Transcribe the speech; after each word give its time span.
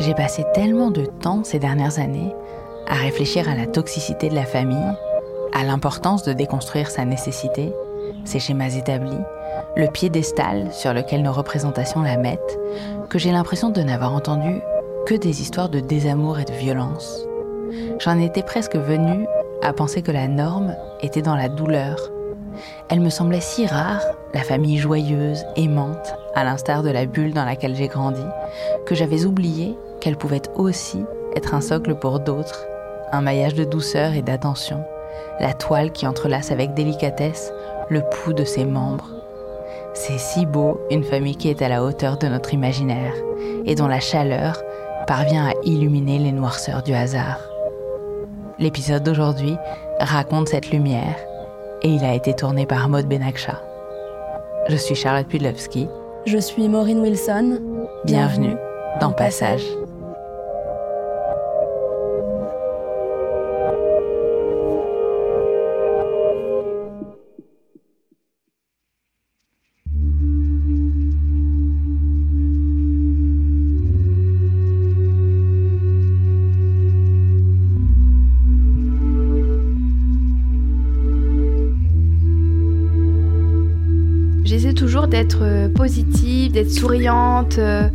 J'ai 0.00 0.14
passé 0.14 0.44
tellement 0.54 0.90
de 0.90 1.04
temps 1.04 1.42
ces 1.44 1.58
dernières 1.58 1.98
années 1.98 2.34
à 2.86 2.94
réfléchir 2.94 3.48
à 3.48 3.54
la 3.54 3.66
toxicité 3.66 4.28
de 4.28 4.34
la 4.34 4.44
famille, 4.44 4.92
à 5.52 5.64
l'importance 5.64 6.22
de 6.22 6.32
déconstruire 6.32 6.90
sa 6.90 7.04
nécessité, 7.04 7.72
ses 8.24 8.38
schémas 8.38 8.70
établis, 8.70 9.18
le 9.76 9.88
piédestal 9.88 10.72
sur 10.72 10.94
lequel 10.94 11.22
nos 11.22 11.32
représentations 11.32 12.02
la 12.02 12.16
mettent, 12.16 12.58
que 13.10 13.18
j'ai 13.18 13.32
l'impression 13.32 13.70
de 13.70 13.82
n'avoir 13.82 14.14
entendu 14.14 14.60
que 15.06 15.14
des 15.14 15.42
histoires 15.42 15.68
de 15.68 15.80
désamour 15.80 16.38
et 16.38 16.44
de 16.44 16.52
violence. 16.52 17.26
J'en 17.98 18.18
étais 18.18 18.42
presque 18.42 18.76
venue 18.76 19.26
à 19.62 19.72
penser 19.72 20.02
que 20.02 20.12
la 20.12 20.28
norme 20.28 20.76
était 21.00 21.22
dans 21.22 21.36
la 21.36 21.48
douleur. 21.48 22.10
Elle 22.88 23.00
me 23.00 23.10
semblait 23.10 23.40
si 23.40 23.66
rare, 23.66 24.02
la 24.34 24.42
famille 24.42 24.78
joyeuse, 24.78 25.44
aimante, 25.56 26.14
à 26.34 26.44
l'instar 26.44 26.82
de 26.82 26.90
la 26.90 27.06
bulle 27.06 27.32
dans 27.32 27.44
laquelle 27.44 27.74
j'ai 27.74 27.88
grandi, 27.88 28.24
que 28.86 28.94
j'avais 28.94 29.24
oublié 29.24 29.76
qu'elle 30.00 30.16
pouvait 30.16 30.42
aussi 30.56 31.04
être 31.34 31.54
un 31.54 31.60
socle 31.60 31.94
pour 31.94 32.20
d'autres, 32.20 32.66
un 33.12 33.20
maillage 33.20 33.54
de 33.54 33.64
douceur 33.64 34.14
et 34.14 34.22
d'attention, 34.22 34.82
la 35.40 35.54
toile 35.54 35.92
qui 35.92 36.06
entrelace 36.06 36.50
avec 36.50 36.74
délicatesse 36.74 37.52
le 37.88 38.02
pouls 38.02 38.34
de 38.34 38.44
ses 38.44 38.64
membres. 38.64 39.08
C'est 39.94 40.18
si 40.18 40.46
beau, 40.46 40.80
une 40.90 41.04
famille 41.04 41.36
qui 41.36 41.48
est 41.48 41.62
à 41.62 41.68
la 41.68 41.82
hauteur 41.82 42.18
de 42.18 42.28
notre 42.28 42.54
imaginaire 42.54 43.14
et 43.64 43.74
dont 43.74 43.88
la 43.88 44.00
chaleur 44.00 44.62
parvient 45.06 45.48
à 45.48 45.52
illuminer 45.64 46.18
les 46.18 46.32
noirceurs 46.32 46.82
du 46.82 46.92
hasard. 46.92 47.40
L'épisode 48.58 49.02
d'aujourd'hui 49.02 49.56
raconte 50.00 50.48
cette 50.48 50.70
lumière 50.70 51.16
et 51.82 51.88
il 51.88 52.04
a 52.04 52.14
été 52.14 52.34
tourné 52.34 52.66
par 52.66 52.88
Maud 52.88 53.06
Benakcha. 53.06 53.67
Je 54.68 54.76
suis 54.76 54.94
Charlotte 54.94 55.28
Pudlowski. 55.28 55.88
Je 56.26 56.36
suis 56.36 56.68
Maureen 56.68 57.00
Wilson. 57.00 57.58
Bienvenue, 58.04 58.54
dans 59.00 59.12
Passage. 59.12 59.62
D'être 85.88 86.70
souriante. 86.70 87.58
Euh, 87.58 87.88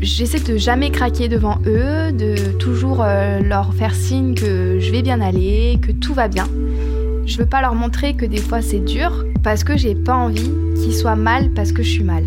j'essaie 0.00 0.40
de 0.40 0.56
jamais 0.56 0.90
craquer 0.90 1.28
devant 1.28 1.58
eux, 1.66 2.12
de 2.12 2.52
toujours 2.58 3.02
euh, 3.02 3.40
leur 3.40 3.74
faire 3.74 3.94
signe 3.94 4.34
que 4.34 4.78
je 4.80 4.90
vais 4.90 5.02
bien 5.02 5.20
aller, 5.20 5.78
que 5.80 5.92
tout 5.92 6.14
va 6.14 6.28
bien. 6.28 6.46
Je 7.26 7.38
veux 7.38 7.46
pas 7.46 7.60
leur 7.60 7.74
montrer 7.74 8.14
que 8.14 8.24
des 8.24 8.38
fois 8.38 8.62
c'est 8.62 8.84
dur 8.84 9.24
parce 9.42 9.64
que 9.64 9.76
j'ai 9.76 9.94
pas 9.94 10.14
envie 10.14 10.50
qu'ils 10.76 10.94
soient 10.94 11.16
mal 11.16 11.50
parce 11.50 11.72
que 11.72 11.82
je 11.82 11.90
suis 11.90 12.04
mal. 12.04 12.24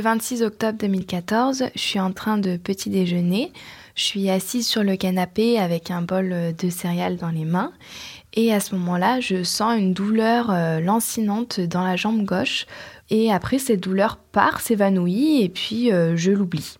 Le 0.00 0.04
26 0.04 0.42
octobre 0.44 0.78
2014, 0.78 1.64
je 1.74 1.78
suis 1.78 2.00
en 2.00 2.10
train 2.10 2.38
de 2.38 2.56
petit 2.56 2.88
déjeuner. 2.88 3.52
Je 3.94 4.02
suis 4.02 4.30
assise 4.30 4.66
sur 4.66 4.82
le 4.82 4.96
canapé 4.96 5.58
avec 5.58 5.90
un 5.90 6.00
bol 6.00 6.54
de 6.56 6.70
céréales 6.70 7.18
dans 7.18 7.28
les 7.28 7.44
mains. 7.44 7.70
Et 8.32 8.50
à 8.50 8.60
ce 8.60 8.74
moment-là, 8.76 9.20
je 9.20 9.42
sens 9.42 9.78
une 9.78 9.92
douleur 9.92 10.50
euh, 10.50 10.80
lancinante 10.80 11.60
dans 11.60 11.84
la 11.84 11.96
jambe 11.96 12.24
gauche. 12.24 12.64
Et 13.10 13.30
après, 13.30 13.58
cette 13.58 13.80
douleur 13.80 14.16
part, 14.16 14.62
s'évanouit 14.62 15.42
et 15.42 15.50
puis 15.50 15.92
euh, 15.92 16.16
je 16.16 16.30
l'oublie. 16.30 16.78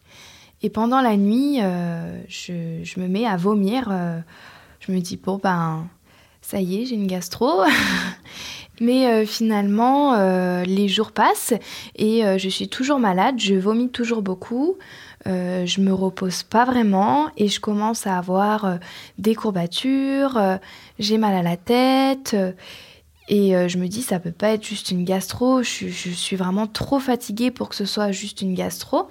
Et 0.63 0.71
pendant 0.71 1.03
la 1.03 1.19
nuit, 1.19 1.59
euh, 1.61 2.23
je, 2.27 2.99
me 2.99 3.07
mets 3.07 3.27
à 3.27 3.37
vomir. 3.37 3.93
je 4.81 4.93
me 4.93 4.99
dis, 4.99 5.19
bon, 5.19 5.39
ben, 5.43 5.87
ça 6.41 6.59
y 6.63 6.81
est, 6.81 6.87
j'ai 6.87 6.95
une 6.95 7.07
gastro. 7.07 7.65
Mais 8.81 9.07
euh, 9.07 9.27
finalement, 9.27 10.15
euh, 10.15 10.65
les 10.65 10.89
jours 10.89 11.13
passent 11.13 11.53
et 11.97 12.25
euh, 12.25 12.39
je 12.39 12.49
suis 12.49 12.69
toujours 12.69 12.99
malade, 12.99 13.35
je 13.39 13.55
vomis 13.55 13.91
toujours 13.91 14.23
beaucoup, 14.23 14.79
je 15.27 15.81
me 15.83 15.93
repose 15.93 16.43
pas 16.43 16.65
vraiment 16.65 17.29
et 17.37 17.49
je 17.49 17.61
commence 17.61 18.07
à 18.07 18.17
avoir 18.17 18.79
des 19.19 19.35
courbatures, 19.35 20.41
j'ai 20.99 21.19
mal 21.19 21.35
à 21.35 21.43
la 21.43 21.59
tête. 21.59 22.35
Et 23.29 23.53
je 23.69 23.77
me 23.77 23.87
dis, 23.87 24.01
ça 24.01 24.19
peut 24.19 24.33
pas 24.33 24.49
être 24.49 24.65
juste 24.65 24.91
une 24.91 25.05
gastro. 25.05 25.63
Je, 25.63 25.89
suis 25.89 26.37
vraiment 26.37 26.67
trop 26.67 26.99
fatiguée 26.99 27.51
pour 27.51 27.69
que 27.69 27.75
ce 27.75 27.85
soit 27.85 28.13
juste 28.13 28.41
une 28.41 28.55
gastro. 28.55 29.11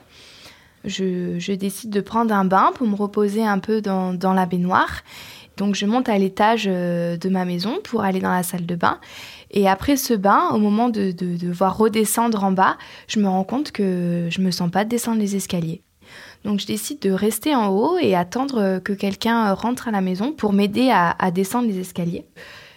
Je, 0.83 1.53
décide 1.53 1.91
de 1.91 2.01
prendre 2.01 2.33
un 2.33 2.43
bain 2.43 2.71
pour 2.73 2.87
me 2.87 2.95
reposer 2.95 3.45
un 3.45 3.59
peu 3.59 3.79
dans 3.79 4.33
la 4.33 4.45
baignoire. 4.47 5.03
Donc 5.57 5.75
je 5.75 5.85
monte 5.85 6.09
à 6.09 6.17
l'étage 6.17 6.65
de 6.65 7.29
ma 7.29 7.45
maison 7.45 7.77
pour 7.83 8.01
aller 8.01 8.19
dans 8.19 8.31
la 8.31 8.43
salle 8.43 8.65
de 8.65 8.75
bain. 8.75 8.99
Et 9.51 9.67
après 9.67 9.97
ce 9.97 10.13
bain, 10.13 10.49
au 10.53 10.57
moment 10.57 10.89
de, 10.89 11.11
devoir 11.11 11.77
redescendre 11.77 12.43
en 12.43 12.51
bas, 12.51 12.77
je 13.07 13.19
me 13.19 13.27
rends 13.27 13.43
compte 13.43 13.71
que 13.71 14.27
je 14.29 14.41
me 14.41 14.51
sens 14.51 14.69
pas 14.69 14.85
descendre 14.85 15.19
les 15.19 15.35
escaliers. 15.35 15.81
Donc 16.45 16.59
je 16.59 16.65
décide 16.65 16.99
de 16.99 17.11
rester 17.11 17.55
en 17.55 17.69
haut 17.69 17.97
et 17.99 18.15
attendre 18.15 18.79
que 18.79 18.93
quelqu'un 18.93 19.53
rentre 19.53 19.87
à 19.87 19.91
la 19.91 20.01
maison 20.01 20.31
pour 20.31 20.53
m'aider 20.53 20.89
à, 20.91 21.31
descendre 21.31 21.67
les 21.67 21.79
escaliers. 21.79 22.25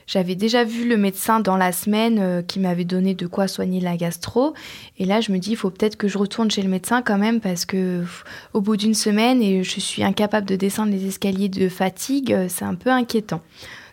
j'avais 0.06 0.34
déjà 0.34 0.64
vu 0.64 0.88
le 0.88 0.96
médecin 0.96 1.40
dans 1.40 1.56
la 1.56 1.72
semaine 1.72 2.19
euh, 2.19 2.42
qui 2.42 2.58
m'avait 2.58 2.84
donné 2.84 3.14
de 3.14 3.26
quoi 3.26 3.48
soigner 3.48 3.80
la 3.80 3.96
gastro. 3.96 4.52
Et 4.98 5.04
là, 5.04 5.20
je 5.20 5.32
me 5.32 5.38
dis, 5.38 5.52
il 5.52 5.56
faut 5.56 5.70
peut-être 5.70 5.96
que 5.96 6.08
je 6.08 6.19
retourne 6.19 6.50
chez 6.50 6.62
le 6.62 6.69
médecin 6.69 7.02
quand 7.02 7.19
même 7.19 7.40
parce 7.40 7.64
que 7.64 8.04
au 8.52 8.60
bout 8.60 8.76
d'une 8.76 8.94
semaine 8.94 9.42
et 9.42 9.62
je 9.62 9.80
suis 9.80 10.02
incapable 10.02 10.46
de 10.46 10.56
descendre 10.56 10.90
les 10.90 11.06
escaliers 11.06 11.48
de 11.48 11.69
fatigue, 11.69 12.32
euh, 12.32 12.46
c'est 12.48 12.64
un 12.64 12.74
peu 12.74 12.90
inquiétant. 12.90 13.42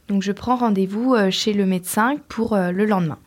Donc, 0.10 0.22
je 0.22 0.32
prends 0.32 0.58
rendez-vous 0.58 1.14
euh, 1.14 1.32
chez 1.32 1.54
le 1.54 1.66
médecin 1.66 2.18
pour 2.28 2.58
le 2.58 2.86
lendemain. 2.86 3.20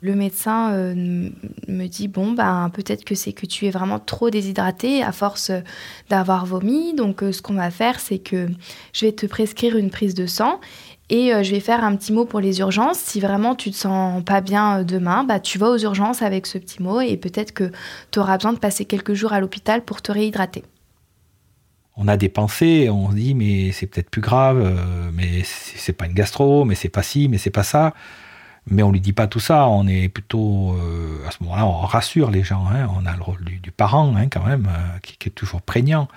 Le 0.00 0.14
médecin 0.14 0.70
me 0.74 1.86
dit 1.86 2.08
bon 2.08 2.32
ben 2.32 2.70
peut-être 2.74 3.06
que 3.06 3.14
c'est 3.14 3.32
que 3.32 3.46
tu 3.46 3.64
es 3.64 3.70
vraiment 3.70 3.98
trop 3.98 4.28
déshydraté 4.28 5.02
à 5.02 5.12
force 5.12 5.50
d'avoir 6.10 6.44
vomi. 6.44 6.92
Donc 6.92 7.20
ce 7.22 7.40
qu'on 7.40 7.54
va 7.54 7.70
faire 7.70 7.98
c'est 7.98 8.18
que 8.18 8.48
je 8.92 9.06
vais 9.06 9.12
te 9.12 9.24
prescrire 9.24 9.78
une 9.78 9.88
prise 9.88 10.12
de 10.12 10.26
sang 10.26 10.60
et 11.10 11.34
euh, 11.34 11.42
je 11.42 11.50
vais 11.50 11.60
faire 11.60 11.84
un 11.84 11.96
petit 11.96 12.12
mot 12.12 12.24
pour 12.24 12.40
les 12.40 12.60
urgences. 12.60 12.98
Si 12.98 13.20
vraiment 13.20 13.54
tu 13.54 13.70
te 13.70 13.76
sens 13.76 14.22
pas 14.24 14.40
bien 14.40 14.80
euh, 14.80 14.84
demain, 14.84 15.24
bah, 15.24 15.40
tu 15.40 15.58
vas 15.58 15.70
aux 15.70 15.78
urgences 15.78 16.22
avec 16.22 16.46
ce 16.46 16.58
petit 16.58 16.82
mot 16.82 17.00
et 17.00 17.16
peut-être 17.16 17.52
que 17.52 17.70
tu 18.10 18.18
auras 18.18 18.36
besoin 18.36 18.52
de 18.52 18.58
passer 18.58 18.84
quelques 18.84 19.14
jours 19.14 19.32
à 19.32 19.40
l'hôpital 19.40 19.82
pour 19.84 20.02
te 20.02 20.12
réhydrater. 20.12 20.64
On 21.96 22.08
a 22.08 22.16
des 22.16 22.28
pensées, 22.28 22.90
on 22.90 23.10
se 23.10 23.16
dit 23.16 23.34
mais 23.34 23.72
c'est 23.72 23.86
peut-être 23.86 24.10
plus 24.10 24.20
grave, 24.20 24.60
euh, 24.60 25.10
mais 25.12 25.42
c'est 25.44 25.92
pas 25.92 26.06
une 26.06 26.14
gastro, 26.14 26.64
mais 26.64 26.74
c'est 26.74 26.88
pas 26.88 27.02
ci, 27.02 27.28
mais 27.28 27.38
c'est 27.38 27.50
pas 27.50 27.62
ça. 27.62 27.94
Mais 28.66 28.82
on 28.82 28.90
lui 28.90 29.00
dit 29.00 29.12
pas 29.12 29.26
tout 29.26 29.40
ça, 29.40 29.68
on 29.68 29.86
est 29.86 30.08
plutôt 30.08 30.74
à 31.26 31.30
ce 31.30 31.42
moment-là, 31.42 31.66
on 31.66 31.80
rassure 31.80 32.30
les 32.30 32.42
gens. 32.42 32.66
Hein. 32.66 32.88
on 32.96 33.04
a 33.04 33.14
le 33.14 33.22
rôle 33.22 33.44
du, 33.44 33.70
parent 33.70 34.16
hein, 34.16 34.28
quand 34.28 34.42
même, 34.42 34.70
qui, 35.02 35.18
qui, 35.18 35.28
est 35.28 35.32
toujours 35.32 35.60
prégnant. 35.60 36.08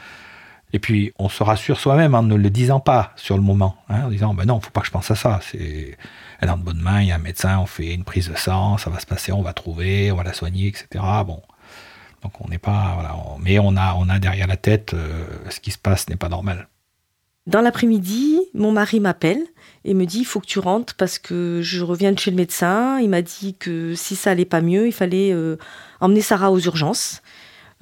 Et 0.74 0.80
puis, 0.80 1.14
on 1.18 1.30
se 1.30 1.44
rassure 1.44 1.80
soi-même 1.80 2.14
en 2.14 2.24
ne 2.24 2.36
le 2.36 2.50
disant 2.50 2.80
pas 2.80 3.14
sur 3.16 3.38
le 3.38 3.44
moment, 3.44 3.78
hein, 3.90 4.06
en 4.06 4.10
disant, 4.10 4.34
ben 4.34 4.46
non, 4.46 4.60
faut 4.60 4.72
pas 4.72 4.82
que 4.82 4.88
je 4.88 4.92
pense 4.92 5.10
à 5.10 5.16
ça. 5.16 5.40
C'est, 5.42 5.98
elle 6.40 6.50
est 6.50 6.52
en 6.52 6.58
bonne 6.58 6.82
main, 6.82 7.02
il 7.02 7.08
y 7.08 7.12
a 7.12 7.16
un 7.16 7.20
médecin, 7.20 7.60
on 7.60 7.66
fait 7.66 7.94
une 7.94 8.04
prise 8.04 8.30
de 8.30 8.36
sang, 8.36 8.78
ça 8.78 8.90
va 8.90 9.00
se 9.00 9.06
passer, 9.06 9.32
on 9.32 9.42
va 9.42 9.54
trouver, 9.54 10.12
on 10.12 10.18
va 10.18 10.24
la 10.24 10.34
soigner, 10.34 10.68
etc. 10.68 11.04
Bon. 11.26 11.42
Donc, 12.24 12.34
on 12.42 12.50
n'est 12.50 12.58
pas, 12.58 12.94
voilà, 12.96 13.16
mais 13.40 13.60
on 13.60 13.76
a, 13.76 13.96
on 13.98 14.10
a 14.10 14.20
derrière 14.20 14.48
la 14.48 14.58
tête, 14.58 14.94
euh, 14.94 15.26
ce 15.50 15.60
qui 15.60 15.72
se 15.72 15.78
passe 15.78 16.10
n'est 16.10 16.16
pas 16.16 16.30
normal. 16.30 16.68
Dans 17.46 17.62
l'après-midi, 17.62 18.40
mon 18.54 18.72
mari 18.72 19.00
m'appelle 19.00 19.42
et 19.86 19.94
me 19.94 20.06
dit, 20.06 20.20
il 20.20 20.26
faut 20.26 20.42
que 20.42 20.48
tu 20.48 20.60
rentres 20.60 20.96
parce 20.96 21.18
que 21.18 21.62
je 21.64 21.82
reviens 21.82 22.12
de 22.12 22.20
chez 22.20 22.32
le 22.32 22.36
médecin. 22.36 23.00
Il 23.00 23.10
m'a 23.10 23.22
dit 23.22 23.56
que 23.58 23.96
si 23.96 24.16
ça 24.16 24.32
allait 24.32 24.44
pas 24.44 24.62
mieux, 24.62 24.88
il 24.88 24.92
fallait 24.92 25.32
euh, 25.32 25.56
emmener 26.02 26.22
Sarah 26.22 26.52
aux 26.52 26.60
urgences. 26.60 27.22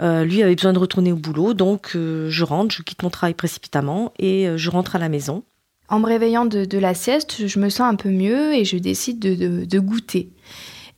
Euh, 0.02 0.26
lui 0.26 0.44
avait 0.44 0.56
besoin 0.56 0.74
de 0.74 0.80
retourner 0.80 1.12
au 1.12 1.16
boulot, 1.16 1.54
donc 1.54 1.92
euh, 1.96 2.30
je 2.30 2.44
rentre, 2.44 2.76
je 2.76 2.84
quitte 2.84 3.04
mon 3.04 3.10
travail 3.10 3.34
précipitamment 3.34 4.12
et 4.20 4.48
euh, 4.48 4.58
je 4.58 4.70
rentre 4.70 4.96
à 4.96 5.00
la 5.00 5.08
maison. 5.08 5.44
En 5.88 6.00
me 6.00 6.06
réveillant 6.06 6.46
de, 6.46 6.78
la 6.78 6.94
sieste, 6.94 7.48
je 7.48 7.60
me 7.60 7.70
sens 7.70 7.92
un 7.92 7.96
peu 7.96 8.10
mieux 8.10 8.54
et 8.56 8.66
je 8.66 8.78
décide 8.78 9.20
de, 9.20 9.80
goûter. 9.80 10.32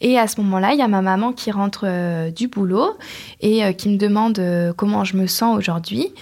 Et 0.01 0.17
à 0.19 0.27
ce 0.27 0.39
moment-là, 0.41 0.73
il 0.73 0.79
y 0.79 0.81
a 0.81 0.87
ma 0.87 1.01
maman 1.01 1.33
qui 1.33 1.51
rentre 1.51 2.29
du 2.31 2.47
boulot 2.47 2.97
et 3.41 3.73
qui 3.75 3.89
me 3.89 3.97
demande 3.97 4.39
comment 4.75 5.03
je 5.03 5.17
me 5.17 5.25
sens 5.27 5.57
aujourd'hui. 5.57 6.13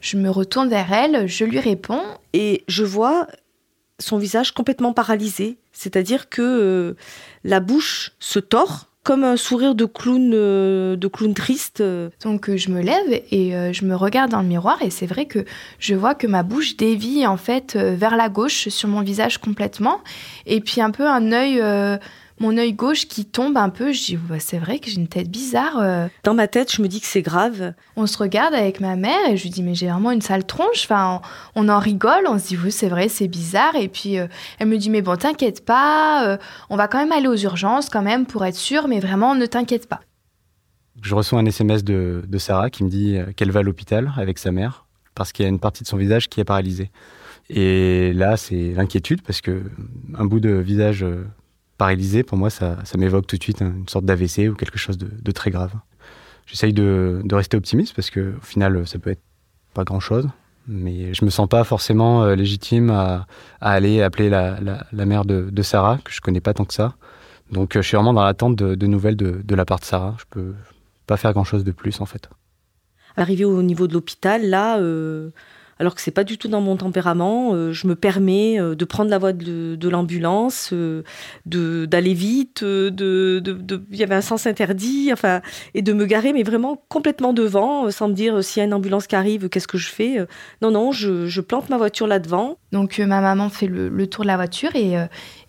Je 0.00 0.18
me 0.18 0.28
retourne 0.28 0.68
vers 0.68 0.92
elle, 0.92 1.26
je 1.26 1.44
lui 1.44 1.58
réponds. 1.58 2.02
Et 2.34 2.64
je 2.68 2.84
vois 2.84 3.26
son 3.98 4.18
visage 4.18 4.52
complètement 4.52 4.92
paralysé, 4.92 5.56
c'est-à-dire 5.72 6.28
que 6.28 6.96
la 7.44 7.60
bouche 7.60 8.12
se 8.18 8.38
tord 8.38 8.88
comme 9.04 9.22
un 9.22 9.36
sourire 9.36 9.74
de 9.74 9.84
clown, 9.84 10.32
euh, 10.32 10.96
de 10.96 11.06
clown 11.08 11.34
triste. 11.34 11.82
Donc 12.22 12.48
euh, 12.48 12.56
je 12.56 12.70
me 12.70 12.80
lève 12.80 13.22
et 13.30 13.54
euh, 13.54 13.72
je 13.72 13.84
me 13.84 13.94
regarde 13.94 14.30
dans 14.30 14.40
le 14.40 14.48
miroir 14.48 14.80
et 14.80 14.88
c'est 14.88 15.06
vrai 15.06 15.26
que 15.26 15.44
je 15.78 15.94
vois 15.94 16.14
que 16.14 16.26
ma 16.26 16.42
bouche 16.42 16.76
dévie 16.76 17.26
en 17.26 17.36
fait 17.36 17.76
vers 17.76 18.16
la 18.16 18.30
gauche 18.30 18.68
sur 18.70 18.88
mon 18.88 19.02
visage 19.02 19.38
complètement 19.38 20.00
et 20.46 20.60
puis 20.60 20.80
un 20.80 20.90
peu 20.90 21.06
un 21.06 21.32
œil 21.32 21.62
mon 22.40 22.56
œil 22.58 22.72
gauche 22.72 23.06
qui 23.06 23.24
tombe 23.24 23.56
un 23.56 23.68
peu. 23.68 23.92
Je 23.92 24.04
dis, 24.04 24.18
c'est 24.40 24.58
vrai 24.58 24.78
que 24.78 24.90
j'ai 24.90 24.96
une 24.96 25.08
tête 25.08 25.30
bizarre. 25.30 25.78
Euh. 25.78 26.06
Dans 26.24 26.34
ma 26.34 26.48
tête, 26.48 26.72
je 26.72 26.82
me 26.82 26.88
dis 26.88 27.00
que 27.00 27.06
c'est 27.06 27.22
grave. 27.22 27.74
On 27.96 28.06
se 28.06 28.18
regarde 28.18 28.54
avec 28.54 28.80
ma 28.80 28.96
mère 28.96 29.28
et 29.28 29.36
je 29.36 29.44
lui 29.44 29.50
dis, 29.50 29.62
mais 29.62 29.74
j'ai 29.74 29.88
vraiment 29.88 30.10
une 30.10 30.20
sale 30.20 30.44
tronche. 30.44 30.84
Enfin, 30.84 31.20
on, 31.54 31.68
en 31.68 31.78
rigole, 31.78 32.24
on 32.26 32.38
se 32.38 32.48
dit, 32.48 32.58
oui, 32.62 32.72
c'est 32.72 32.88
vrai, 32.88 33.08
c'est 33.08 33.28
bizarre. 33.28 33.76
Et 33.76 33.88
puis, 33.88 34.18
euh, 34.18 34.26
elle 34.58 34.68
me 34.68 34.76
dit, 34.76 34.90
mais 34.90 35.02
bon, 35.02 35.16
t'inquiète 35.16 35.64
pas, 35.64 36.26
euh, 36.26 36.36
on 36.70 36.76
va 36.76 36.88
quand 36.88 36.98
même 36.98 37.12
aller 37.12 37.28
aux 37.28 37.36
urgences 37.36 37.88
quand 37.88 38.02
même 38.02 38.26
pour 38.26 38.44
être 38.44 38.56
sûr, 38.56 38.88
mais 38.88 39.00
vraiment, 39.00 39.34
ne 39.34 39.46
t'inquiète 39.46 39.88
pas. 39.88 40.00
Je 41.02 41.14
reçois 41.14 41.38
un 41.38 41.46
SMS 41.46 41.84
de, 41.84 42.24
de 42.26 42.38
Sarah 42.38 42.70
qui 42.70 42.84
me 42.84 42.88
dit 42.88 43.18
qu'elle 43.36 43.50
va 43.50 43.60
à 43.60 43.62
l'hôpital 43.62 44.12
avec 44.16 44.38
sa 44.38 44.52
mère 44.52 44.86
parce 45.14 45.32
qu'il 45.32 45.44
y 45.44 45.46
a 45.46 45.48
une 45.48 45.60
partie 45.60 45.82
de 45.82 45.88
son 45.88 45.96
visage 45.96 46.28
qui 46.28 46.40
est 46.40 46.44
paralysée. 46.44 46.90
Et 47.50 48.12
là, 48.14 48.36
c'est 48.36 48.72
l'inquiétude 48.72 49.22
parce 49.22 49.40
que 49.40 49.62
un 50.14 50.24
bout 50.24 50.40
de 50.40 50.50
visage 50.50 51.04
paralysé, 51.78 52.22
pour 52.22 52.38
moi, 52.38 52.50
ça, 52.50 52.76
m'évoque 52.96 53.26
tout 53.26 53.36
de 53.36 53.42
suite 53.42 53.60
une 53.60 53.88
sorte 53.88 54.04
d'AVC 54.04 54.48
ou 54.50 54.54
quelque 54.54 54.78
chose 54.78 54.98
de, 54.98 55.32
très 55.32 55.50
grave. 55.50 55.72
J'essaye 56.46 56.72
de, 56.72 57.22
rester 57.32 57.56
optimiste 57.56 57.94
parce 57.94 58.10
que 58.10 58.34
au 58.36 58.44
final, 58.44 58.86
ça 58.86 58.98
peut 58.98 59.10
être 59.10 59.22
pas 59.72 59.84
grand-chose, 59.84 60.28
mais 60.68 61.12
je 61.14 61.24
me 61.24 61.30
sens 61.30 61.48
pas 61.48 61.64
forcément 61.64 62.22
euh, 62.22 62.34
légitime 62.34 62.90
à, 62.90 63.26
aller 63.60 64.02
appeler 64.02 64.28
la, 64.30 64.80
mère 64.92 65.24
de, 65.24 65.62
Sarah, 65.62 65.98
que 66.04 66.12
je 66.12 66.20
connais 66.20 66.40
pas 66.40 66.54
tant 66.54 66.64
que 66.64 66.74
ça. 66.74 66.94
Donc, 67.50 67.76
euh, 67.76 67.82
je 67.82 67.88
suis 67.88 67.96
vraiment 67.96 68.14
dans 68.14 68.24
l'attente 68.24 68.56
de, 68.56 68.86
nouvelles 68.86 69.16
de, 69.16 69.54
la 69.54 69.64
part 69.64 69.80
de 69.80 69.84
Sarah. 69.84 70.14
Je 70.18 70.24
peux 70.30 70.54
pas 71.06 71.16
faire 71.16 71.32
grand-chose 71.32 71.64
de 71.64 71.72
plus, 71.72 72.00
en 72.00 72.06
fait. 72.06 72.28
Arrivé 73.16 73.44
au 73.44 73.62
niveau 73.62 73.86
de 73.86 73.92
l'hôpital, 73.92 74.48
là, 74.48 74.78
euh, 74.78 75.30
alors 75.78 75.94
que 75.94 76.00
c'est 76.00 76.10
pas 76.10 76.24
du 76.24 76.38
tout 76.38 76.48
dans 76.48 76.60
mon 76.60 76.76
tempérament. 76.76 77.54
Euh, 77.54 77.72
je 77.72 77.86
me 77.86 77.94
permets 77.94 78.60
euh, 78.60 78.74
de 78.74 78.84
prendre 78.84 79.10
la 79.10 79.18
voie 79.18 79.32
de, 79.32 79.88
l'ambulance, 79.88 80.70
euh, 80.72 81.02
de 81.46 81.86
d'aller 81.86 82.14
vite, 82.14 82.64
de, 82.64 83.42
il 83.90 83.96
y 83.96 84.02
avait 84.02 84.14
un 84.14 84.20
sens 84.20 84.46
interdit, 84.46 85.10
enfin, 85.12 85.40
et 85.74 85.82
de 85.82 85.92
me 85.92 86.06
garer, 86.06 86.32
mais 86.32 86.42
vraiment 86.42 86.82
complètement 86.88 87.32
devant, 87.32 87.90
sans 87.90 88.08
me 88.08 88.14
dire 88.14 88.42
s'il 88.42 88.60
y 88.60 88.62
a 88.62 88.66
une 88.66 88.74
ambulance 88.74 89.06
qui 89.06 89.16
arrive, 89.16 89.48
qu'est-ce 89.48 89.68
que 89.68 89.78
je 89.78 89.88
fais 89.88 90.26
Non, 90.62 90.70
non, 90.70 90.92
je, 90.92 91.40
plante 91.40 91.68
ma 91.68 91.76
voiture 91.76 92.06
là 92.06 92.18
devant. 92.18 92.58
Donc 92.72 92.98
ma 92.98 93.20
maman 93.20 93.50
fait 93.50 93.66
le, 93.66 94.06
tour 94.06 94.24
de 94.24 94.28
la 94.28 94.36
voiture 94.36 94.74
et, 94.74 94.94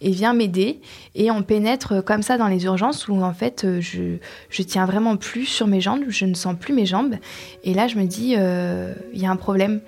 et 0.01 0.11
vient 0.11 0.33
m'aider, 0.33 0.81
et 1.15 1.31
on 1.31 1.41
pénètre 1.43 2.03
comme 2.03 2.21
ça 2.21 2.37
dans 2.37 2.47
les 2.47 2.65
urgences 2.65 3.07
où 3.07 3.21
en 3.21 3.33
fait 3.33 3.65
je 3.79 4.17
je 4.49 4.63
tiens 4.63 4.85
vraiment 4.85 5.17
plus 5.17 5.45
sur 5.45 5.67
mes 5.67 5.81
jambes, 5.81 6.03
je 6.09 6.25
ne 6.25 6.33
sens 6.33 6.55
plus 6.59 6.73
mes 6.73 6.85
jambes, 6.85 7.15
et 7.63 7.73
là 7.73 7.87
je 7.87 7.97
me 7.97 8.05
dis 8.05 8.35
il 8.35 9.21
y 9.21 9.25
a 9.25 9.31
un 9.31 9.35
problème. 9.35 9.81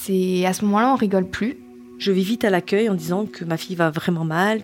C'est 0.00 0.46
à 0.46 0.52
ce 0.52 0.64
moment-là, 0.64 0.92
on 0.92 0.96
rigole 0.96 1.26
plus. 1.26 1.56
Je 1.98 2.12
vais 2.12 2.20
vite 2.20 2.44
à 2.44 2.50
l'accueil 2.50 2.88
en 2.88 2.94
disant 2.94 3.26
que 3.26 3.44
ma 3.44 3.56
fille 3.56 3.74
va 3.74 3.90
vraiment 3.90 4.24
mal. 4.24 4.62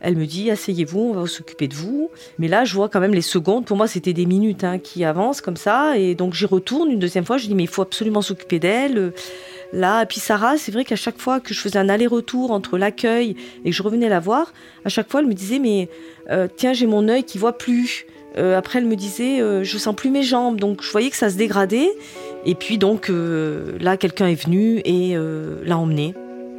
Elle 0.00 0.16
me 0.16 0.26
dit 0.26 0.50
asseyez-vous, 0.50 1.00
on 1.00 1.20
va 1.20 1.26
s'occuper 1.26 1.66
de 1.66 1.74
vous. 1.74 2.10
Mais 2.38 2.46
là, 2.46 2.64
je 2.64 2.74
vois 2.74 2.88
quand 2.88 3.00
même 3.00 3.14
les 3.14 3.22
secondes. 3.22 3.64
Pour 3.64 3.76
moi, 3.76 3.88
c'était 3.88 4.12
des 4.12 4.26
minutes 4.26 4.62
hein, 4.62 4.78
qui 4.78 5.04
avancent 5.04 5.40
comme 5.40 5.56
ça. 5.56 5.98
Et 5.98 6.14
donc, 6.14 6.34
j'y 6.34 6.46
retourne 6.46 6.90
une 6.90 7.00
deuxième 7.00 7.24
fois. 7.24 7.38
Je 7.38 7.48
dis 7.48 7.54
mais 7.54 7.64
il 7.64 7.68
faut 7.68 7.82
absolument 7.82 8.22
s'occuper 8.22 8.60
d'elle. 8.60 9.12
Là, 9.72 10.02
et 10.02 10.06
puis 10.06 10.20
Sarah, 10.20 10.56
c'est 10.56 10.70
vrai 10.70 10.84
qu'à 10.84 10.96
chaque 10.96 11.18
fois 11.18 11.40
que 11.40 11.52
je 11.52 11.60
faisais 11.60 11.78
un 11.78 11.88
aller-retour 11.88 12.52
entre 12.52 12.78
l'accueil 12.78 13.36
et 13.64 13.70
que 13.70 13.76
je 13.76 13.82
revenais 13.82 14.08
la 14.08 14.20
voir, 14.20 14.52
à 14.84 14.88
chaque 14.88 15.10
fois, 15.10 15.20
elle 15.20 15.26
me 15.26 15.34
disait 15.34 15.58
mais 15.58 15.88
euh, 16.30 16.46
tiens, 16.54 16.72
j'ai 16.72 16.86
mon 16.86 17.08
œil 17.08 17.24
qui 17.24 17.38
voit 17.38 17.58
plus. 17.58 18.06
Euh, 18.38 18.56
après, 18.56 18.78
elle 18.78 18.86
me 18.86 18.96
disait 18.96 19.40
euh, 19.40 19.64
je 19.64 19.78
sens 19.78 19.96
plus 19.96 20.10
mes 20.10 20.22
jambes. 20.22 20.60
Donc, 20.60 20.82
je 20.82 20.90
voyais 20.90 21.10
que 21.10 21.16
ça 21.16 21.30
se 21.30 21.36
dégradait. 21.36 21.88
Et 22.46 22.54
puis 22.54 22.78
donc 22.78 23.10
euh, 23.10 23.76
là, 23.80 23.96
quelqu'un 23.96 24.28
est 24.28 24.40
venu 24.40 24.80
et 24.84 25.16
euh, 25.16 25.58
l'a 25.64 25.76
emmené. 25.76 26.14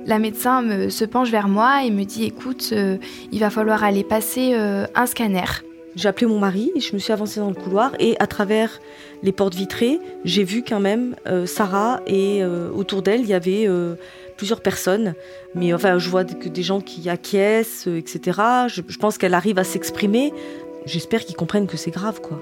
La 0.05 0.19
médecin 0.19 0.61
me, 0.61 0.89
se 0.89 1.05
penche 1.05 1.31
vers 1.31 1.47
moi 1.47 1.83
et 1.83 1.89
me 1.89 2.03
dit 2.03 2.25
écoute, 2.25 2.69
euh, 2.73 2.97
il 3.31 3.39
va 3.39 3.49
falloir 3.49 3.83
aller 3.83 4.03
passer 4.03 4.53
un 4.53 5.05
scanner. 5.05 5.63
J'ai 5.95 6.09
appelé 6.09 6.27
mon 6.27 6.37
mari, 6.37 6.71
et 6.75 6.79
je 6.79 6.93
me 6.93 6.99
suis 6.99 7.11
avancée 7.11 7.39
dans 7.39 7.49
le 7.49 7.55
couloir 7.55 7.91
et 7.99 8.15
à 8.19 8.27
travers 8.27 8.79
les 9.23 9.31
portes 9.31 9.55
vitrées, 9.55 9.99
j'ai 10.25 10.43
vu 10.43 10.61
quand 10.61 10.79
même 10.79 11.15
Sarah 11.45 12.01
et 12.05 12.45
autour 12.45 13.01
d'elle, 13.01 13.21
il 13.21 13.27
y 13.27 13.33
avait 13.33 13.67
plusieurs 14.37 14.61
personnes. 14.61 15.15
Mais 15.55 15.73
enfin, 15.73 15.97
je 15.97 16.07
vois 16.09 16.23
que 16.23 16.49
des 16.49 16.61
gens 16.61 16.81
qui 16.81 17.09
acquiescent, 17.09 17.87
etc. 17.87 18.39
Je, 18.67 18.81
je 18.87 18.97
pense 18.99 19.17
qu'elle 19.17 19.33
arrive 19.33 19.57
à 19.57 19.63
s'exprimer. 19.63 20.31
J'espère 20.85 21.25
qu'ils 21.25 21.35
comprennent 21.35 21.67
que 21.67 21.77
c'est 21.77 21.91
grave, 21.91 22.21
quoi. 22.21 22.39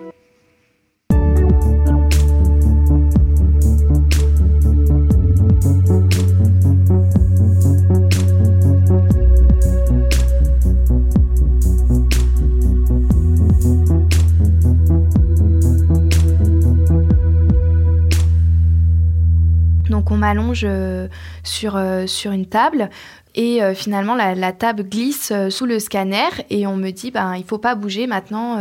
On 20.11 20.17
m'allonge 20.17 20.63
euh, 20.63 21.07
sur, 21.43 21.75
euh, 21.75 22.07
sur 22.07 22.31
une 22.31 22.45
table 22.45 22.89
et 23.33 23.61
euh, 23.61 23.73
finalement 23.73 24.15
la, 24.15 24.51
table 24.53 24.83
glisse 24.83 25.33
sous 25.49 25.65
le 25.65 25.79
scanner 25.79 26.29
et 26.49 26.67
on 26.67 26.77
me 26.77 26.91
dit 26.91 27.11
ben 27.11 27.35
il 27.35 27.43
faut 27.43 27.57
pas 27.57 27.75
bouger 27.75 28.07
maintenant 28.07 28.57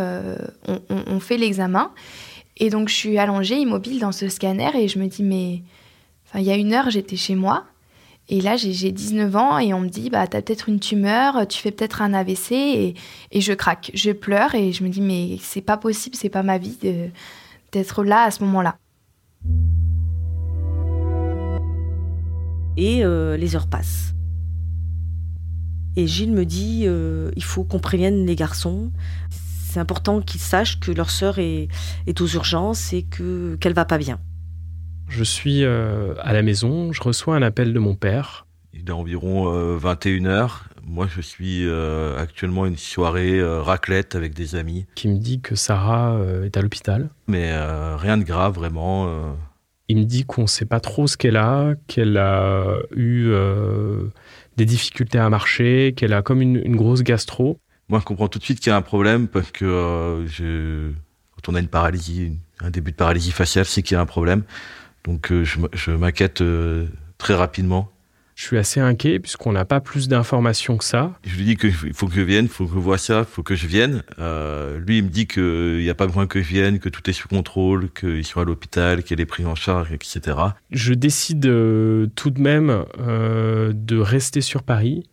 on, 0.67 1.21
fait 1.21 1.37
l'examen 1.37 1.93
et 2.57 2.71
donc 2.71 2.89
je 2.89 2.95
suis 2.95 3.19
allongée 3.19 3.57
immobile 3.59 4.01
dans 4.01 4.13
ce 4.13 4.29
scanner 4.29 4.71
et 4.75 4.89
je 4.89 4.99
me 4.99 5.07
dis 5.07 5.23
mais 5.23 5.63
il 6.35 6.43
y 6.43 6.51
a 6.51 6.57
une 6.57 6.73
heure 6.73 6.91
j'étais 6.91 7.17
chez 7.17 7.37
moi 7.37 7.65
Et 8.29 8.41
là, 8.41 8.57
j'ai 8.57 8.91
19 8.91 9.37
ans 9.37 9.59
et 9.59 9.75
on 9.75 9.81
me 9.81 9.89
dit, 9.89 10.09
bah, 10.09 10.27
t'as 10.27 10.41
peut-être 10.41 10.71
une 10.71 10.81
tumeur, 10.81 11.47
tu 11.47 11.61
fais 11.61 11.71
peut-être 11.71 12.01
un 12.01 12.15
AVC 12.15 12.53
et, 12.53 12.95
et, 13.33 13.41
je 13.43 13.53
craque. 13.53 13.91
Je 13.93 14.13
pleure 14.13 14.55
et 14.55 14.73
je 14.73 14.83
me 14.83 14.89
dis, 14.89 15.03
mais 15.03 15.37
c'est 15.41 15.61
pas 15.61 15.77
possible, 15.77 16.17
c'est 16.17 16.31
pas 16.31 16.43
ma 16.43 16.57
vie 16.57 16.79
d'être 17.71 18.03
là 18.03 18.23
à 18.23 18.31
ce 18.31 18.43
moment-là. 18.45 18.77
Et 22.77 23.05
euh, 23.05 23.37
les 23.37 23.57
heures 23.57 23.69
passent. 23.69 24.15
Et 25.97 26.07
Gilles 26.07 26.33
me 26.33 26.45
dit, 26.45 26.85
euh, 26.87 27.31
il 27.37 27.45
faut 27.45 27.65
qu'on 27.65 27.79
prévienne 27.79 28.27
les 28.27 28.35
garçons. 28.35 28.91
C'est 29.31 29.79
important 29.79 30.21
qu'ils 30.21 30.41
sachent 30.41 30.81
que 30.81 30.91
leur 30.91 31.11
sœur 31.11 31.39
est, 31.39 31.69
est 32.07 32.21
aux 32.21 32.27
urgences 32.27 32.93
et 32.93 33.03
que 33.03 33.57
qu'elle 33.61 33.75
va 33.75 33.85
pas 33.85 33.99
bien. 33.99 34.19
Je 35.09 35.25
suis 35.25 35.65
euh, 35.65 36.15
à 36.23 36.33
la 36.33 36.43
maison, 36.43 36.93
je 36.93 37.03
reçois 37.03 37.37
un 37.37 37.43
appel 37.43 37.73
de 37.73 37.79
mon 37.79 37.95
père. 37.95 38.47
Il 38.73 38.89
est 38.89 38.93
environ 38.93 39.47
21h. 39.79 40.27
Euh, 40.27 40.49
Moi, 40.83 41.07
je 41.15 41.21
suis 41.21 41.67
euh, 41.67 42.19
actuellement 42.19 42.67
une 42.67 42.77
soirée 42.77 43.41
raclette 43.43 44.15
avec 44.15 44.35
des 44.35 44.57
amis. 44.57 44.87
Qui 44.95 45.09
me 45.09 45.19
dit 45.19 45.41
que 45.41 45.55
Sarah 45.55 46.19
est 46.45 46.57
à 46.57 46.63
l'hôpital. 46.63 47.11
Mais 47.29 47.53
rien 47.97 48.17
de 48.19 48.25
grave, 48.25 48.55
vraiment. 48.55 49.37
Il 49.95 50.01
me 50.01 50.05
dit 50.05 50.25
qu'on 50.25 50.43
ne 50.43 50.47
sait 50.49 50.65
pas 50.65 50.81
trop 50.81 51.07
ce 51.07 51.17
qu'elle 51.17 51.37
a, 51.37 51.75
qu'elle 51.87 52.17
a 52.17 52.79
eu 52.97 53.33
des 54.57 54.65
difficultés 54.65 55.19
à 55.19 55.31
marcher, 55.31 55.95
qu'elle 55.97 56.13
a 56.13 56.23
comme 56.23 56.43
une, 56.43 56.75
grosse 56.75 57.03
gastro. 57.03 57.59
Moi, 57.89 58.01
je 58.01 58.05
comprends 58.05 58.27
tout 58.27 58.41
de 58.41 58.45
suite 58.45 58.59
qu'il 58.59 58.71
y 58.71 58.73
a 58.73 58.77
un 58.77 58.83
problème 58.83 59.29
parce 59.29 59.53
que 59.53 60.27
quand 61.37 61.53
on 61.53 61.55
a 61.55 61.61
une 61.61 61.69
paralysie, 61.69 62.33
un 62.61 62.71
début 62.71 62.91
de 62.91 62.97
paralysie 62.97 63.31
faciale, 63.31 63.67
c'est 63.67 63.83
qu'il 63.83 63.95
y 63.95 63.99
a 63.99 64.01
un 64.01 64.07
problème. 64.07 64.43
Donc 65.05 65.31
euh, 65.31 65.45
je, 65.45 65.91
m'inquiète 65.91 66.41
euh, 66.41 66.87
très 67.19 67.35
rapidement. 67.35 67.91
Je 68.35 68.45
suis 68.45 68.59
assez 68.59 68.81
inquiet 68.81 69.21
puisqu'on 69.21 69.53
n'a 69.53 69.65
pas 69.65 69.81
plus 69.81 70.09
d'informations 70.09 70.77
que 70.77 70.85
ça. 70.85 71.13
Je 71.25 71.37
lui 71.37 71.45
dis 71.45 71.57
qu'il 71.57 71.73
faut 71.73 72.09
que 72.09 72.15
je 72.15 72.21
vienne, 72.21 72.47
il 72.47 72.51
faut 72.51 72.67
que 72.67 72.75
je 72.75 72.79
vois 72.79 72.99
ça, 72.99 73.21
il 73.21 73.33
faut 73.33 73.43
que 73.43 73.55
je 73.55 73.67
vienne. 73.67 74.03
Euh, 74.19 74.79
lui, 74.79 74.99
il 74.99 75.05
me 75.05 75.09
dit 75.09 75.27
qu'il 75.27 75.79
n'y 75.79 75.91
a 75.91 75.95
pas 75.95 76.07
besoin 76.07 76.27
que 76.27 76.43
je 76.43 76.49
vienne, 76.49 76.79
que 76.81 76.89
tout 76.89 77.09
est 77.09 77.13
sous 77.13 77.29
contrôle, 77.29 77.91
qu'il 77.91 78.25
soit 78.25 78.43
à 78.43 78.45
l'hôpital, 78.45 79.03
qu'elle 79.03 79.21
est 79.21 79.27
prise 79.27 79.47
en 79.47 79.55
charge, 79.55 79.93
etc. 79.93 80.37
Je 80.71 80.95
décide 80.95 81.43
tout 81.43 82.31
de 82.31 82.41
même 82.41 82.85
de 82.99 83.99
rester 83.99 84.41
sur 84.41 84.63
Paris. 84.63 85.09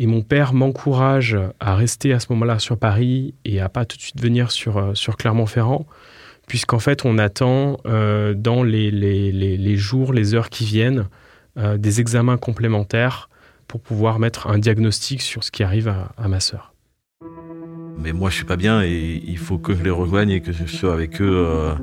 Et 0.00 0.06
mon 0.06 0.22
père 0.22 0.52
m'encourage 0.52 1.36
à 1.58 1.74
rester 1.74 2.12
à 2.12 2.20
ce 2.20 2.26
moment-là 2.30 2.60
sur 2.60 2.78
Paris 2.78 3.34
et 3.44 3.60
à 3.60 3.68
pas 3.68 3.84
tout 3.84 3.96
de 3.96 4.02
suite 4.02 4.20
venir 4.20 4.52
sur, 4.52 4.96
sur 4.96 5.16
Clermont-Ferrand 5.16 5.86
puisqu'en 6.48 6.80
fait, 6.80 7.04
on 7.04 7.18
attend 7.18 7.78
euh, 7.86 8.34
dans 8.34 8.64
les, 8.64 8.90
les, 8.90 9.76
jours, 9.76 10.12
les 10.12 10.34
heures 10.34 10.48
qui 10.48 10.64
viennent, 10.64 11.00
euh, 11.00 11.04
des 11.76 12.00
examens 12.00 12.36
complémentaires 12.36 13.28
pour 13.68 13.80
pouvoir 13.80 14.18
mettre 14.18 14.48
un 14.48 14.58
diagnostic 14.58 15.20
sur 15.22 15.44
ce 15.44 15.50
qui 15.50 15.62
arrive 15.62 15.88
à, 15.88 16.28
ma 16.28 16.40
sœur. 16.40 16.72
Mais 17.98 18.12
moi, 18.12 18.30
je 18.30 18.36
suis 18.36 18.44
pas 18.44 18.56
bien 18.56 18.82
et 18.82 19.22
il 19.26 19.38
faut 19.38 19.58
que 19.58 19.74
je 19.74 19.82
les 19.82 19.90
rejoigne 19.90 20.30
et 20.30 20.40
que 20.40 20.52
je 20.52 20.64
sois 20.66 20.92
avec 20.92 21.20
eux 21.20 21.44
euh, 21.46 21.74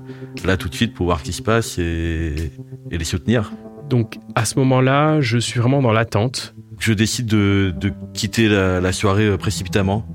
là 0.45 0.57
tout 0.57 0.69
de 0.69 0.75
suite 0.75 0.93
pour 0.93 1.05
voir 1.05 1.19
ce 1.19 1.25
qui 1.25 1.33
se 1.33 1.41
passe 1.41 1.77
et, 1.77 2.51
les 2.89 3.03
soutenir. 3.03 3.51
Donc, 3.89 4.17
à 4.33 4.45
ce 4.45 4.57
moment-là, 4.59 5.21
je 5.21 5.37
suis 5.37 5.59
vraiment 5.59 5.81
dans 5.81 5.91
l'attente. 5.91 6.55
Je 6.79 6.93
décide 6.93 7.27
de, 7.27 7.73
quitter 8.13 8.47
la 8.47 8.91
soirée 8.91 9.37
précipitamment 9.37 10.07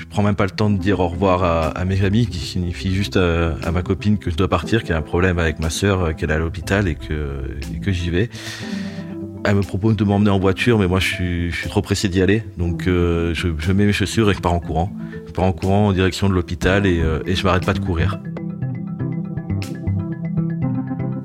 je 0.00 0.06
prends 0.06 0.22
même 0.22 0.34
pas 0.34 0.44
le 0.44 0.50
temps 0.50 0.70
de 0.70 0.78
dire 0.78 0.98
au 1.00 1.08
revoir 1.08 1.44
à, 1.76 1.84
mes 1.84 2.02
amis, 2.04 2.26
qui 2.26 2.38
signifie 2.38 2.94
juste 2.94 3.18
à, 3.18 3.70
ma 3.70 3.82
copine 3.82 4.18
que 4.18 4.30
je 4.30 4.36
dois 4.36 4.48
partir, 4.48 4.80
qu'il 4.80 4.90
y 4.90 4.92
a 4.94 4.96
un 4.96 5.02
problème 5.02 5.38
avec 5.38 5.60
ma 5.60 5.68
sœur, 5.68 6.00
euh, 6.00 6.12
qu'elle 6.12 6.30
est 6.30 6.34
à 6.34 6.38
l'hôpital 6.38 6.88
et 6.88 6.94
que, 6.94 7.58
que 7.82 7.92
j'y 7.92 8.08
vais. 8.08 8.30
Elle 9.44 9.56
me 9.56 9.62
propose 9.62 9.96
de 9.96 10.04
m'emmener 10.04 10.30
en 10.30 10.38
voiture, 10.38 10.78
mais 10.78 10.86
moi 10.86 11.00
je 11.00 11.50
suis, 11.52 11.68
trop 11.68 11.82
pressé 11.82 12.08
d'y 12.08 12.20
aller. 12.20 12.42
Donc 12.58 12.86
euh, 12.86 13.32
je, 13.34 13.72
mets 13.72 13.86
mes 13.86 13.92
chaussures 13.92 14.30
et 14.30 14.34
je 14.34 14.40
pars 14.40 14.52
en 14.52 14.60
courant. 14.60 14.92
Je 15.26 15.32
pars 15.32 15.44
en 15.44 15.52
courant 15.52 15.88
en 15.88 15.92
direction 15.92 16.28
de 16.28 16.34
l'hôpital 16.34 16.86
et, 16.86 17.00
euh, 17.00 17.20
et 17.26 17.34
je 17.34 17.44
m'arrête 17.44 17.64
pas 17.64 17.72
de 17.72 17.78
courir. 17.78 18.20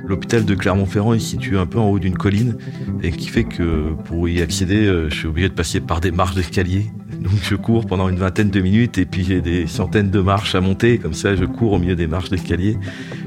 L'hôpital 0.07 0.45
de 0.45 0.55
Clermont-Ferrand 0.55 1.13
est 1.13 1.19
situé 1.19 1.57
un 1.57 1.65
peu 1.65 1.79
en 1.79 1.89
haut 1.89 1.99
d'une 1.99 2.17
colline 2.17 2.57
et 3.01 3.11
qui 3.11 3.27
fait 3.27 3.43
que 3.43 3.93
pour 4.05 4.29
y 4.29 4.41
accéder, 4.41 4.85
je 5.09 5.15
suis 5.15 5.27
obligé 5.27 5.49
de 5.49 5.53
passer 5.53 5.81
par 5.81 5.99
des 5.99 6.11
marches 6.11 6.35
d'escalier 6.35 6.85
donc 7.25 7.39
je 7.41 7.55
cours 7.55 7.87
pendant 7.87 8.07
une 8.07 8.17
vingtaine 8.17 8.51
de 8.51 8.61
minutes 8.61 8.99
et 8.99 9.05
puis 9.05 9.23
j'ai 9.23 9.41
des 9.41 9.65
centaines 9.65 10.11
de 10.11 10.19
marches 10.19 10.53
à 10.53 10.61
monter. 10.61 10.99
Comme 10.99 11.15
ça, 11.15 11.35
je 11.35 11.43
cours 11.43 11.73
au 11.73 11.79
milieu 11.79 11.95
des 11.95 12.05
marches 12.05 12.29
d'escalier. 12.29 12.77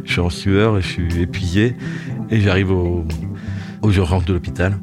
Je 0.04 0.12
suis 0.12 0.21
en 0.21 0.30
sueur 0.30 0.78
et 0.78 0.83
je 0.83 0.87
suis 0.87 1.21
épuisé. 1.21 1.75
Et 2.30 2.40
j'arrive 2.40 2.71
au, 2.71 3.04
aux 3.82 3.92
urgences 3.92 4.25
de 4.25 4.32
l'hôpital. 4.32 4.78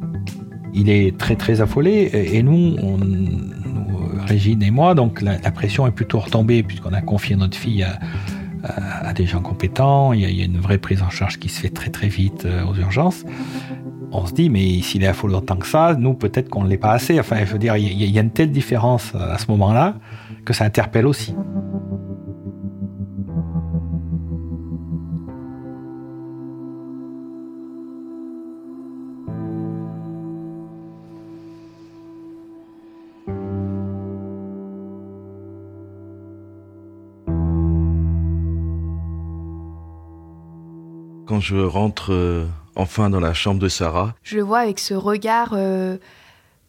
Il 0.73 0.89
est 0.89 1.17
très 1.17 1.35
très 1.35 1.61
affolé 1.61 2.09
et 2.13 2.43
nous, 2.43 2.75
Régine 4.25 4.63
et 4.63 4.71
moi, 4.71 4.95
donc 4.95 5.21
la, 5.21 5.37
pression 5.51 5.87
est 5.87 5.91
plutôt 5.91 6.19
retombée 6.19 6.63
puisqu'on 6.63 6.93
a 6.93 7.01
confié 7.01 7.35
notre 7.35 7.57
fille 7.57 7.85
à, 8.63 9.13
des 9.13 9.25
gens 9.25 9.41
compétents. 9.41 10.11
Il 10.13 10.21
y, 10.21 10.41
a, 10.41 10.45
une 10.45 10.59
vraie 10.59 10.79
prise 10.79 11.01
en 11.01 11.09
charge 11.09 11.39
qui 11.39 11.49
se 11.49 11.61
fait 11.61 11.69
très 11.69 11.91
très 11.91 12.07
vite 12.07 12.45
euh, 12.45 12.65
aux 12.65 12.75
urgences 12.75 13.23
on 14.15 14.25
se 14.25 14.33
dit, 14.33 14.49
mais 14.49 14.81
s'il 14.81 15.03
est 15.03 15.07
affolé 15.07 15.35
autant 15.35 15.57
que 15.57 15.67
ça, 15.67 15.95
nous, 15.97 16.13
peut-être 16.13 16.49
qu'on 16.49 16.63
ne 16.63 16.69
l'est 16.69 16.77
pas 16.77 16.91
assez. 16.91 17.19
Enfin, 17.19 17.37
il 17.39 17.45
faut 17.45 17.57
dire, 17.57 17.75
il 17.75 18.03
y, 18.03 18.17
a 18.17 18.21
une 18.21 18.31
telle 18.31 18.51
différence 18.51 19.13
à 19.15 19.37
ce 19.37 19.47
moment-là 19.51 19.95
que 20.45 20.53
ça 20.53 20.63
interpelle 20.63 21.05
aussi. 21.05 21.35
Quand 41.35 41.41
je 41.41 41.57
rentre 41.57 42.13
euh, 42.13 42.45
enfin 42.77 43.09
dans 43.09 43.19
la 43.19 43.33
chambre 43.33 43.59
de 43.59 43.67
Sarah. 43.67 44.15
Je 44.23 44.37
le 44.37 44.43
vois 44.43 44.59
avec 44.59 44.79
ce 44.79 44.93
regard 44.93 45.49
euh, 45.51 45.97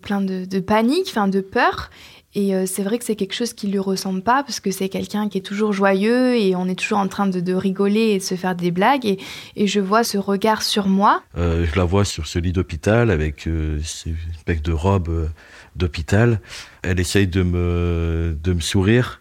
plein 0.03 0.21
de, 0.21 0.59
panique, 0.59 1.07
enfin 1.07 1.29
de 1.29 1.41
peur. 1.41 1.89
Et 2.35 2.53
euh, 2.53 2.67
c'est 2.67 2.83
vrai 2.83 2.99
que 2.99 3.05
c'est 3.05 3.15
quelque 3.15 3.33
chose 3.33 3.53
qui 3.53 3.69
lui 3.69 3.79
ressemble 3.79 4.23
pas 4.23 4.43
parce 4.43 4.59
que 4.59 4.73
c'est 4.73 4.89
quelqu'un 4.89 5.29
qui 5.29 5.39
est 5.39 5.43
toujours 5.43 5.73
joyeux 5.73 6.35
et 6.35 6.57
on 6.57 6.67
est 6.67 6.75
toujours 6.75 6.99
en 6.99 7.07
train 7.07 7.29
de, 7.29 7.55
rigoler 7.55 8.09
et 8.09 8.19
de 8.19 8.25
se 8.25 8.35
faire 8.35 8.57
des 8.57 8.73
blagues. 8.73 9.07
Et, 9.55 9.67
je 9.69 9.79
vois 9.79 10.03
ce 10.03 10.19
regard 10.19 10.63
sur 10.65 10.89
moi. 10.89 11.23
Euh, 11.39 11.65
je 11.65 11.79
la 11.79 11.85
vois 11.85 12.05
sur 12.05 12.27
ce 12.27 12.41
lit 12.41 12.53
d'hôpital 12.53 13.13
avec 13.13 13.49
ses 13.85 14.17
pecs 14.47 14.63
de 14.63 14.73
robe 14.73 15.31
d'hôpital. 15.77 16.41
Elle 16.83 16.99
essaye 16.99 17.29
de 17.29 17.45
me, 17.45 18.37
de 18.43 18.53
me 18.53 18.61
sourire, 18.61 19.21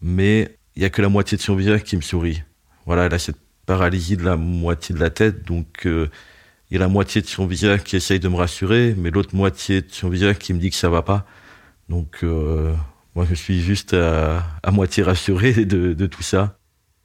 mais 0.00 0.56
il 0.76 0.82
y 0.82 0.84
a 0.84 0.90
que 0.90 1.02
la 1.02 1.08
moitié 1.08 1.36
de 1.36 1.42
son 1.42 1.56
visage 1.56 1.82
qui 1.82 1.96
me 1.96 2.02
sourit. 2.02 2.44
Voilà, 2.86 3.06
elle 3.06 3.14
a 3.14 3.18
cette 3.18 3.38
paralysie 3.66 4.16
de 4.16 4.24
la 4.24 4.36
moitié 4.36 4.94
de 4.94 5.00
la 5.00 5.10
tête, 5.10 5.46
donc 5.46 5.86
euh, 5.86 6.08
il 6.70 6.74
y 6.74 6.76
a 6.76 6.80
la 6.80 6.88
moitié 6.88 7.20
de 7.20 7.26
son 7.26 7.46
visage 7.46 7.84
qui 7.84 7.96
essaye 7.96 8.20
de 8.20 8.28
me 8.28 8.36
rassurer, 8.36 8.94
mais 8.96 9.10
l'autre 9.10 9.34
moitié 9.34 9.82
de 9.82 9.90
son 9.90 10.08
visage 10.08 10.38
qui 10.38 10.54
me 10.54 10.58
dit 10.58 10.70
que 10.70 10.76
ça 10.76 10.88
va 10.88 11.02
pas. 11.02 11.26
Donc 11.88 12.20
euh, 12.22 12.74
moi 13.14 13.26
je 13.28 13.34
suis 13.34 13.60
juste 13.60 13.94
à, 13.94 14.42
moitié 14.70 15.02
rassuré 15.02 15.52
de, 15.64 16.06
tout 16.06 16.22
ça. 16.22 16.56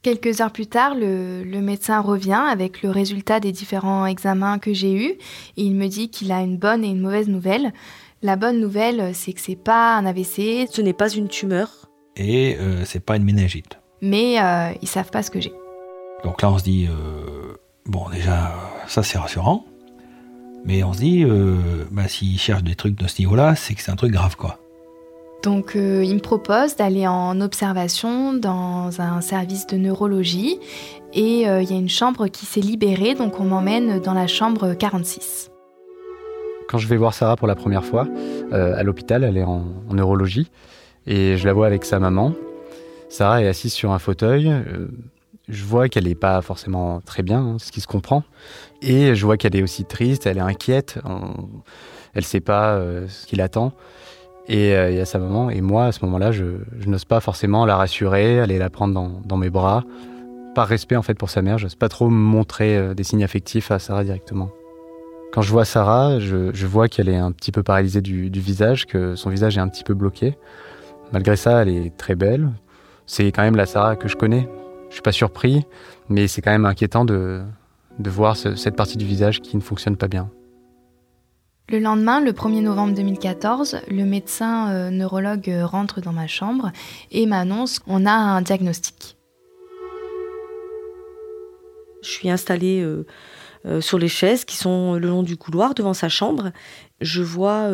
Quelques 0.03 0.39
heures 0.41 0.51
plus 0.51 0.67
tard, 0.67 0.95
le, 0.95 1.43
médecin 1.59 1.99
revient 1.99 2.41
avec 2.49 2.81
le 2.81 2.89
résultat 2.89 3.39
des 3.39 3.51
différents 3.51 4.05
examens 4.05 4.57
que 4.57 4.73
j'ai 4.73 4.93
eus 4.93 5.11
et 5.57 5.63
il 5.63 5.75
me 5.75 5.87
dit 5.87 6.09
qu'il 6.09 6.31
a 6.31 6.41
une 6.41 6.57
bonne 6.57 6.83
et 6.83 6.89
une 6.89 7.01
mauvaise 7.01 7.27
nouvelle. 7.27 7.73
La 8.23 8.35
bonne 8.35 8.59
nouvelle, 8.59 9.13
c'est 9.13 9.33
que 9.33 9.41
c'est 9.41 9.61
pas 9.61 9.95
un 9.97 10.05
AVC, 10.05 10.67
ce 10.71 10.81
n'est 10.81 10.93
pas 10.93 11.09
une 11.09 11.27
tumeur 11.27 11.69
et 12.15 12.57
euh, 12.59 12.83
c'est 12.85 13.03
pas 13.03 13.17
une 13.17 13.23
méningite. 13.23 13.79
Mais 14.01 14.37
ils 14.81 14.87
savent 14.87 15.11
pas 15.11 15.23
ce 15.23 15.31
que 15.31 15.41
j'ai. 15.41 15.53
Donc 16.23 16.41
là, 16.41 16.51
on 16.51 16.57
se 16.57 16.63
dit, 16.63 16.87
euh, 16.89 17.55
bon, 17.85 18.09
déjà, 18.09 18.53
ça 18.87 19.03
c'est 19.03 19.17
rassurant. 19.17 19.65
Mais 20.65 20.83
on 20.83 20.93
se 20.93 20.99
dit, 20.99 21.23
euh, 21.23 21.55
bah, 21.91 22.07
s'ils 22.07 22.39
cherchent 22.39 22.63
des 22.63 22.75
trucs 22.75 22.95
de 22.95 23.07
ce 23.07 23.21
niveau-là, 23.21 23.55
c'est 23.55 23.73
que 23.73 23.81
c'est 23.81 23.91
un 23.91 23.95
truc 23.95 24.11
grave, 24.11 24.35
quoi. 24.35 24.57
Donc, 25.43 25.75
euh, 25.75 26.03
il 26.03 26.15
me 26.15 26.19
propose 26.19 26.75
d'aller 26.75 27.07
en 27.07 27.39
observation 27.39 28.33
dans 28.33 28.99
un 28.99 29.21
service 29.21 29.67
de 29.67 29.77
neurologie. 29.77 30.59
Et 31.13 31.43
il 31.43 31.71
y 31.71 31.73
a 31.73 31.77
une 31.77 31.89
chambre 31.89 32.27
qui 32.27 32.45
s'est 32.45 32.59
libérée, 32.59 33.15
donc 33.15 33.39
on 33.39 33.45
m'emmène 33.45 34.01
dans 34.01 34.13
la 34.13 34.27
chambre 34.27 34.73
46. 34.73 35.49
Quand 36.67 36.77
je 36.77 36.87
vais 36.87 36.97
voir 36.97 37.13
Sarah 37.13 37.37
pour 37.37 37.47
la 37.47 37.55
première 37.55 37.85
fois, 37.85 38.07
à 38.51 38.83
l'hôpital, 38.83 39.23
elle 39.23 39.37
est 39.37 39.43
en, 39.43 39.63
en, 39.89 39.93
neurologie. 39.93 40.51
Et 41.07 41.37
je 41.37 41.47
la 41.47 41.53
vois 41.53 41.65
avec 41.65 41.85
sa 41.85 41.97
maman. 41.99 42.33
Sarah 43.09 43.41
est 43.41 43.47
assise 43.47 43.73
sur 43.73 43.91
un 43.93 43.99
fauteuil 43.99 44.51
je 45.47 45.63
vois 45.63 45.87
qu'elle 45.87 46.05
n'est 46.05 46.15
pas 46.15 46.41
forcément 46.41 47.01
très 47.01 47.23
bien, 47.23 47.39
hein, 47.39 47.55
ce 47.59 47.71
qui 47.71 47.81
se 47.81 47.87
comprend. 47.87 48.23
Et 48.81 49.15
je 49.15 49.25
vois 49.25 49.37
qu'elle 49.37 49.55
est 49.55 49.63
aussi 49.63 49.85
triste, 49.85 50.27
elle 50.27 50.37
est 50.37 50.41
inquiète, 50.41 50.99
elle 52.13 52.21
ne 52.21 52.25
sait 52.25 52.41
pas 52.41 52.73
euh, 52.73 53.07
ce 53.07 53.25
qui 53.25 53.35
l'attend. 53.35 53.73
Et 54.47 54.75
euh, 54.75 54.89
il 54.89 54.97
y 54.97 54.99
a 54.99 55.05
sa 55.05 55.19
maman, 55.19 55.49
et 55.49 55.61
moi, 55.61 55.85
à 55.85 55.91
ce 55.91 56.03
moment-là, 56.05 56.31
je, 56.31 56.45
n'ose 56.85 57.05
pas 57.05 57.19
forcément 57.19 57.65
la 57.65 57.75
rassurer, 57.75 58.39
aller 58.39 58.57
la 58.57 58.69
prendre 58.69 59.21
dans, 59.25 59.37
mes 59.37 59.49
bras. 59.49 59.83
Par 60.55 60.67
respect, 60.67 60.95
en 60.95 61.01
fait, 61.01 61.15
pour 61.15 61.29
sa 61.29 61.41
mère, 61.41 61.57
je 61.57 61.65
n'ose 61.65 61.75
pas 61.75 61.89
trop 61.89 62.09
montrer 62.09 62.77
euh, 62.77 62.93
des 62.93 63.03
signes 63.03 63.23
affectifs 63.23 63.71
à 63.71 63.79
Sarah 63.79 64.03
directement. 64.03 64.49
Quand 65.33 65.41
je 65.41 65.51
vois 65.51 65.65
Sarah, 65.65 66.19
je, 66.19 66.65
vois 66.65 66.87
qu'elle 66.87 67.09
est 67.09 67.17
un 67.17 67.31
petit 67.31 67.51
peu 67.51 67.61
paralysée 67.61 68.01
du, 68.01 68.29
visage, 68.29 68.85
que 68.85 69.15
son 69.15 69.29
visage 69.29 69.57
est 69.57 69.61
un 69.61 69.67
petit 69.67 69.83
peu 69.83 69.93
bloqué. 69.93 70.37
Malgré 71.11 71.35
ça, 71.35 71.61
elle 71.61 71.69
est 71.69 71.95
très 71.97 72.15
belle. 72.15 72.49
C'est 73.05 73.27
quand 73.27 73.43
même 73.43 73.57
la 73.57 73.65
Sarah 73.65 73.95
que 73.97 74.07
je 74.07 74.15
connais. 74.15 74.47
Je 74.89 74.93
suis 74.93 75.01
pas 75.01 75.11
surpris, 75.11 75.65
mais 76.09 76.27
c'est 76.27 76.41
quand 76.41 76.51
même 76.51 76.65
inquiétant 76.65 77.05
de, 77.05 77.43
de 77.99 78.09
voir 78.09 78.37
cette 78.37 78.75
partie 78.75 78.97
du 78.97 79.05
visage 79.05 79.41
qui 79.41 79.57
ne 79.57 79.61
fonctionne 79.61 79.97
pas 79.97 80.07
bien. 80.07 80.29
Le 81.69 81.79
lendemain, 81.79 82.21
le 82.21 82.31
1er 82.31 82.61
novembre 82.61 82.93
2014, 82.95 83.81
le 83.89 84.05
médecin 84.05 84.71
euh, 84.71 84.89
neurologue 84.89 85.53
rentre 85.63 85.99
dans 85.99 86.13
ma 86.13 86.25
chambre 86.25 86.71
et 87.11 87.25
m'annonce 87.25 87.79
qu'on 87.79 88.05
a 88.05 88.11
un 88.11 88.41
diagnostic. 88.41 89.17
Je 92.01 92.09
suis 92.09 92.29
installée 92.29 92.81
euh, 92.81 93.05
euh, 93.65 93.81
sur 93.81 93.99
les 93.99 94.07
chaises 94.07 94.45
qui 94.45 94.55
sont 94.55 94.93
le 94.93 95.09
long 95.09 95.23
du 95.23 95.35
couloir 95.35 95.73
devant 95.73 95.93
sa 95.93 96.07
chambre. 96.07 96.51
Je 97.01 97.21
vois 97.21 97.69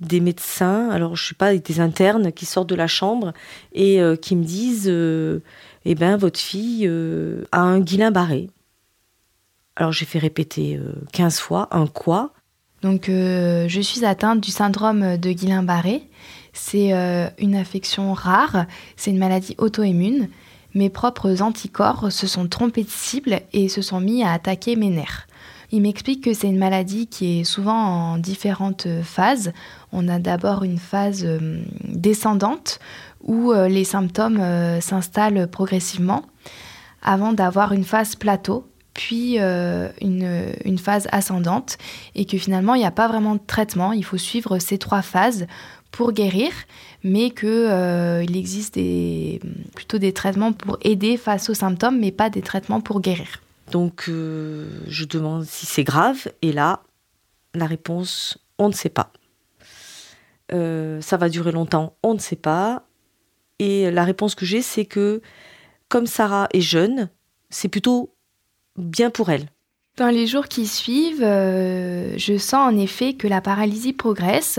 des 0.00 0.20
médecins, 0.20 0.88
alors 0.90 1.16
je 1.16 1.24
ne 1.24 1.28
sais 1.30 1.34
pas, 1.34 1.56
des 1.56 1.80
internes 1.80 2.30
qui 2.30 2.46
sortent 2.46 2.68
de 2.68 2.76
la 2.76 2.86
chambre 2.86 3.32
et 3.72 4.00
qui 4.22 4.36
me 4.36 4.44
disent 4.44 4.90
Eh 5.84 5.94
ben, 5.94 6.16
votre 6.16 6.38
fille 6.38 6.90
a 7.50 7.60
un 7.60 7.80
guillain-barré. 7.80 8.50
Alors 9.76 9.92
j'ai 9.92 10.04
fait 10.04 10.18
répéter 10.18 10.78
15 11.12 11.38
fois 11.38 11.68
un 11.70 11.86
quoi 11.86 12.32
donc, 12.82 13.08
euh, 13.08 13.66
je 13.68 13.80
suis 13.80 14.04
atteinte 14.04 14.40
du 14.40 14.50
syndrome 14.50 15.16
de 15.16 15.30
Guillain-Barré. 15.30 16.02
C'est 16.52 16.92
euh, 16.92 17.28
une 17.38 17.54
affection 17.54 18.12
rare, 18.12 18.66
c'est 18.96 19.12
une 19.12 19.18
maladie 19.18 19.54
auto-immune. 19.58 20.28
Mes 20.74 20.90
propres 20.90 21.42
anticorps 21.42 22.10
se 22.10 22.26
sont 22.26 22.48
trompés 22.48 22.82
de 22.82 22.90
cible 22.90 23.40
et 23.52 23.68
se 23.68 23.82
sont 23.82 24.00
mis 24.00 24.24
à 24.24 24.32
attaquer 24.32 24.74
mes 24.74 24.90
nerfs. 24.90 25.28
Il 25.72 25.82
m'explique 25.82 26.22
que 26.22 26.34
c'est 26.34 26.48
une 26.48 26.58
maladie 26.58 27.06
qui 27.06 27.40
est 27.40 27.44
souvent 27.44 27.74
en 27.74 28.18
différentes 28.18 28.86
phases. 29.02 29.52
On 29.90 30.06
a 30.06 30.18
d'abord 30.18 30.62
une 30.62 30.78
phase 30.78 31.24
euh, 31.24 31.62
descendante 31.84 32.78
où 33.22 33.52
les 33.52 33.84
symptômes 33.84 34.42
s'installent 34.80 35.46
progressivement 35.46 36.24
avant 37.02 37.32
d'avoir 37.32 37.72
une 37.72 37.84
phase 37.84 38.16
plateau 38.16 38.66
puis 38.94 39.36
euh, 39.38 39.88
une, 40.00 40.78
phase 40.78 41.08
ascendante, 41.12 41.78
et 42.14 42.24
que 42.24 42.36
finalement, 42.38 42.74
il 42.74 42.78
n'y 42.78 42.86
a 42.86 42.90
pas 42.90 43.08
vraiment 43.08 43.34
de 43.34 43.40
traitement. 43.46 43.92
Il 43.92 44.04
faut 44.04 44.18
suivre 44.18 44.58
ces 44.58 44.78
trois 44.78 45.02
phases 45.02 45.46
pour 45.90 46.12
guérir, 46.12 46.50
mais 47.04 47.30
qu'il 47.30 47.48
euh, 47.48 48.22
existe 48.22 48.78
plutôt 49.74 49.98
des 49.98 50.12
traitements 50.12 50.52
pour 50.52 50.78
aider 50.82 51.16
face 51.16 51.50
aux 51.50 51.54
symptômes, 51.54 51.98
mais 51.98 52.12
pas 52.12 52.30
des 52.30 52.42
traitements 52.42 52.80
pour 52.80 53.00
guérir. 53.00 53.40
Donc, 53.72 54.04
euh, 54.08 54.68
je 54.86 55.04
demande 55.04 55.44
si 55.44 55.66
c'est 55.66 55.82
grave, 55.82 56.28
et 56.42 56.52
là, 56.52 56.82
la 57.54 57.66
réponse, 57.66 58.38
on 58.58 58.68
ne 58.68 58.74
sait 58.74 58.90
pas. 58.90 59.12
ça 60.50 61.16
va 61.16 61.28
durer 61.30 61.50
longtemps, 61.50 61.96
on 62.02 62.12
ne 62.14 62.18
sait 62.18 62.36
pas. 62.36 62.84
Et 63.58 63.90
la 63.90 64.04
réponse 64.04 64.34
que 64.34 64.44
j'ai, 64.44 64.60
c'est 64.60 64.84
que 64.84 65.22
comme 65.88 66.06
Sarah 66.06 66.48
est 66.52 66.60
jeune, 66.60 67.08
c'est 67.48 67.68
plutôt 67.68 68.14
bien 68.76 69.10
pour 69.10 69.30
elle. 69.30 69.48
Dans 69.96 70.08
les 70.08 70.26
jours 70.26 70.48
qui 70.48 70.66
suivent, 70.66 71.22
euh, 71.22 72.14
je 72.16 72.38
sens 72.38 72.72
en 72.72 72.78
effet 72.78 73.14
que 73.14 73.28
la 73.28 73.42
paralysie 73.42 73.92
progresse. 73.92 74.58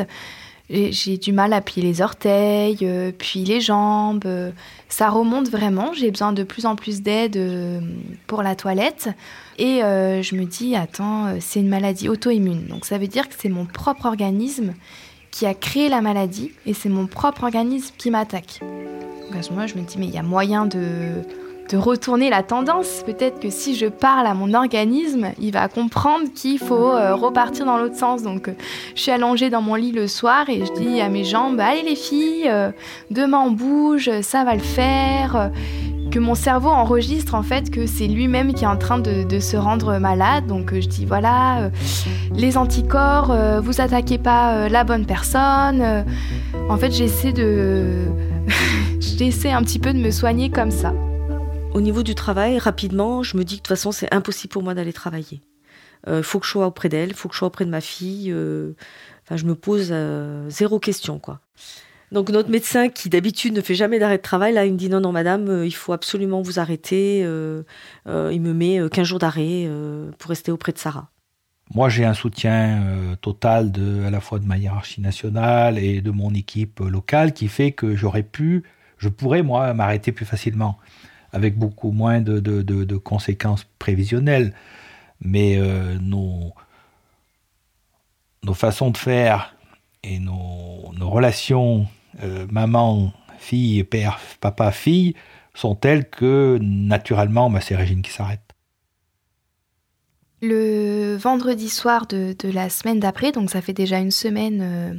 J'ai 0.74 1.18
du 1.18 1.32
mal 1.32 1.54
à 1.54 1.62
plier 1.62 1.86
les 1.86 2.02
orteils, 2.02 2.80
euh, 2.82 3.12
puis 3.16 3.44
les 3.44 3.62
jambes. 3.62 4.26
ça 4.90 5.10
remonte 5.10 5.50
vraiment. 5.50 5.94
J'ai 5.94 6.10
besoin 6.10 6.34
de 6.34 6.44
plus 6.44 6.66
en 6.66 6.76
plus 6.76 7.02
d'aide 7.02 7.38
euh, 7.38 7.80
pour 8.26 8.42
la 8.42 8.56
toilette. 8.56 9.10
Et 9.60 9.82
je 9.82 10.36
me 10.36 10.46
dis, 10.46 10.76
attends, 10.76 11.36
c'est 11.40 11.60
une 11.60 11.70
maladie 11.70 12.10
auto-immune. 12.10 12.66
Donc 12.68 12.86
ça 12.86 12.98
veut 12.98 13.08
dire 13.08 13.30
que 13.30 13.36
c'est 13.38 13.50
mon 13.50 13.66
propre 13.66 14.08
organisme 14.08 14.74
qui 15.30 15.46
a 15.46 15.54
créé 15.54 15.90
la 15.90 16.02
maladie 16.02 16.52
et 16.66 16.74
c'est 16.74 16.90
mon 16.90 17.08
propre 17.08 17.44
organisme 17.44 17.94
qui 17.98 18.10
m'attaque. 18.10 18.62
Donc 18.62 19.36
à 19.36 19.44
ce 19.44 19.50
moment-là, 19.50 19.68
je 19.68 19.76
me 19.76 19.82
dis, 19.82 19.98
mais 20.00 20.08
il 20.08 20.14
y 20.14 20.18
a 20.18 20.24
moyen 20.24 20.66
de 20.66 21.24
de 21.70 21.78
retourner 21.78 22.30
la 22.30 22.44
tendance. 22.44 23.04
Peut-être 23.06 23.40
que 23.40 23.50
si 23.50 23.76
je 23.76 23.86
parle 23.86 24.28
à 24.28 24.34
mon 24.34 24.54
organisme, 24.54 25.28
il 25.40 25.52
va 25.52 25.68
comprendre 25.68 26.26
qu'il 26.34 26.60
faut 26.60 26.92
euh, 26.92 27.16
repartir 27.16 27.66
dans 27.66 27.78
l'autre 27.78 27.96
sens. 27.96 28.22
Donc, 28.24 28.48
euh, 28.48 28.54
je 28.96 29.02
suis 29.02 29.12
allongée 29.12 29.50
dans 29.50 29.62
mon 29.62 29.76
lit 29.76 29.92
le 29.92 30.08
soir 30.08 30.50
et 30.50 30.66
je 30.66 30.74
dis 30.74 31.02
à 31.02 31.10
mes 31.10 31.24
jambes 31.24 31.60
Allez, 31.60 31.84
les 31.84 31.96
filles, 31.96 32.48
euh, 32.48 32.72
demain 33.12 33.40
on 33.46 33.52
bouge, 33.52 34.10
ça 34.22 34.44
va 34.44 34.56
le 34.56 34.62
faire. 34.62 35.52
Que 36.12 36.20
mon 36.20 36.36
cerveau 36.36 36.70
enregistre 36.70 37.34
en 37.34 37.42
fait 37.42 37.72
que 37.72 37.88
c'est 37.88 38.06
lui-même 38.06 38.54
qui 38.54 38.66
est 38.66 38.68
en 38.68 38.78
train 38.78 39.00
de, 39.00 39.40
se 39.40 39.58
rendre 39.58 39.98
malade. 39.98 40.46
Donc, 40.46 40.74
je 40.74 40.88
dis 40.88 41.06
Voilà, 41.06 41.72
les 42.36 42.58
anticorps, 42.58 43.36
vous 43.64 43.82
attaquez 43.82 44.20
pas 44.20 44.70
la 44.70 44.84
bonne 44.84 45.06
personne. 45.06 46.06
en 46.70 46.78
fait, 46.78 46.92
j'essaie 46.92 47.34
de. 47.34 48.06
j'essaie 49.00 49.52
un 49.52 49.64
petit 49.64 49.80
peu 49.80 49.92
de 49.92 50.00
me 50.00 50.12
soigner 50.12 50.52
comme 50.52 50.72
ça. 50.72 50.94
Au 51.74 51.82
niveau 51.82 52.04
du 52.04 52.14
travail, 52.14 52.60
rapidement, 52.60 53.24
je 53.24 53.36
me 53.36 53.44
dis 53.44 53.56
que 53.56 53.62
de 53.62 53.64
toute 53.64 53.68
façon, 53.70 53.92
c'est 53.92 54.14
impossible 54.14 54.52
pour 54.52 54.62
moi 54.62 54.76
d'aller 54.76 54.94
travailler. 54.94 55.42
Il 56.06 56.14
euh, 56.14 56.24
faut 56.24 56.40
que 56.40 56.46
je 56.46 56.52
sois 56.52 56.68
auprès 56.68 56.88
d'elle, 56.88 57.10
il 57.10 57.16
faut 57.16 57.30
que 57.30 57.34
je 57.34 57.40
sois 57.40 57.48
auprès 57.48 57.66
de 57.66 57.72
ma 57.72 57.82
fille. 57.82 58.32
Euh, 58.32 58.74
enfin, 59.24 59.38
je 59.38 59.46
me 59.46 59.56
pose 59.56 59.90
euh, 59.92 60.48
zéro 60.52 60.78
question, 60.80 61.18
quoi. 61.18 61.40
Donc 62.12 62.30
notre 62.30 62.52
médecin, 62.52 62.90
qui 62.90 63.10
d'habitude 63.10 63.56
ne 63.56 63.62
fait 63.62 63.74
jamais 63.74 63.98
d'arrêt 63.98 64.18
de 64.18 64.22
travail, 64.22 64.54
là, 64.54 64.66
il 64.66 64.74
me 64.74 64.78
dit 64.78 64.88
non, 64.88 65.02
non, 65.02 65.12
madame, 65.12 65.64
il 65.66 65.74
faut 65.74 65.94
absolument 65.94 66.44
vous 66.44 66.60
arrêter. 66.60 67.22
il 67.22 67.26
me 68.06 68.54
met 68.54 68.80
15 68.92 69.08
jours 69.08 69.18
d'arrêt 69.18 69.68
pour 70.20 70.30
rester 70.30 70.52
auprès 70.52 70.74
de 70.74 70.78
Sarah. 70.78 71.10
Moi, 71.74 71.90
j'ai 71.90 72.06
un 72.06 72.14
soutien 72.14 73.16
total 73.20 73.72
de, 73.72 74.04
à 74.04 74.12
la 74.12 74.20
fois 74.20 74.38
de 74.38 74.46
ma 74.46 74.60
hiérarchie 74.60 75.02
nationale 75.02 75.80
et 75.80 76.02
de 76.02 76.12
mon 76.12 76.36
équipe 76.36 76.82
locale 76.82 77.34
qui 77.34 77.48
fait 77.48 77.72
que 77.72 77.96
j'aurais 77.96 78.22
pu, 78.22 78.62
je 79.00 79.10
pourrais, 79.10 79.42
moi, 79.42 79.74
m'arrêter 79.74 80.12
plus 80.12 80.26
facilement 80.26 80.78
avec 81.34 81.58
beaucoup 81.58 81.92
moins 81.92 82.22
de, 82.22 82.98
conséquences 82.98 83.66
prévisionnelles. 83.80 84.54
Mais 85.20 85.58
euh, 85.58 85.98
nos, 86.00 86.54
façons 88.54 88.92
de 88.92 88.98
faire 88.98 89.56
et 90.04 90.20
nos, 90.20 90.94
relations 91.02 91.88
euh, 92.24 92.46
maman, 92.50 93.12
fille, 93.40 93.84
père, 93.84 94.20
papa, 94.40 94.72
fille 94.72 95.16
sont 95.54 95.76
telles 95.76 96.10
que 96.10 96.58
naturellement, 96.62 97.50
bah, 97.50 97.62
c'est 97.62 97.76
Régine 97.76 98.02
qui 98.02 98.12
s'arrête. 98.12 98.42
Le 100.42 101.16
vendredi 101.16 101.70
soir 101.70 102.06
de, 102.08 102.36
la 102.44 102.70
semaine 102.70 103.00
d'après, 103.00 103.32
donc 103.32 103.50
ça 103.50 103.62
fait 103.62 103.74
déjà 103.74 104.00
une 104.00 104.12
semaine 104.12 104.60
euh, 104.62 104.94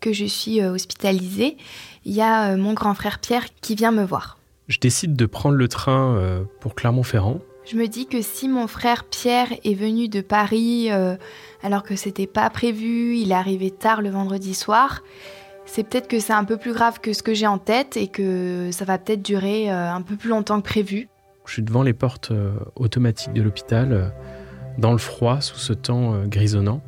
que 0.00 0.12
je 0.12 0.24
suis 0.24 0.62
hospitalisée, 0.62 1.56
il 2.04 2.12
y 2.12 2.22
a 2.22 2.56
mon 2.56 2.72
grand 2.72 2.94
frère 2.94 3.18
Pierre 3.18 3.46
qui 3.60 3.74
vient 3.74 3.90
me 3.90 4.04
voir 4.04 4.38
je 4.68 4.78
décide 4.78 5.14
de 5.14 5.26
prendre 5.26 5.56
le 5.56 5.68
train 5.68 6.16
euh, 6.16 6.44
pour 6.60 6.74
Clermont-Ferrand. 6.74 7.40
Je 7.64 7.76
me 7.76 7.86
dis 7.86 8.06
que 8.06 8.22
si 8.22 8.48
mon 8.48 8.66
frère 8.68 9.04
Pierre 9.04 9.48
est 9.64 9.74
venu 9.74 10.08
de 10.08 10.20
Paris 10.20 10.90
euh, 10.90 11.16
alors 11.62 11.82
que 11.82 11.96
c'était 11.96 12.26
pas 12.26 12.48
prévu, 12.50 13.16
il 13.16 13.32
est 13.32 13.34
arrivé 13.34 13.70
tard 13.70 14.02
le 14.02 14.10
vendredi 14.10 14.54
soir, 14.54 15.02
c'est 15.64 15.82
peut-être 15.82 16.06
que 16.06 16.20
c'est 16.20 16.32
un 16.32 16.44
peu 16.44 16.56
plus 16.56 16.72
grave 16.72 17.00
que 17.00 17.12
ce 17.12 17.24
que 17.24 17.34
j'ai 17.34 17.46
en 17.46 17.58
tête 17.58 17.96
et 17.96 18.06
que 18.06 18.70
ça 18.72 18.84
va 18.84 18.98
peut-être 18.98 19.22
durer 19.22 19.70
euh, 19.70 19.92
un 19.92 20.02
peu 20.02 20.16
plus 20.16 20.28
longtemps 20.28 20.60
que 20.60 20.66
prévu. 20.66 21.08
Je 21.44 21.54
suis 21.54 21.62
devant 21.62 21.82
les 21.82 21.92
portes 21.92 22.32
automatiques 22.74 23.32
de 23.32 23.40
l'hôpital, 23.40 24.12
dans 24.78 24.90
le 24.90 24.98
froid, 24.98 25.40
sous 25.40 25.58
ce 25.58 25.72
temps 25.72 26.24
grisonnant. 26.24 26.80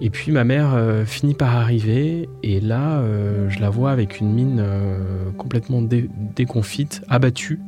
Et 0.00 0.10
puis 0.10 0.30
ma 0.30 0.44
mère 0.44 0.74
euh, 0.74 1.04
finit 1.06 1.34
par 1.34 1.56
arriver 1.56 2.28
et 2.42 2.60
là 2.60 2.98
euh, 2.98 3.48
je 3.48 3.60
la 3.60 3.70
vois 3.70 3.92
avec 3.92 4.20
une 4.20 4.32
mine 4.32 4.58
euh, 4.60 5.30
complètement 5.38 5.80
déconfite, 5.80 7.02
abattue, 7.08 7.60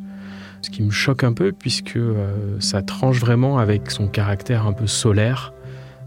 ce 0.61 0.69
qui 0.69 0.83
me 0.83 0.91
choque 0.91 1.25
un 1.25 1.33
peu 1.33 1.53
puisque 1.53 1.99
ça 2.59 2.83
tranche 2.83 3.19
vraiment 3.19 3.59
avec 3.59 3.91
son 3.91 4.09
caractère 4.09 4.67
un 4.67 4.73
peu 4.73 4.87
solaire 4.87 5.55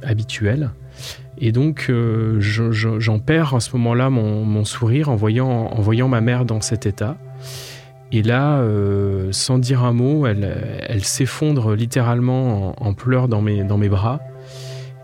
habituel. 0.04 0.72
Et 1.40 1.52
donc 1.52 1.92
j'en 2.40 3.20
perds 3.20 3.56
à 3.56 3.60
ce 3.60 3.76
moment-là 3.78 4.10
mon, 4.10 4.66
sourire 4.66 5.10
en 5.10 5.16
voyant, 5.16 6.08
ma 6.08 6.22
mère 6.22 6.46
dans 6.46 6.62
cet 6.62 6.86
état. 6.86 7.18
Et 8.12 8.24
là, 8.24 8.62
sans 9.32 9.58
dire 9.58 9.84
un 9.84 9.94
mot, 9.94 10.28
elle, 10.28 11.04
s'effondre 11.04 11.74
littéralement 11.74 12.76
en, 12.84 12.94
pleurs 12.94 13.30
dans 13.30 13.42
mes 13.42 13.90
bras. 13.90 14.20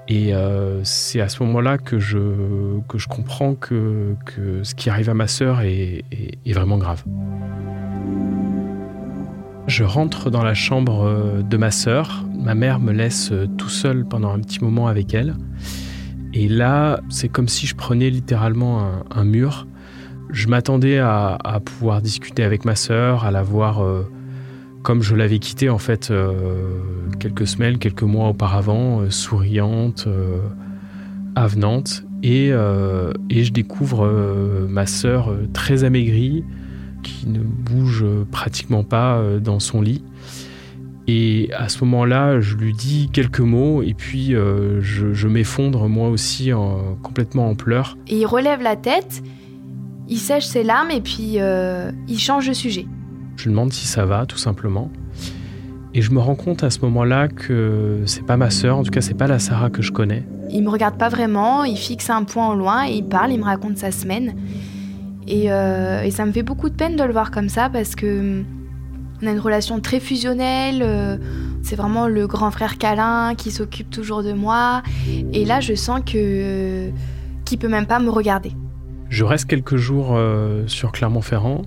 Et 0.09 0.33
euh, 0.33 0.81
c'est 0.83 1.19
à 1.19 1.27
ce 1.27 1.43
moment-là 1.43 1.77
que 1.77 1.99
je, 1.99 2.79
que 2.87 2.97
je 2.97 3.07
comprends 3.07 3.55
que, 3.55 4.15
que 4.25 4.63
ce 4.63 4.73
qui 4.73 4.89
arrive 4.89 5.09
à 5.09 5.13
ma 5.13 5.27
sœur 5.27 5.61
est, 5.61 6.05
est, 6.45 6.53
vraiment 6.53 6.77
grave. 6.77 7.03
Je 9.67 9.83
rentre 9.83 10.29
dans 10.29 10.43
la 10.43 10.53
chambre 10.53 11.03
euh, 11.03 11.41
de 11.41 11.57
ma 11.57 11.71
sœur. 11.71 12.23
Ma 12.39 12.55
mère 12.55 12.79
me 12.79 12.93
laisse 12.93 13.33
euh, 13.33 13.47
tout 13.57 13.67
seul 13.67 14.05
pendant 14.05 14.31
un 14.31 14.39
petit 14.39 14.63
moment 14.63 14.87
avec 14.87 15.13
elle. 15.13 15.35
Et 16.33 16.47
là, 16.47 17.01
c'est 17.09 17.27
comme 17.27 17.49
si 17.49 17.67
je 17.67 17.75
prenais 17.75 18.09
littéralement 18.09 18.89
un, 19.11 19.23
mur. 19.25 19.67
Je 20.29 20.47
m'attendais 20.47 20.99
à, 20.99 21.37
à, 21.43 21.59
pouvoir 21.59 22.01
discuter 22.01 22.43
avec 22.43 22.63
ma 22.63 22.75
sœur, 22.75 23.25
à 23.25 23.31
la 23.31 23.41
voir 23.41 23.81
comme 24.87 25.03
je 25.03 25.15
l'avais 25.15 25.39
quittée 25.39 25.69
en 25.69 25.79
fait 25.79 26.13
quelques 27.19 27.45
semaines, 27.45 27.77
quelques 27.77 28.03
mois 28.03 28.29
auparavant, 28.29 29.01
souriante, 29.09 30.07
avenante, 31.35 32.05
et, 32.23 32.51
et, 33.29 33.43
je 33.43 33.51
découvre 33.51 34.07
ma 34.69 34.85
sœur 34.85 35.35
très 35.51 35.83
amaigrie, 35.83 36.45
qui 37.03 37.27
ne 37.27 37.41
bouge 37.41 38.05
pratiquement 38.31 38.85
pas 38.85 39.21
dans 39.41 39.59
son 39.59 39.81
lit. 39.81 40.05
Et 41.07 41.49
à 41.53 41.69
ce 41.69 41.83
moment-là, 41.85 42.41
je 42.41 42.55
lui 42.55 42.73
dis 42.73 43.09
quelques 43.11 43.39
mots 43.39 43.81
et 43.81 43.93
puis 43.93 44.35
euh, 44.35 44.81
je, 44.81 45.27
m'effondre 45.27 45.87
moi 45.87 46.09
aussi 46.09 46.51
complètement 47.01 47.49
en 47.49 47.55
pleurs. 47.55 47.97
Et 48.07 48.17
il 48.19 48.25
relève 48.25 48.61
la 48.61 48.75
tête, 48.75 49.23
il 50.09 50.17
sèche 50.17 50.45
ses 50.45 50.63
larmes 50.63 50.91
et 50.91 51.01
puis 51.01 51.35
euh, 51.37 51.91
il 52.09 52.19
change 52.19 52.47
de 52.47 52.53
sujet. 52.53 52.85
Je 53.37 53.43
lui 53.45 53.51
demande 53.51 53.71
si 53.71 53.87
ça 53.87 54.05
va, 54.05 54.25
tout 54.25 54.37
simplement. 54.37 54.91
Et 55.93 56.01
je 56.01 56.11
me 56.11 56.19
rends 56.19 56.35
compte 56.35 56.63
à 56.63 56.69
ce 56.69 56.79
moment-là 56.81 57.27
que 57.27 58.01
c'est 58.05 58.25
pas 58.25 58.35
ma 58.35 58.49
sœur, 58.49 58.77
en 58.77 58.83
tout 58.83 58.91
cas 58.91 59.01
c'est 59.01 59.13
pas 59.13 59.27
la 59.27 59.39
Sarah 59.39 59.69
que 59.69 59.81
je 59.81 59.91
connais. 59.91 60.23
Il 60.49 60.63
me 60.63 60.69
regarde 60.69 60.97
pas 60.97 61.09
vraiment, 61.09 61.63
il 61.63 61.77
fixe 61.77 62.09
un 62.09 62.23
point 62.23 62.51
au 62.51 62.55
loin 62.55 62.87
et 62.87 62.93
il 62.93 63.05
parle, 63.05 63.31
il 63.31 63.39
me 63.39 63.45
raconte 63.45 63.77
sa 63.77 63.91
semaine. 63.91 64.35
Et, 65.27 65.51
euh, 65.51 66.03
et 66.03 66.11
ça 66.11 66.25
me 66.25 66.31
fait 66.31 66.43
beaucoup 66.43 66.69
de 66.69 66.75
peine 66.75 66.95
de 66.95 67.03
le 67.03 67.11
voir 67.11 67.31
comme 67.31 67.49
ça 67.49 67.69
parce 67.69 67.95
que 67.95 68.43
on 69.21 69.27
a 69.27 69.31
une 69.31 69.39
relation 69.39 69.79
très 69.79 69.99
fusionnelle. 69.99 70.81
Euh, 70.81 71.17
c'est 71.63 71.75
vraiment 71.75 72.07
le 72.07 72.27
grand 72.27 72.51
frère 72.51 72.77
câlin 72.77 73.35
qui 73.35 73.51
s'occupe 73.51 73.89
toujours 73.89 74.23
de 74.23 74.33
moi. 74.33 74.83
Et 75.33 75.45
là, 75.45 75.59
je 75.59 75.73
sens 75.73 76.01
que 76.05 76.89
qu'il 77.45 77.57
peut 77.57 77.67
même 77.67 77.85
pas 77.85 77.99
me 77.99 78.09
regarder. 78.09 78.51
Je 79.09 79.23
reste 79.23 79.45
quelques 79.45 79.77
jours 79.77 80.11
euh, 80.11 80.63
sur 80.67 80.91
Clermont-Ferrand. 80.91 81.63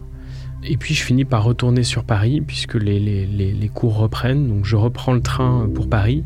Et 0.64 0.76
puis 0.76 0.94
je 0.94 1.02
finis 1.02 1.24
par 1.24 1.44
retourner 1.44 1.82
sur 1.82 2.04
Paris 2.04 2.40
puisque 2.40 2.74
les, 2.74 3.00
les, 3.00 3.26
les, 3.26 3.68
cours 3.68 3.96
reprennent. 3.96 4.48
Donc 4.48 4.64
je 4.64 4.76
reprends 4.76 5.12
le 5.12 5.22
train 5.22 5.68
pour 5.74 5.88
Paris. 5.88 6.22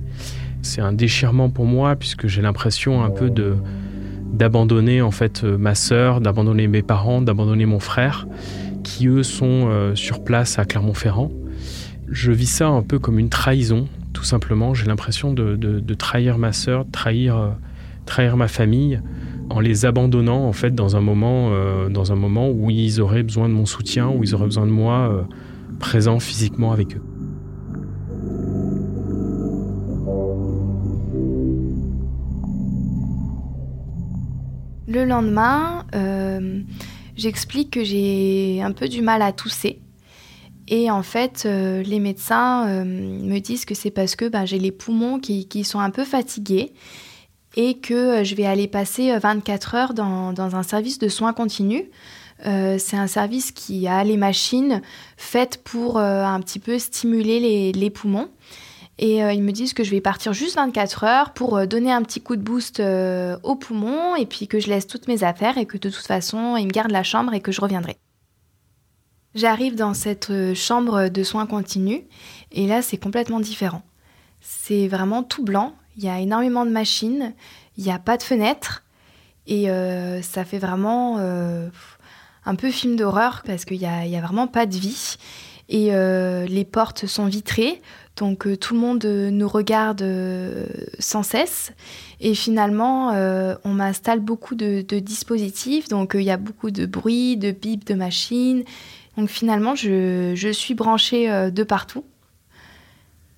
C'est 0.62 0.80
un 0.80 0.92
déchirement 0.92 1.50
pour 1.50 1.66
moi 1.66 1.94
puisque 1.96 2.26
j'ai 2.26 2.42
l'impression 2.42 3.04
un 3.04 3.10
peu 3.10 3.30
de 3.30 3.56
d'abandonner 4.32 5.00
en 5.00 5.12
fait 5.12 5.44
ma 5.44 5.76
sœur, 5.76 6.20
d'abandonner 6.20 6.66
mes 6.66 6.82
parents, 6.82 7.22
d'abandonner 7.22 7.66
mon 7.66 7.78
frère 7.78 8.26
qui 8.84 9.08
eux 9.08 9.24
sont 9.24 9.66
euh, 9.68 9.96
sur 9.96 10.22
place 10.22 10.60
à 10.60 10.64
Clermont-Ferrand. 10.64 11.32
Je 12.08 12.30
vis 12.30 12.46
ça 12.46 12.68
un 12.68 12.82
peu 12.82 13.00
comme 13.00 13.18
une 13.18 13.30
trahison, 13.30 13.88
tout 14.12 14.22
simplement. 14.22 14.74
J'ai 14.74 14.86
l'impression 14.86 15.32
de, 15.32 15.94
trahir 15.94 16.38
ma 16.38 16.52
sœur, 16.52 16.84
de 16.84 16.90
trahir, 16.92 17.36
euh, 17.36 17.48
trahir 18.06 18.36
ma 18.36 18.46
famille 18.46 19.00
en 19.50 19.60
les 19.60 19.84
abandonnant 19.84 20.46
en 20.46 20.52
fait 20.52 20.74
dans 20.74 20.96
un 20.96 21.00
moment, 21.00 21.50
euh, 21.52 21.88
dans 21.88 22.12
un 22.12 22.16
moment 22.16 22.50
où 22.50 22.70
ils 22.70 23.00
auraient 23.00 23.22
besoin 23.22 23.48
de 23.48 23.54
mon 23.54 23.66
soutien, 23.66 24.08
où 24.08 24.24
ils 24.24 24.34
auraient 24.34 24.46
besoin 24.46 24.66
de 24.66 24.70
moi 24.70 25.26
présent 25.78 26.18
physiquement 26.20 26.72
avec 26.72 26.96
eux. 26.96 27.02
Le 34.86 35.04
lendemain, 35.04 35.84
j'explique 37.16 37.70
que 37.70 37.84
j'ai 37.84 38.62
un 38.62 38.72
peu 38.72 38.88
du 38.88 39.02
mal 39.02 39.22
à 39.22 39.32
tousser. 39.32 39.80
Et 40.68 40.90
en 40.90 41.02
fait, 41.02 41.44
euh, 41.44 41.82
les 41.82 42.00
médecins 42.00 42.66
euh, 42.68 42.84
me 42.84 43.38
disent 43.38 43.64
que 43.64 43.74
c'est 43.74 43.90
parce 43.90 44.16
que 44.16 44.28
ben, 44.28 44.46
j'ai 44.46 44.58
les 44.58 44.72
poumons 44.72 45.18
qui, 45.18 45.64
sont 45.64 45.80
un 45.80 45.90
peu 45.90 46.04
fatigués 46.04 46.72
et 47.54 47.78
que 47.78 47.94
euh, 47.94 48.24
je 48.24 48.34
vais 48.34 48.46
aller 48.46 48.68
passer 48.68 49.16
24 49.18 49.74
heures 49.74 49.94
dans, 49.94 50.34
un 50.38 50.62
service 50.62 50.98
de 50.98 51.08
soins 51.08 51.32
continus. 51.32 51.84
c'est 52.44 52.96
un 52.96 53.06
service 53.06 53.52
qui 53.52 53.88
a 53.88 54.04
les 54.04 54.16
machines 54.16 54.82
faites 55.16 55.62
pour 55.62 55.98
un 55.98 56.40
petit 56.40 56.58
peu 56.58 56.78
stimuler 56.78 57.72
les 57.72 57.90
poumons. 57.90 58.28
Et 58.98 59.24
euh, 59.24 59.32
ils 59.32 59.42
me 59.42 59.50
disent 59.50 59.74
que 59.74 59.82
je 59.82 59.90
vais 59.90 60.00
partir 60.00 60.32
juste 60.32 60.54
24 60.54 61.04
heures 61.04 61.32
pour 61.32 61.56
euh, 61.56 61.66
donner 61.66 61.90
un 61.90 62.02
petit 62.02 62.20
coup 62.20 62.36
de 62.36 62.42
boost 62.42 62.78
euh, 62.78 63.36
aux 63.42 63.56
poumons 63.56 64.14
et 64.14 64.24
puis 64.24 64.46
que 64.46 64.60
je 64.60 64.68
laisse 64.68 64.86
toutes 64.86 65.08
mes 65.08 65.24
affaires 65.24 65.58
et 65.58 65.66
que 65.66 65.78
de 65.78 65.90
toute 65.90 66.06
façon, 66.06 66.56
ils 66.56 66.66
me 66.66 66.70
gardent 66.70 66.92
la 66.92 67.02
chambre 67.02 67.34
et 67.34 67.40
que 67.40 67.50
je 67.50 67.60
reviendrai. 67.60 67.96
J'arrive 69.34 69.74
dans 69.74 69.94
cette 69.94 70.54
chambre 70.54 71.08
de 71.08 71.22
soins 71.24 71.46
continus 71.46 72.02
et 72.52 72.68
là, 72.68 72.82
c'est 72.82 72.98
complètement 72.98 73.40
différent. 73.40 73.82
C'est 74.40 74.86
vraiment 74.86 75.24
tout 75.24 75.42
blanc, 75.42 75.74
il 75.96 76.04
y 76.04 76.08
a 76.08 76.20
énormément 76.20 76.64
de 76.64 76.70
machines, 76.70 77.34
il 77.76 77.84
n'y 77.84 77.92
a 77.92 77.98
pas 77.98 78.16
de 78.16 78.22
fenêtres 78.22 78.82
et 79.46 79.66
ça 80.22 80.44
fait 80.44 80.58
vraiment 80.58 81.18
un 81.18 82.54
peu 82.54 82.70
film 82.70 82.96
d'horreur 82.96 83.42
parce 83.46 83.64
qu'il 83.64 83.78
n'y 83.78 83.86
a, 83.86 84.18
a, 84.18 84.20
vraiment 84.22 84.46
pas 84.46 84.66
de 84.66 84.76
vie 84.76 85.16
et 85.68 85.90
les 86.48 86.64
portes 86.64 87.06
sont 87.06 87.26
vitrées. 87.26 87.80
Donc 88.16 88.46
euh, 88.46 88.56
tout 88.56 88.74
le 88.74 88.80
monde 88.80 89.04
euh, 89.04 89.30
nous 89.30 89.48
regarde 89.48 90.02
euh, 90.02 90.66
sans 90.98 91.22
cesse. 91.22 91.72
Et 92.20 92.34
finalement, 92.34 93.10
on 93.64 93.70
m'installe 93.70 94.20
beaucoup 94.20 94.54
de, 94.54 94.80
dispositifs. 94.98 95.88
Donc 95.88 96.12
il 96.14 96.22
y 96.22 96.30
a 96.30 96.36
beaucoup 96.36 96.70
de 96.70 96.86
bruit, 96.86 97.36
de 97.36 97.50
bip 97.50 97.86
de 97.86 97.94
machines. 97.94 98.64
Donc 99.18 99.28
finalement, 99.28 99.74
je, 99.74 100.50
suis 100.52 100.74
branchée 100.74 101.28
de 101.50 101.62
partout. 101.64 102.04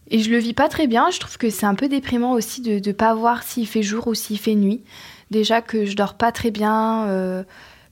Et 0.09 0.21
je 0.21 0.31
le 0.31 0.39
vis 0.39 0.55
pas 0.55 0.69
très 0.69 0.87
bien. 0.87 1.11
Je 1.11 1.19
trouve 1.19 1.37
que 1.39 1.51
c'est 1.51 1.67
un 1.67 1.75
peu 1.75 1.89
déprimant 1.89 2.33
aussi 2.33 2.61
de 2.61 2.87
ne 2.87 2.93
pas 2.93 3.15
voir 3.15 3.43
s'il 3.43 3.67
fait 3.67 3.83
jour 3.83 4.07
ou 4.07 4.15
s'il 4.15 4.39
fait 4.39 4.55
nuit. 4.55 4.83
Déjà 5.31 5.61
que 5.61 5.85
je 5.85 5.97
dors 5.97 6.15
pas 6.15 6.31
très 6.31 6.51
bien, 6.53 7.07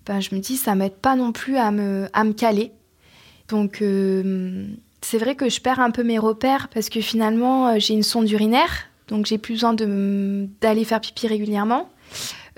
ben, 0.06 0.20
je 0.20 0.34
me 0.34 0.40
dis 0.40 0.56
ça 0.56 0.76
m'aide 0.76 0.94
pas 0.94 1.16
non 1.16 1.32
plus 1.32 1.56
à 1.56 1.72
me, 1.72 2.08
à 2.12 2.22
me 2.22 2.32
caler. 2.32 2.70
Donc 3.48 3.82
c'est 5.04 5.18
vrai 5.18 5.34
que 5.34 5.48
je 5.48 5.60
perds 5.60 5.80
un 5.80 5.90
peu 5.90 6.02
mes 6.02 6.18
repères 6.18 6.68
parce 6.68 6.88
que 6.88 7.00
finalement, 7.00 7.68
euh, 7.68 7.74
j'ai 7.78 7.94
une 7.94 8.02
sonde 8.02 8.28
urinaire, 8.30 8.88
donc 9.08 9.26
j'ai 9.26 9.38
plus 9.38 9.54
besoin 9.54 9.74
d'aller 9.74 10.84
faire 10.84 11.00
pipi 11.00 11.26
régulièrement. 11.26 11.90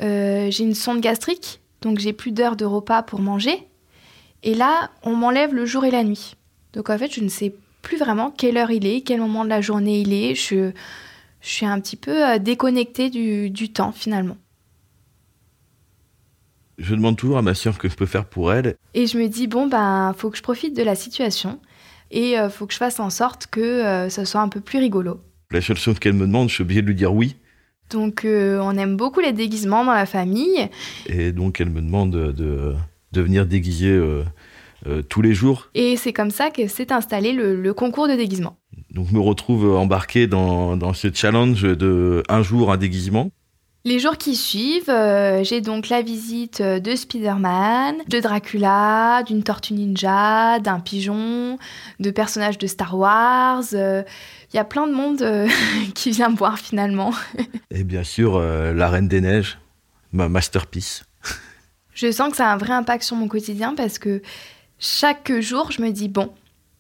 Euh, 0.01 0.49
j'ai 0.51 0.63
une 0.63 0.75
sonde 0.75 1.01
gastrique, 1.01 1.61
donc 1.83 1.99
j'ai 1.99 2.13
plus 2.13 2.31
d'heures 2.31 2.57
de 2.57 2.65
repas 2.65 3.03
pour 3.03 3.21
manger. 3.21 3.67
Et 4.45 4.55
là, 4.55 4.91
on 5.03 5.17
m'enlève 5.17 5.55
le 5.55 5.67
jour 5.67 5.85
et 5.85 5.91
la 5.91 6.05
nuit. 6.05 6.37
Donc 6.73 6.89
en 6.89 6.97
fait, 6.97 7.13
je 7.13 7.21
ne 7.21 7.29
sais 7.29 7.53
plus 7.87 7.99
vraiment 7.99 8.33
quelle 8.33 8.57
heure 8.57 8.73
il 8.73 8.85
est, 8.85 9.03
quel 9.03 9.21
moment 9.21 9.45
de 9.45 9.49
la 9.49 9.61
journée 9.61 10.01
il 10.01 10.13
est. 10.13 10.35
Je, 10.35 10.73
suis 11.41 11.67
un 11.67 11.79
petit 11.81 11.95
peu 11.95 12.29
euh, 12.29 12.39
déconnectée 12.39 13.09
du, 13.11 13.51
du 13.51 13.73
temps 13.73 13.93
finalement. 13.93 14.37
Je 16.79 16.97
demande 16.97 17.17
toujours 17.17 17.39
à 17.39 17.43
ma 17.43 17.55
ce 17.55 17.71
que 17.71 17.89
je 17.89 17.95
peux 17.95 18.07
faire 18.07 18.25
pour 18.25 18.53
elle. 18.53 18.75
Et 18.95 19.07
je 19.07 19.17
me 19.17 19.29
dis, 19.29 19.47
bon, 19.47 19.69
ben, 19.69 20.13
faut 20.19 20.31
que 20.31 20.37
je 20.37 20.43
profite 20.43 20.77
de 20.77 20.83
la 20.83 20.97
situation 20.97 21.61
et 22.11 22.39
euh, 22.39 22.51
faut 22.51 22.67
que 22.67 22.73
je 22.73 22.79
fasse 22.79 22.99
en 22.99 23.09
sorte 23.09 23.47
que 23.47 23.61
euh, 23.61 24.09
ça 24.09 24.25
soit 24.25 24.41
un 24.41 24.49
peu 24.49 24.61
plus 24.61 24.81
rigolo. 24.81 25.21
La 25.53 25.61
seule 25.61 25.79
chose 25.79 26.01
qu'elle 26.01 26.15
me 26.15 26.27
demande, 26.27 26.49
je 26.49 26.55
suis 26.55 26.63
obligé 26.63 26.83
de 26.83 26.89
lui 26.89 26.97
dire 26.97 27.15
oui. 27.15 27.37
Donc 27.91 28.25
euh, 28.25 28.59
on 28.61 28.77
aime 28.77 28.97
beaucoup 28.97 29.21
les 29.21 29.33
déguisements 29.33 29.85
dans 29.85 29.95
la 29.95 30.07
famille. 30.07 30.69
Et 31.07 31.31
donc 31.31 31.61
elle 31.61 31.71
me 31.71 31.81
demande 31.81 32.11
de, 32.11 32.75
de 33.13 33.21
venir 33.21 33.47
déguiser 33.47 33.97
tous 35.09 35.23
les 35.23 35.35
jours. 35.35 35.69
Et 35.75 35.97
c'est 35.97 36.13
comme 36.13 36.31
ça 36.31 36.51
que 36.51 36.67
s'est 36.69 36.93
installé 36.93 37.33
le, 37.33 37.73
concours 37.75 38.09
de 38.09 38.15
déguisement. 38.15 38.57
Donc 38.91 39.09
je 39.09 39.15
me 39.15 39.21
retrouve 39.21 39.77
embarqué 39.77 40.27
dans, 40.27 40.77
dans 40.77 40.93
ce 40.93 41.09
challenge 41.13 41.63
de 41.63 42.23
un 42.29 42.43
jour 42.43 42.73
un 42.73 42.77
déguisement. 42.77 43.31
Les 43.87 44.01
jours 44.01 44.19
qui 44.19 44.35
suivent, 44.35 44.91
euh, 44.91 45.45
j'ai 45.45 45.61
donc 45.61 45.91
la 45.91 46.03
visite 46.03 46.61
euh, 46.61 46.81
de 46.81 46.97
Spider-Man, 46.97 47.95
de 48.09 48.19
Dracula, 48.19 49.23
d'une 49.25 49.45
tortue 49.45 49.75
ninja, 49.75 50.59
d'un 50.59 50.81
pigeon, 50.81 51.57
de 52.01 52.11
personnages 52.11 52.59
de 52.59 52.67
Star 52.67 52.99
Wars. 52.99 53.63
Il 53.71 53.79
euh, 53.79 54.03
y 54.55 54.59
a 54.59 54.65
plein 54.65 54.89
de 54.89 54.93
monde 54.93 55.25
qui 55.95 56.11
vient 56.11 56.31
me 56.31 56.37
voir 56.37 56.59
finalement. 56.59 57.13
Et 57.71 57.85
bien 57.85 58.03
sûr, 58.03 58.41
La 58.41 58.89
Reine 58.89 59.07
des 59.07 59.21
Neiges, 59.21 59.57
ma 60.11 60.29
masterpiece. 60.29 61.05
Je 61.95 62.11
sens 62.11 62.33
que 62.33 62.39
ça 62.39 62.51
a 62.51 62.55
un 62.55 62.57
vrai 62.57 62.73
impact 62.73 63.05
sur 63.05 63.15
mon 63.15 63.29
quotidien 63.29 63.77
parce 63.77 64.01
que 64.01 64.21
chaque 64.79 65.33
jour, 65.41 65.73
je 65.73 65.83
me 65.83 65.91
dis, 65.91 66.09
bon, 66.09 66.31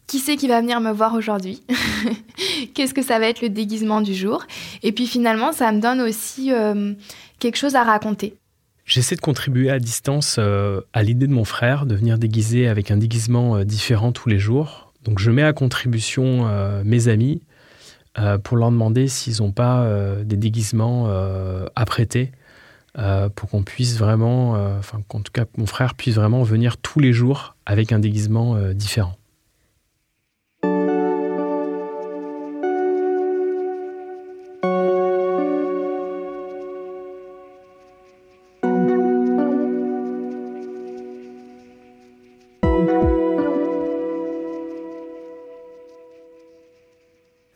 qui 0.06 0.18
c'est 0.18 0.36
qui 0.36 0.48
va 0.48 0.60
venir 0.60 0.80
me 0.80 0.92
voir 0.92 1.14
aujourd'hui 1.14 1.62
Qu'est-ce 2.74 2.94
que 2.94 3.02
ça 3.02 3.18
va 3.18 3.26
être 3.26 3.42
le 3.42 3.48
déguisement 3.48 4.00
du 4.00 4.14
jour? 4.14 4.44
Et 4.82 4.92
puis 4.92 5.06
finalement, 5.06 5.52
ça 5.52 5.72
me 5.72 5.80
donne 5.80 6.00
aussi 6.00 6.52
euh, 6.52 6.92
quelque 7.38 7.56
chose 7.56 7.74
à 7.74 7.82
raconter. 7.82 8.36
J'essaie 8.84 9.16
de 9.16 9.20
contribuer 9.20 9.70
à 9.70 9.78
distance 9.78 10.36
euh, 10.38 10.80
à 10.92 11.02
l'idée 11.02 11.26
de 11.26 11.32
mon 11.32 11.44
frère 11.44 11.86
de 11.86 11.94
venir 11.94 12.18
déguiser 12.18 12.68
avec 12.68 12.90
un 12.90 12.96
déguisement 12.96 13.56
euh, 13.56 13.64
différent 13.64 14.12
tous 14.12 14.28
les 14.28 14.38
jours. 14.38 14.92
Donc 15.04 15.18
je 15.18 15.30
mets 15.30 15.42
à 15.42 15.52
contribution 15.52 16.48
mes 16.84 17.06
amis 17.06 17.40
pour 18.42 18.56
leur 18.56 18.72
demander 18.72 19.06
s'ils 19.06 19.40
n'ont 19.40 19.52
pas 19.52 19.88
des 20.24 20.36
déguisements 20.36 21.08
à 21.08 21.84
prêter 21.84 22.32
pour 23.34 23.50
qu'on 23.50 23.62
puisse 23.62 23.98
vraiment, 23.98 24.52
enfin 24.78 25.00
qu'en 25.08 25.20
tout 25.20 25.32
cas 25.32 25.44
mon 25.58 25.66
frère 25.66 25.94
puisse 25.94 26.14
vraiment 26.14 26.42
venir 26.42 26.78
tous 26.78 27.00
les 27.00 27.12
jours 27.12 27.54
avec 27.66 27.92
un 27.92 27.98
déguisement 27.98 28.56
différent. 28.72 29.16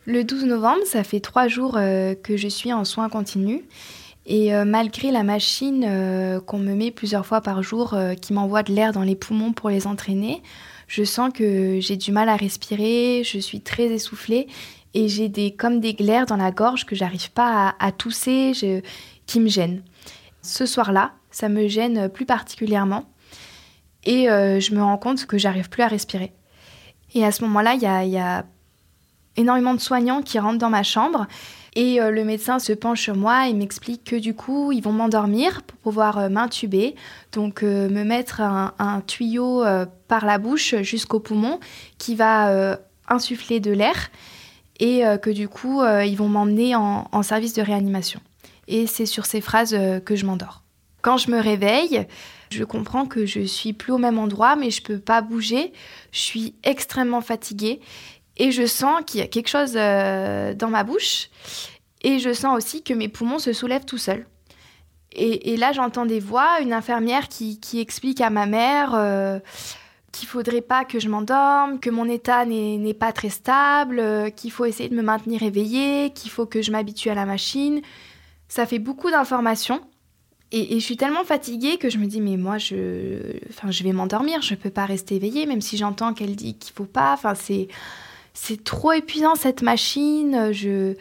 Le 0.07 0.25
12 0.25 0.45
novembre, 0.45 0.83
ça 0.87 1.05
fait 1.05 1.21
trois 1.21 1.47
jours 1.47 1.75
que 1.75 2.37
je 2.37 2.49
suis 2.49 2.73
en 2.73 2.85
soins 2.85 3.09
continus. 3.09 3.63
Et 4.33 4.53
malgré 4.65 5.11
la 5.11 5.25
machine 5.25 6.41
qu'on 6.47 6.59
me 6.59 6.73
met 6.75 6.93
plusieurs 6.93 7.27
fois 7.27 7.41
par 7.41 7.65
jour, 7.65 7.97
qui 8.23 8.33
m'envoie 8.33 8.63
de 8.63 8.73
l'air 8.73 8.93
dans 8.93 9.03
les 9.03 9.17
poumons 9.17 9.53
pour 9.53 9.71
les 9.71 9.89
entraîner, 9.89 10.41
je 10.87 11.03
sens 11.03 11.33
que 11.33 11.81
j'ai 11.81 11.97
du 11.97 12.13
mal 12.13 12.29
à 12.29 12.37
respirer, 12.37 13.23
je 13.25 13.41
suis 13.41 13.61
très 13.61 13.87
essoufflée 13.87 14.47
et 14.95 15.09
j'ai 15.09 15.29
des, 15.29 15.53
comme 15.53 15.81
des 15.81 15.95
glaires 15.95 16.27
dans 16.27 16.37
la 16.37 16.51
gorge 16.51 16.85
que 16.87 16.97
j'arrive 16.97 17.31
pas 17.31 17.75
à, 17.79 17.93
tousser, 17.93 18.83
qui 19.27 19.41
me 19.41 19.49
gênent. 19.49 19.83
Ce 20.43 20.67
soir-là, 20.67 21.13
ça 21.31 21.49
me 21.49 21.69
gêne 21.69 22.09
plus 22.09 22.27
particulièrement 22.27 23.05
et 24.05 24.31
euh, 24.31 24.61
je 24.61 24.75
me 24.75 24.83
rends 24.83 24.99
compte 24.99 25.27
que 25.27 25.39
j'arrive 25.39 25.69
plus 25.69 25.83
à 25.83 25.89
respirer. 25.89 26.33
Et 27.15 27.25
à 27.25 27.33
ce 27.33 27.45
moment-là, 27.45 27.75
il 27.75 27.83
y 27.83 28.19
a, 28.19 28.45
énormément 29.37 29.75
de 29.75 29.81
soignants 29.81 30.23
qui 30.23 30.39
rentrent 30.39 30.59
dans 30.59 30.71
ma 30.71 30.83
chambre 30.83 31.27
et 31.77 32.01
euh, 32.01 32.11
le 32.11 32.25
médecin 32.25 32.59
se 32.59 32.73
penche 32.73 33.03
sur 33.03 33.17
moi 33.17 33.49
et 33.49 33.53
m'explique 33.53 34.05
que 34.05 34.17
du 34.17 34.35
coup, 34.35 34.73
ils 34.73 34.83
vont 34.83 34.93
m'endormir 34.93 35.63
pour 35.63 35.79
pouvoir 35.79 36.19
euh, 36.19 36.29
m'intuber, 36.29 36.95
donc 37.33 37.63
me 37.63 38.03
mettre 38.03 38.41
un, 38.41 39.03
tuyau 39.07 39.65
par 40.09 40.27
la 40.27 40.39
bouche 40.39 40.75
jusqu'au 40.83 41.21
poumon 41.21 41.61
qui 41.99 42.17
va 42.17 42.77
insuffler 43.09 43.61
de 43.61 43.71
l'air 43.71 44.11
et 44.81 45.03
que 45.23 45.31
du 45.31 45.49
coup, 45.49 45.83
ils 45.85 46.17
vont 46.17 46.29
m'emmener 46.29 46.75
en, 46.75 47.23
service 47.23 47.55
de 47.55 47.63
réanimation. 47.63 48.21
Et 48.67 48.87
c'est 48.87 49.07
sur 49.07 49.27
ces 49.27 49.41
phrases 49.41 49.77
que 50.05 50.17
je 50.17 50.27
m'endors. 50.27 50.65
Quand 51.03 51.17
je 51.17 51.31
me 51.31 51.41
réveille, 51.41 52.07
je 52.51 52.65
comprends 52.65 53.07
que 53.07 53.27
je 53.27 53.41
suis 53.41 53.73
plus 53.73 53.93
au 53.93 53.99
même 53.99 54.19
endroit, 54.19 54.57
mais 54.57 54.71
je 54.71 54.83
peux 54.83 54.99
pas 54.99 55.23
bouger. 55.23 55.73
Je 56.11 56.21
suis 56.21 56.55
extrêmement 56.65 57.21
fatiguée 57.21 57.81
et 58.41 58.53
je 58.53 58.65
sens 58.65 59.03
qu'il 59.07 59.21
y 59.21 59.23
a 59.23 59.27
quelque 59.27 59.49
chose 59.49 59.75
euh, 59.77 60.55
dans 60.55 60.71
ma 60.71 60.83
bouche. 60.83 61.29
Et 62.01 62.19
je 62.19 62.33
sens 62.33 62.57
aussi 62.57 62.83
que 62.83 62.95
mes 62.95 63.09
poumons 63.09 63.39
se 63.39 63.53
soulèvent 63.53 63.85
tout 63.85 63.99
seuls. 63.99 64.27
Et, 65.13 65.57
là, 65.57 65.73
j'entends 65.73 66.07
des 66.07 66.21
voix, 66.21 66.61
une 66.63 66.73
infirmière 66.73 67.29
qui, 67.29 67.59
explique 67.75 68.21
à 68.21 68.31
ma 68.31 68.47
mère 68.47 68.95
euh, 68.95 69.41
qu'il 70.13 70.29
faudrait 70.29 70.61
pas 70.63 70.85
que 70.85 71.01
je 71.01 71.09
m'endorme, 71.09 71.81
que 71.81 71.91
mon 71.91 72.09
état 72.09 72.47
n'est 72.47 72.95
pas 72.95 73.13
très 73.13 73.29
stable, 73.29 73.99
euh, 73.99 74.31
qu'il 74.31 74.53
faut 74.53 74.65
essayer 74.65 74.89
de 74.89 74.95
me 74.95 75.03
maintenir 75.03 75.43
éveillée, 75.43 76.11
qu'il 76.15 76.31
faut 76.31 76.47
que 76.47 76.63
je 76.63 76.71
m'habitue 76.71 77.11
à 77.11 77.15
la 77.15 77.27
machine. 77.27 77.83
Ça 78.49 78.67
fait 78.67 78.79
beaucoup 78.79 79.11
d'informations. 79.11 79.83
Et, 80.53 80.81
je 80.81 80.85
suis 80.85 80.97
tellement 80.97 81.25
fatiguée 81.25 81.77
que 81.77 81.91
je 81.91 81.99
me 81.99 82.07
dis, 82.07 82.21
mais 82.21 82.37
moi, 82.37 82.57
je, 82.57 83.37
enfin, 83.51 83.71
je 83.71 83.83
vais 83.83 83.93
m'endormir, 83.93 84.41
je 84.41 84.55
ne 84.55 84.59
peux 84.59 84.71
pas 84.71 84.87
rester 84.87 85.17
éveillée, 85.17 85.45
même 85.45 85.61
si 85.61 85.77
j'entends 85.77 86.15
qu'elle 86.15 86.37
dit 86.37 86.57
qu'il 86.57 86.73
faut 86.73 86.85
pas. 86.85 87.13
Enfin, 87.13 87.35
c'est, 87.35 87.69
c'est 88.43 88.65
trop 88.65 88.93
épuisant 88.93 89.35
cette 89.35 89.61
machine. 89.61 90.51
Je, 90.53 90.95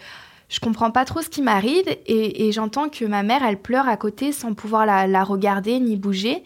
je 0.50 0.60
comprends 0.60 0.92
pas 0.92 1.06
trop 1.06 1.22
ce 1.22 1.30
qui 1.30 1.42
m'arrive 1.42 1.86
et, 2.06 2.52
j'entends 2.52 2.90
que 2.90 3.06
ma 3.06 3.24
mère, 3.24 3.44
elle 3.44 3.62
pleure 3.62 3.88
à 3.88 3.96
côté 3.96 4.34
sans 4.34 4.54
pouvoir 4.54 4.86
la, 4.86 5.24
regarder 5.24 5.80
ni 5.80 5.96
bouger. 5.96 6.44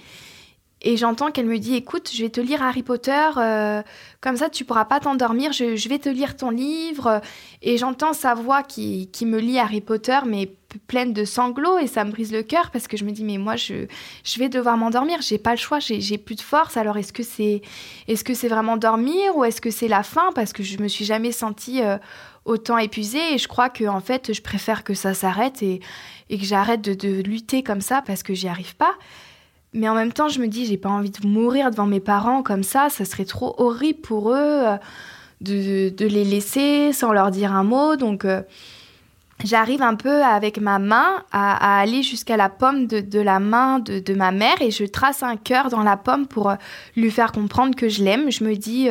Et 0.81 0.97
j'entends 0.97 1.31
qu'elle 1.31 1.45
me 1.45 1.57
dit, 1.57 1.75
écoute, 1.75 2.11
je 2.13 2.21
vais 2.21 2.29
te 2.29 2.41
lire 2.41 2.61
Harry 2.61 2.83
Potter, 2.83 3.29
euh, 3.37 3.81
comme 4.19 4.35
ça 4.35 4.49
tu 4.49 4.65
pourras 4.65 4.83
pas 4.83 4.99
t'endormir, 4.99 5.53
je, 5.53 5.87
vais 5.87 5.97
te 5.97 6.09
lire 6.09 6.35
ton 6.35 6.49
livre. 6.49 7.21
Et 7.61 7.77
j'entends 7.77 8.11
sa 8.11 8.33
voix 8.33 8.61
qui, 8.63 9.09
qui, 9.11 9.25
me 9.25 9.39
lit 9.39 9.57
Harry 9.57 9.79
Potter, 9.79 10.19
mais 10.25 10.51
pleine 10.79 11.13
de 11.13 11.25
sanglots, 11.25 11.77
et 11.77 11.87
ça 11.87 12.03
me 12.03 12.11
brise 12.11 12.31
le 12.31 12.43
cœur 12.43 12.71
parce 12.71 12.87
que 12.87 12.97
je 12.97 13.03
me 13.03 13.11
dis, 13.11 13.23
mais 13.23 13.37
moi, 13.37 13.55
je, 13.55 13.85
je 14.23 14.39
vais 14.39 14.49
devoir 14.49 14.77
m'endormir, 14.77 15.21
j'ai 15.21 15.37
pas 15.37 15.51
le 15.51 15.57
choix, 15.57 15.79
j'ai 15.79 16.17
plus 16.17 16.35
de 16.35 16.41
force. 16.41 16.77
Alors 16.77 16.97
est-ce 16.97 17.13
que 17.13 17.23
c'est 17.23 17.61
est 18.07 18.15
-ce 18.15 18.33
c'est 18.33 18.47
vraiment 18.47 18.77
dormir 18.77 19.35
ou 19.35 19.43
est-ce 19.43 19.61
que 19.61 19.71
c'est 19.71 19.87
la 19.87 20.03
fin 20.03 20.31
Parce 20.33 20.53
que 20.53 20.63
je 20.63 20.77
me 20.79 20.87
suis 20.87 21.05
jamais 21.05 21.31
sentie 21.31 21.81
euh, 21.81 21.97
autant 22.45 22.77
épuisée, 22.77 23.33
et 23.33 23.37
je 23.37 23.47
crois 23.47 23.69
que 23.69 23.85
en 23.85 24.01
fait, 24.01 24.33
je 24.33 24.41
préfère 24.41 24.83
que 24.83 24.93
ça 24.93 25.13
s'arrête 25.13 25.61
et, 25.63 25.79
et, 26.29 26.37
que 26.37 26.45
j'arrête 26.45 26.81
de, 26.81 26.93
de 26.93 27.21
lutter 27.21 27.63
comme 27.63 27.81
ça 27.81 28.01
parce 28.05 28.23
que 28.23 28.33
j'y 28.33 28.47
arrive 28.47 28.75
pas. 28.75 28.95
Mais 29.73 29.89
en 29.89 29.95
même 29.95 30.13
temps, 30.13 30.29
je 30.29 30.39
me 30.39 30.47
dis, 30.47 30.65
j'ai 30.65 30.77
pas 30.77 30.89
envie 30.89 31.09
de 31.09 31.27
mourir 31.27 31.71
devant 31.71 31.87
mes 31.87 31.99
parents 31.99 32.43
comme 32.43 32.63
ça, 32.63 32.89
ça 32.89 33.05
serait 33.05 33.25
trop 33.25 33.55
horrible 33.57 34.01
pour 34.01 34.31
eux 34.31 34.35
euh, 34.37 34.77
de, 35.41 35.89
de, 35.89 36.05
les 36.05 36.23
laisser 36.23 36.93
sans 36.93 37.11
leur 37.11 37.31
dire 37.31 37.51
un 37.53 37.63
mot. 37.63 37.95
Donc, 37.95 38.23
euh, 38.23 38.41
j'arrive 39.43 39.81
un 39.81 39.95
peu 39.95 40.23
avec 40.23 40.59
ma 40.59 40.79
main 40.79 41.23
à, 41.31 41.79
aller 41.79 42.03
jusqu'à 42.03 42.37
la 42.37 42.49
pomme 42.49 42.87
de, 42.87 43.19
la 43.19 43.39
main 43.39 43.79
de, 43.79 44.13
ma 44.13 44.31
mère 44.31 44.61
et 44.61 44.71
je 44.71 44.85
trace 44.85 45.23
un 45.23 45.35
cœur 45.35 45.69
dans 45.69 45.83
la 45.83 45.97
pomme 45.97 46.27
pour 46.27 46.49
euh, 46.49 46.55
lui 46.95 47.11
faire 47.11 47.31
comprendre 47.31 47.75
que 47.75 47.89
je 47.89 48.03
l'aime. 48.03 48.31
Je 48.31 48.43
me 48.43 48.55
dis, 48.55 48.89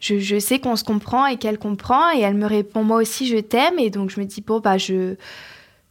je, 0.00 0.18
je, 0.18 0.38
sais 0.38 0.58
qu'on 0.58 0.76
se 0.76 0.84
comprend 0.84 1.26
et 1.26 1.36
qu'elle 1.36 1.58
comprend 1.58 2.12
et 2.12 2.20
elle 2.20 2.34
me 2.34 2.46
répond, 2.46 2.84
moi 2.84 2.98
aussi, 2.98 3.26
je 3.26 3.38
t'aime. 3.38 3.78
Et 3.78 3.90
donc, 3.90 4.10
je 4.10 4.20
me 4.20 4.24
dis, 4.24 4.40
bon, 4.40 4.60
bah, 4.60 4.78
je. 4.78 5.14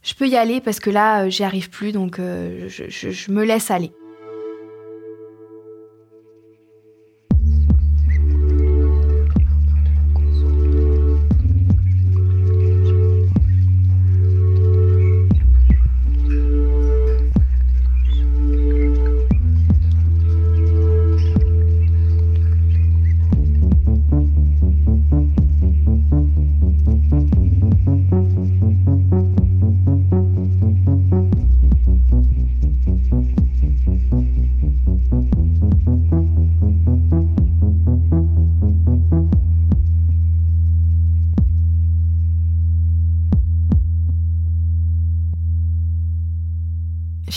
Je 0.04 0.14
peux 0.14 0.26
y 0.26 0.36
aller 0.36 0.60
parce 0.60 0.80
que 0.80 0.90
là, 0.90 1.28
j'y 1.28 1.44
arrive 1.44 1.70
plus, 1.70 1.92
donc 1.92 2.16
je, 2.18 2.66
je 2.88 3.30
me 3.30 3.44
laisse 3.44 3.70
aller. 3.70 3.92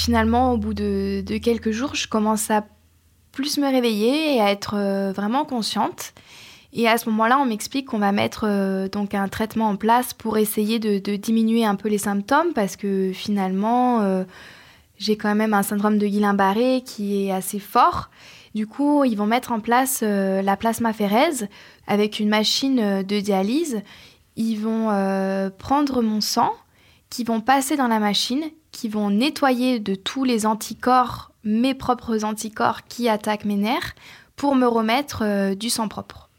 Finalement, 0.05 0.53
au 0.53 0.57
bout 0.57 0.75
de, 0.75 1.23
quelques 1.39 1.71
jours, 1.71 1.95
je 1.95 2.07
commence 2.07 2.51
à 2.51 2.63
plus 3.31 3.57
me 3.57 3.67
réveiller 3.67 4.35
et 4.35 4.39
à 4.39 4.51
être 4.51 4.75
euh, 4.77 5.11
vraiment 5.11 5.45
consciente. 5.45 6.13
Et 6.73 6.87
à 6.87 6.99
ce 6.99 7.09
moment-là, 7.09 7.39
on 7.39 7.45
m'explique 7.45 7.87
qu'on 7.87 7.97
va 7.97 8.11
mettre 8.11 8.45
euh, 8.47 8.87
donc 8.87 9.15
un 9.15 9.27
traitement 9.27 9.67
en 9.67 9.77
place 9.77 10.13
pour 10.13 10.37
essayer 10.37 10.77
de, 10.77 11.15
diminuer 11.15 11.65
un 11.65 11.73
peu 11.73 11.89
les 11.89 11.97
symptômes 11.97 12.53
parce 12.53 12.75
que 12.75 13.13
finalement, 13.13 14.01
euh, 14.01 14.23
j'ai 14.99 15.17
quand 15.17 15.33
même 15.33 15.55
un 15.55 15.63
syndrome 15.63 15.97
de 15.97 16.05
Guillain-Barré 16.05 16.83
qui 16.85 17.25
est 17.25 17.31
assez 17.31 17.59
fort. 17.59 18.11
Du 18.53 18.67
coup, 18.67 19.05
ils 19.05 19.17
vont 19.17 19.25
mettre 19.25 19.51
en 19.51 19.59
place 19.59 20.01
la 20.01 20.55
plasmaphérèse 20.55 21.47
avec 21.87 22.19
une 22.19 22.29
machine 22.29 23.03
de 23.03 23.19
dialyse. 23.19 23.81
Ils 24.37 24.57
vont 24.57 25.51
prendre 25.57 26.01
mon 26.01 26.21
sang, 26.21 26.53
qui 27.09 27.25
vont 27.25 27.41
passer 27.41 27.75
dans 27.75 27.89
la 27.89 27.99
machine 27.99 28.43
qui 28.75 28.89
vont 28.89 29.09
nettoyer 29.09 29.79
de 29.79 29.95
tous 29.95 30.25
les 30.25 30.45
anticorps, 30.45 31.31
mes 31.45 31.73
propres 31.73 32.25
anticorps 32.25 32.83
qui 32.83 33.07
attaquent 33.07 33.45
mes 33.45 33.55
nerfs, 33.55 33.95
pour 34.35 34.53
me 34.55 34.67
remettre 34.67 35.23
euh, 35.23 35.55
du 35.55 35.69
sang 35.69 35.87
propre. 35.87 36.29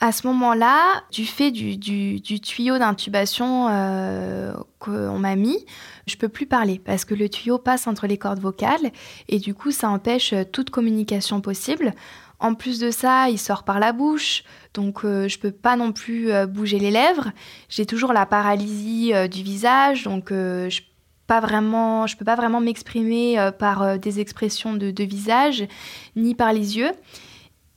À 0.00 0.12
ce 0.12 0.26
moment-là, 0.28 1.02
du 1.10 1.24
fait 1.24 1.50
du, 1.50 2.20
tuyau 2.20 2.78
d'intubation 2.78 3.68
euh, 3.70 4.52
qu'on 4.78 5.18
m'a 5.18 5.34
mis, 5.34 5.64
je 6.06 6.16
peux 6.16 6.28
plus 6.28 6.46
parler 6.46 6.78
parce 6.78 7.04
que 7.04 7.14
le 7.14 7.28
tuyau 7.28 7.58
passe 7.58 7.86
entre 7.88 8.06
les 8.06 8.18
cordes 8.18 8.38
vocales 8.38 8.92
et 9.28 9.40
du 9.40 9.54
coup 9.54 9.72
ça 9.72 9.88
empêche 9.88 10.34
euh, 10.34 10.44
toute 10.44 10.70
communication 10.70 11.40
possible. 11.40 11.94
En 12.38 12.54
plus 12.54 12.78
de 12.78 12.92
ça, 12.92 13.28
il 13.30 13.38
sort 13.38 13.64
par 13.64 13.80
la 13.80 13.92
bouche, 13.92 14.44
donc 14.72 15.00
je 15.02 15.38
peux 15.40 15.50
pas 15.50 15.74
non 15.74 15.90
plus 15.90 16.30
bouger 16.46 16.78
les 16.78 16.92
lèvres. 16.92 17.32
J'ai 17.68 17.84
toujours 17.84 18.12
la 18.12 18.26
paralysie 18.26 19.12
du 19.28 19.42
visage, 19.42 20.04
donc 20.04 20.28
je 20.30 20.80
pas 21.28 21.40
vraiment, 21.40 22.08
je 22.08 22.16
peux 22.16 22.24
pas 22.24 22.34
vraiment 22.34 22.58
m'exprimer 22.58 23.38
euh, 23.38 23.52
par 23.52 23.82
euh, 23.82 23.98
des 23.98 24.18
expressions 24.18 24.72
de, 24.72 25.04
visage 25.04 25.68
ni 26.16 26.34
par 26.34 26.52
les 26.52 26.78
yeux. 26.78 26.90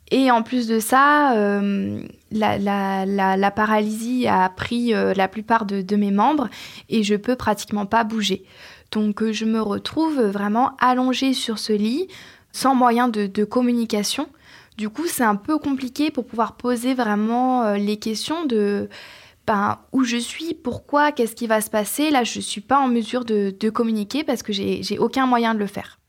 Et 0.10 0.32
en 0.32 0.42
plus 0.42 0.68
de 0.68 0.80
ça, 0.80 1.36
euh, 1.36 2.02
la, 2.32 3.52
paralysie 3.52 4.28
a 4.28 4.50
pris 4.50 4.92
la 4.92 5.28
plupart 5.30 5.66
de, 5.66 5.96
mes 5.96 6.12
membres 6.12 6.50
et 6.90 7.02
je 7.04 7.16
peux 7.16 7.38
pratiquement 7.38 7.86
pas 7.86 8.04
bouger. 8.04 8.44
Donc 8.92 9.24
je 9.32 9.46
me 9.46 9.62
retrouve 9.62 10.20
vraiment 10.22 10.76
allongée 10.82 11.34
sur 11.34 11.60
ce 11.60 11.72
lit, 11.72 12.10
sans 12.52 12.76
moyen 12.76 13.08
de 13.08 13.44
communication. 13.46 14.28
Du 14.78 14.90
coup, 14.90 15.08
c'est 15.08 15.24
un 15.24 15.38
peu 15.38 15.58
compliqué 15.58 16.12
pour 16.12 16.26
pouvoir 16.26 16.58
poser 16.58 16.94
vraiment 16.94 17.76
les 17.76 17.96
questions 17.96 18.46
de 18.46 18.90
ben, 19.52 19.80
où 19.92 20.06
je 20.06 20.16
suis, 20.16 20.54
pourquoi, 20.54 21.12
qu'est-ce 21.12 21.36
qui 21.36 21.46
va 21.46 21.60
se 21.60 21.70
passer. 21.70 22.10
Là, 22.10 22.24
je 22.24 22.40
ne 22.40 22.42
suis 22.42 22.62
pas 22.62 22.80
en 22.80 22.88
mesure 22.88 23.26
de, 23.26 23.70
communiquer 23.70 24.24
parce 24.24 24.44
que 24.44 24.54
j'ai 24.54 24.98
aucun 24.98 25.26
moyen 25.26 25.54
de 25.54 25.60
le 25.60 25.68
faire. 25.68 26.00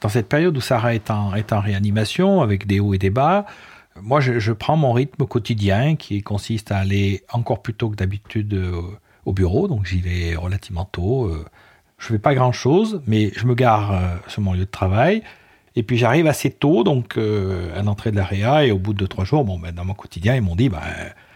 Dans 0.00 0.08
cette 0.08 0.28
période 0.28 0.56
où 0.56 0.60
Sarah 0.60 0.96
est 0.96 1.12
en, 1.12 1.30
réanimation, 1.60 2.40
avec 2.40 2.66
des 2.66 2.80
hauts 2.80 2.92
et 2.92 2.98
des 2.98 3.10
bas, 3.10 3.46
Moi, 4.00 4.18
je, 4.18 4.50
prends 4.50 4.76
mon 4.76 4.92
rythme 4.92 5.26
quotidien 5.26 5.94
qui 5.94 6.22
consiste 6.22 6.72
à 6.72 6.78
aller 6.78 7.22
encore 7.32 7.62
plus 7.62 7.74
tôt 7.74 7.88
que 7.88 7.94
d'habitude 7.94 8.52
euh, 8.54 8.82
au 9.24 9.32
bureau, 9.32 9.68
donc 9.68 9.86
j'y 9.86 10.00
vais 10.00 10.34
relativement 10.34 10.86
tôt. 10.86 11.26
Euh. 11.26 11.44
Je 11.98 12.08
fais 12.08 12.18
pas 12.18 12.34
grand-chose, 12.34 13.00
mais 13.06 13.30
je 13.36 13.46
me 13.46 13.54
gare 13.54 13.92
euh, 13.92 14.16
sur 14.26 14.42
mon 14.42 14.54
lieu 14.54 14.64
de 14.64 14.76
travail. 14.80 15.22
Et 15.76 15.84
puis 15.84 15.98
j'arrive 15.98 16.26
assez 16.26 16.50
tôt, 16.50 16.82
donc 16.82 17.16
à 17.16 17.82
l'entrée 17.82 18.10
de 18.10 18.16
l'AREA, 18.16 18.66
et 18.66 18.72
au 18.72 18.78
bout 18.78 18.92
de 18.92 19.06
trois 19.06 19.24
jours, 19.24 19.44
bon, 19.44 19.60
ben, 19.60 19.72
dans 19.72 19.84
mon 19.84 19.94
quotidien, 19.94 20.34
ils 20.34 20.42
m'ont 20.42 20.56
dit, 20.56 20.68
ben, 20.68 20.80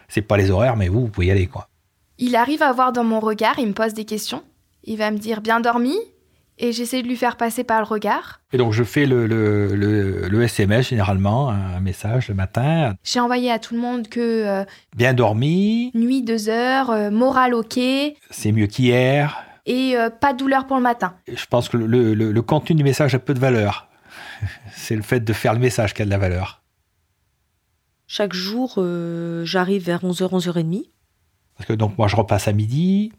c'est 0.08 0.22
pas 0.22 0.36
les 0.36 0.50
horaires, 0.50 0.76
mais 0.76 0.88
vous, 0.88 1.02
vous 1.02 1.08
pouvez 1.08 1.26
y 1.26 1.30
aller, 1.30 1.46
quoi. 1.46 1.68
Il 2.18 2.36
arrive 2.36 2.62
à 2.62 2.72
voir 2.72 2.92
dans 2.92 3.04
mon 3.04 3.20
regard, 3.20 3.58
il 3.58 3.68
me 3.68 3.72
pose 3.72 3.94
des 3.94 4.04
questions. 4.04 4.42
Il 4.84 4.96
va 4.96 5.10
me 5.10 5.18
dire 5.18 5.40
bien 5.40 5.60
dormi, 5.60 5.96
et 6.58 6.72
j'essaie 6.72 7.02
de 7.02 7.08
lui 7.08 7.16
faire 7.16 7.36
passer 7.36 7.64
par 7.64 7.80
le 7.80 7.86
regard. 7.86 8.40
Et 8.52 8.56
donc 8.56 8.72
je 8.72 8.82
fais 8.82 9.04
le, 9.06 9.26
le, 9.26 9.74
le, 10.28 10.42
SMS 10.42 10.88
généralement, 10.88 11.50
un 11.50 11.80
message 11.80 12.28
le 12.28 12.34
matin. 12.34 12.94
J'ai 13.04 13.20
envoyé 13.20 13.50
à 13.50 13.58
tout 13.58 13.74
le 13.74 13.80
monde 13.80 14.08
que... 14.08 14.46
Euh, 14.46 14.64
bien 14.96 15.12
dormi. 15.12 15.90
Nuit 15.94 16.22
deux 16.22 16.48
heures, 16.48 16.90
euh, 16.90 17.10
morale 17.10 17.54
ok. 17.54 17.78
C'est 18.30 18.52
mieux 18.52 18.66
qu'hier. 18.66 19.44
Et 19.66 19.96
euh, 19.96 20.08
pas 20.10 20.32
de 20.32 20.38
douleur 20.38 20.66
pour 20.66 20.76
le 20.76 20.82
matin. 20.82 21.14
Je 21.28 21.44
pense 21.46 21.68
que 21.68 21.76
le, 21.76 22.14
le 22.14 22.42
contenu 22.42 22.76
du 22.76 22.84
message 22.84 23.14
a 23.14 23.18
peu 23.18 23.34
de 23.34 23.40
valeur. 23.40 23.88
C'est 24.72 24.96
le 24.96 25.02
fait 25.02 25.20
de 25.20 25.32
faire 25.32 25.52
le 25.52 25.58
message 25.58 25.92
qui 25.92 26.02
a 26.02 26.04
de 26.04 26.10
la 26.10 26.18
valeur. 26.18 26.62
Chaque 28.06 28.32
jour, 28.32 28.78
j'arrive 29.44 29.84
vers 29.84 30.04
11h, 30.04 30.30
11h30. 30.30 30.84
Parce 31.56 31.68
que 31.68 31.72
donc 31.72 31.96
moi 31.98 32.06
je 32.06 32.16
repasse 32.16 32.48
à 32.48 32.52
midi, 32.52 33.12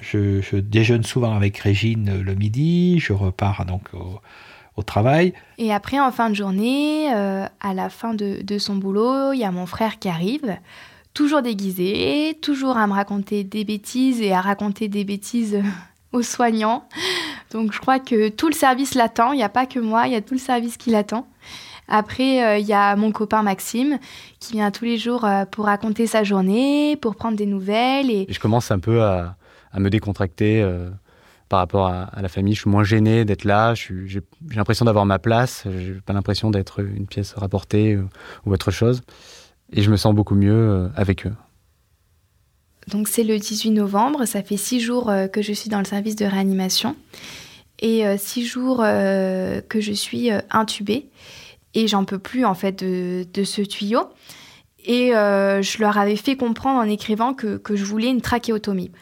je, 0.00 0.56
déjeune 0.56 1.04
souvent 1.04 1.34
avec 1.34 1.56
Régine 1.58 2.20
le 2.20 2.34
midi, 2.34 2.98
je 2.98 3.12
repars 3.12 3.64
donc 3.64 3.88
au, 3.94 4.82
travail. 4.82 5.32
Et 5.56 5.72
après, 5.72 5.98
en 5.98 6.12
fin 6.12 6.28
de 6.28 6.34
journée, 6.34 7.10
euh, 7.14 7.46
à 7.60 7.72
la 7.72 7.88
fin 7.88 8.12
de, 8.12 8.58
son 8.58 8.74
boulot, 8.76 9.32
il 9.32 9.38
y 9.38 9.44
a 9.44 9.50
mon 9.50 9.64
frère 9.64 9.98
qui 9.98 10.10
arrive, 10.10 10.54
toujours 11.14 11.40
déguisé, 11.40 12.36
toujours 12.42 12.76
à 12.76 12.86
me 12.86 12.92
raconter 12.92 13.42
des 13.42 13.64
bêtises 13.64 14.20
et 14.20 14.34
à 14.34 14.42
raconter 14.42 14.88
des 14.88 15.04
bêtises 15.04 15.62
aux 16.12 16.20
soignants. 16.20 16.86
Donc 17.52 17.72
je 17.72 17.80
crois 17.80 17.98
que 17.98 18.28
tout 18.28 18.48
le 18.48 18.54
service 18.54 18.94
l'attend, 18.94 19.32
il 19.32 19.36
n'y 19.36 19.42
a 19.42 19.48
pas 19.48 19.64
que 19.64 19.78
moi, 19.78 20.06
il 20.08 20.12
y 20.12 20.16
a 20.16 20.20
tout 20.20 20.34
le 20.34 20.40
service 20.40 20.76
qui 20.76 20.90
l'attend. 20.90 21.26
Après, 21.88 22.44
euh, 22.44 22.58
il 22.58 22.66
y 22.66 22.72
a 22.72 22.96
mon 22.96 23.12
copain 23.12 23.42
Maxime 23.42 23.98
qui 24.40 24.54
vient 24.54 24.70
tous 24.70 24.84
les 24.84 24.98
jours 24.98 25.24
euh, 25.24 25.44
pour 25.44 25.66
raconter 25.66 26.06
sa 26.06 26.24
journée, 26.24 26.96
pour 26.96 27.14
prendre 27.14 27.36
des 27.36 27.46
nouvelles. 27.46 28.10
et 28.10 28.26
je 28.28 28.40
commence 28.40 28.70
un 28.70 28.78
peu 28.78 29.02
à, 29.02 29.36
à 29.76 29.80
me 29.80 29.90
décontracter 29.90 30.62
euh, 30.62 30.88
par 31.48 31.60
rapport 31.60 31.86
à, 31.86 32.10
la 32.20 32.28
famille. 32.28 32.54
Je 32.54 32.60
suis 32.60 32.70
moins 32.70 32.82
gêné 32.82 33.24
d'être 33.24 33.44
là. 33.44 33.74
J'ai 33.74 34.20
l'impression 34.54 34.84
d'avoir 34.84 35.04
ma 35.04 35.18
place. 35.18 35.64
J'ai 35.78 36.00
pas 36.04 36.14
l'impression 36.14 36.50
d'être 36.50 36.80
une 36.80 37.06
pièce 37.06 37.34
rapportée 37.34 37.92
euh, 37.92 38.08
ou 38.46 38.52
autre 38.52 38.70
chose. 38.70 39.02
Et 39.72 39.82
je 39.82 39.90
me 39.90 39.96
sens 39.96 40.14
beaucoup 40.14 40.34
mieux 40.34 40.90
avec 40.96 41.26
eux. 41.26 41.34
Donc 42.88 43.08
c'est 43.08 43.24
le 43.24 43.38
18 43.38 43.72
novembre. 43.72 44.24
Ça 44.24 44.42
fait 44.42 44.56
six 44.56 44.80
jours 44.80 45.12
que 45.32 45.42
je 45.42 45.52
suis 45.52 45.68
dans 45.68 45.80
le 45.80 45.84
service 45.84 46.14
de 46.14 46.24
réanimation 46.24 46.94
et 47.80 48.04
six 48.16 48.46
jours 48.46 48.78
que 48.78 49.80
je 49.80 49.92
suis 49.92 50.30
intubée. 50.50 51.08
Et 51.76 51.86
j'en 51.86 52.04
peux 52.04 52.18
plus 52.18 52.44
en 52.44 52.54
fait 52.54 52.72
de, 52.82 53.24
de 53.32 53.44
ce 53.44 53.60
tuyau. 53.62 54.08
Et 54.84 55.10
je 55.10 55.80
leur 55.80 55.98
avais 55.98 56.16
fait 56.16 56.36
comprendre 56.36 56.78
en 56.78 56.88
écrivant 56.88 57.34
que, 57.34 57.56
que 57.56 57.74
je 57.74 57.84
voulais 57.84 58.08
une 58.08 58.20
trachéotomie. 58.20 58.92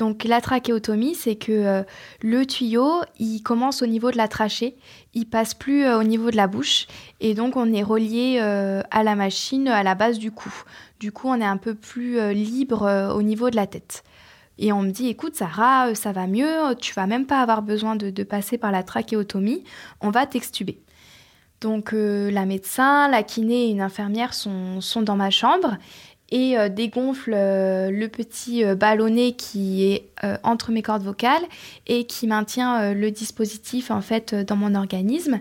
Donc 0.00 0.24
la 0.24 0.40
trachéotomie, 0.40 1.14
c'est 1.14 1.36
que 1.36 1.52
euh, 1.52 1.82
le 2.22 2.46
tuyau, 2.46 3.02
il 3.18 3.42
commence 3.42 3.82
au 3.82 3.86
niveau 3.86 4.10
de 4.10 4.16
la 4.16 4.28
trachée, 4.28 4.76
il 5.12 5.26
passe 5.26 5.52
plus 5.52 5.84
euh, 5.84 5.98
au 5.98 6.04
niveau 6.04 6.30
de 6.30 6.36
la 6.36 6.46
bouche, 6.46 6.86
et 7.20 7.34
donc 7.34 7.54
on 7.54 7.70
est 7.70 7.82
relié 7.82 8.38
euh, 8.40 8.80
à 8.90 9.02
la 9.02 9.14
machine 9.14 9.68
à 9.68 9.82
la 9.82 9.94
base 9.94 10.18
du 10.18 10.32
cou. 10.32 10.50
Du 11.00 11.12
coup, 11.12 11.28
on 11.28 11.38
est 11.38 11.44
un 11.44 11.58
peu 11.58 11.74
plus 11.74 12.32
libre 12.32 13.12
au 13.14 13.22
niveau 13.22 13.50
de 13.50 13.56
la 13.56 13.66
tête. 13.66 14.02
Et 14.58 14.72
on 14.72 14.82
me 14.82 14.90
dit, 14.90 15.08
écoute 15.08 15.34
Sarah, 15.34 15.94
ça 15.94 16.12
va 16.12 16.26
mieux, 16.26 16.74
tu 16.78 16.94
vas 16.94 17.06
même 17.06 17.26
pas 17.26 17.40
avoir 17.40 17.62
besoin 17.62 17.94
de, 17.96 18.22
passer 18.22 18.56
par 18.56 18.72
la 18.72 18.82
trachéotomie, 18.82 19.64
on 20.00 20.10
va 20.10 20.26
t'extuber. 20.26 20.80
Donc 21.60 21.92
la 21.92 22.46
médecin, 22.46 23.08
la 23.08 23.22
kiné 23.22 23.66
et 23.66 23.70
une 23.70 23.82
infirmière 23.82 24.32
sont, 24.32 24.80
sont 24.80 25.02
dans 25.02 25.16
ma 25.16 25.30
chambre 25.30 25.76
et 26.30 26.56
euh, 26.56 26.68
dégonfle 26.68 27.32
euh, 27.34 27.90
le 27.90 28.08
petit 28.08 28.64
euh, 28.64 28.74
ballonnet 28.74 29.32
qui 29.32 29.84
est 29.84 30.10
entre 30.42 30.70
mes 30.70 30.82
cordes 30.82 31.02
vocales 31.02 31.42
et 31.86 32.04
qui 32.04 32.26
maintient 32.26 32.92
le 32.92 33.10
dispositif 33.10 33.90
en 33.90 34.02
fait 34.02 34.34
dans 34.34 34.56
mon 34.56 34.74
organisme. 34.74 35.40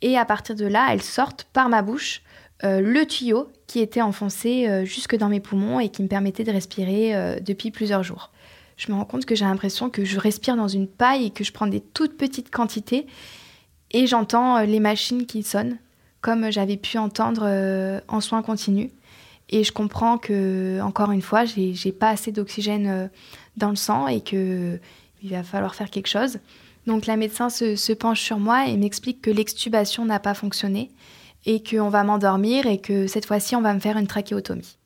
Et 0.00 0.16
à 0.16 0.24
partir 0.24 0.54
de 0.54 0.64
là, 0.64 0.88
elles 0.90 1.02
sortent 1.02 1.46
par 1.52 1.68
ma 1.68 1.82
bouche 1.82 2.22
le 2.62 3.04
tuyau 3.04 3.48
qui 3.66 3.80
était 3.80 4.00
enfoncé 4.00 4.84
jusque 4.86 5.16
dans 5.16 5.28
mes 5.28 5.40
poumons 5.40 5.78
et 5.78 5.90
qui 5.90 6.02
me 6.02 6.08
permettait 6.08 6.44
de 6.44 6.50
respirer 6.50 7.38
depuis 7.42 7.70
plusieurs 7.70 8.02
jours. 8.02 8.30
Je 8.78 8.90
me 8.90 8.96
rends 8.96 9.04
compte 9.04 9.26
que 9.26 9.34
j'ai 9.34 9.44
l'impression 9.44 9.90
que 9.90 10.06
je 10.06 10.18
respire 10.18 10.56
dans 10.56 10.68
une 10.68 10.88
paille 10.88 11.26
et 11.26 11.30
que 11.30 11.44
je 11.44 11.52
prends 11.52 11.66
des 11.66 11.80
toutes 11.80 12.16
petites 12.16 12.50
quantités 12.50 13.06
et 13.94 14.06
j'entends 14.06 14.60
les 14.60 14.80
machines 14.80 15.24
qui 15.24 15.42
sonnent 15.42 15.78
comme 16.20 16.50
j'avais 16.50 16.76
pu 16.76 16.98
entendre 16.98 17.46
en 18.08 18.20
soins 18.20 18.42
continus. 18.42 18.90
Et 19.50 19.64
je 19.64 19.72
comprends 19.72 20.18
que, 20.18 20.80
encore 20.80 21.12
une 21.12 21.22
fois, 21.22 21.44
j'ai 21.44 21.92
pas 21.92 22.10
assez 22.10 22.32
d'oxygène 22.32 22.86
euh, 22.86 23.06
dans 23.56 23.70
le 23.70 23.76
sang 23.76 24.08
et 24.08 24.20
qu'il 24.20 24.80
va 25.22 25.42
falloir 25.42 25.74
faire 25.74 25.90
quelque 25.90 26.08
chose. 26.08 26.38
Donc 26.86 27.06
la 27.06 27.16
médecin 27.16 27.50
se, 27.50 27.92
penche 27.92 28.20
sur 28.20 28.38
moi 28.38 28.66
et 28.66 28.76
m'explique 28.76 29.22
que 29.22 29.30
l'extubation 29.30 30.04
n'a 30.04 30.18
pas 30.18 30.34
fonctionné 30.34 30.90
et 31.46 31.62
qu'on 31.62 31.88
va 31.88 32.04
m'endormir 32.04 32.66
et 32.66 32.78
que 32.78 33.06
cette 33.06 33.26
fois-ci 33.26 33.56
on 33.56 33.62
va 33.62 33.72
me 33.74 33.80
faire 33.80 33.96
une 33.96 34.06
trachéotomie. 34.06 34.76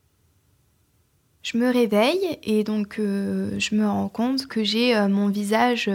Je 1.43 1.57
me 1.57 1.73
réveille 1.73 2.39
et 2.43 2.63
donc 2.63 2.99
euh, 2.99 3.59
je 3.59 3.75
me 3.75 3.87
rends 3.87 4.09
compte 4.09 4.47
que 4.47 4.63
j'ai 4.63 4.97
euh, 4.97 5.09
mon 5.09 5.29
visage 5.29 5.91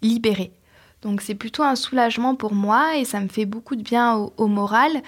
libéré. 0.00 0.52
Donc 1.02 1.20
c'est 1.20 1.34
plutôt 1.34 1.62
un 1.62 1.76
soulagement 1.76 2.34
pour 2.34 2.54
moi 2.54 2.96
et 2.96 3.04
ça 3.04 3.20
me 3.20 3.28
fait 3.28 3.44
beaucoup 3.44 3.76
de 3.76 3.82
bien 3.82 4.28
au 4.36 4.46
moral 4.46 5.02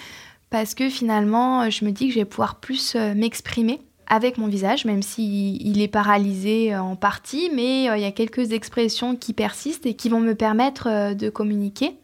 parce 0.51 0.75
que 0.75 0.89
finalement, 0.89 1.63
euh, 1.63 1.71
je 1.71 1.85
me 1.85 1.91
dis 1.91 2.09
que 2.09 2.15
je 2.15 2.19
vais 2.21 2.25
pouvoir 2.25 2.57
plus 2.57 2.95
euh, 2.95 3.15
m'exprimer 3.15 3.81
avec 4.07 4.39
mon 4.39 4.47
visage, 4.47 4.87
même 4.87 5.03
s'il 5.03 5.81
est 5.81 5.89
paralysé 5.89 6.73
euh, 6.73 6.81
en 6.81 6.97
partie, 6.97 7.51
mais 7.55 7.85
il 7.85 8.01
y 8.01 8.07
a 8.07 8.13
quelques 8.13 8.53
expressions 8.53 9.17
qui 9.17 9.35
persistent 9.35 9.85
et 9.85 9.95
qui 9.95 10.09
vont 10.09 10.21
me 10.21 10.35
permettre 10.35 11.13
de 11.13 11.29
communiquer. 11.29 11.95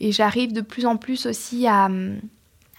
Et 0.00 0.12
j'arrive 0.12 0.52
de 0.52 0.60
plus 0.60 0.84
en 0.84 0.96
plus 0.96 1.24
aussi 1.24 1.66
à, 1.66 1.88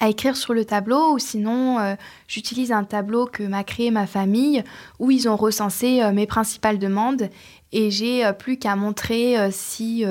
écrire 0.06 0.36
sur 0.36 0.54
le 0.54 0.66
tableau, 0.66 1.14
ou 1.14 1.20
sinon 1.20 1.96
j'utilise 2.28 2.74
un 2.74 2.84
tableau 2.84 3.26
que 3.26 3.42
m'a 3.42 3.64
créé 3.64 3.90
ma 3.90 4.06
famille, 4.06 4.62
où 5.00 5.10
ils 5.10 5.30
ont 5.30 5.38
recensé 5.38 6.02
mes 6.12 6.28
principales 6.28 6.78
demandes, 6.78 7.30
et 7.74 7.92
j'ai 7.92 8.24
plus 8.40 8.58
qu'à 8.58 8.76
montrer 8.76 9.36
si 9.52 10.06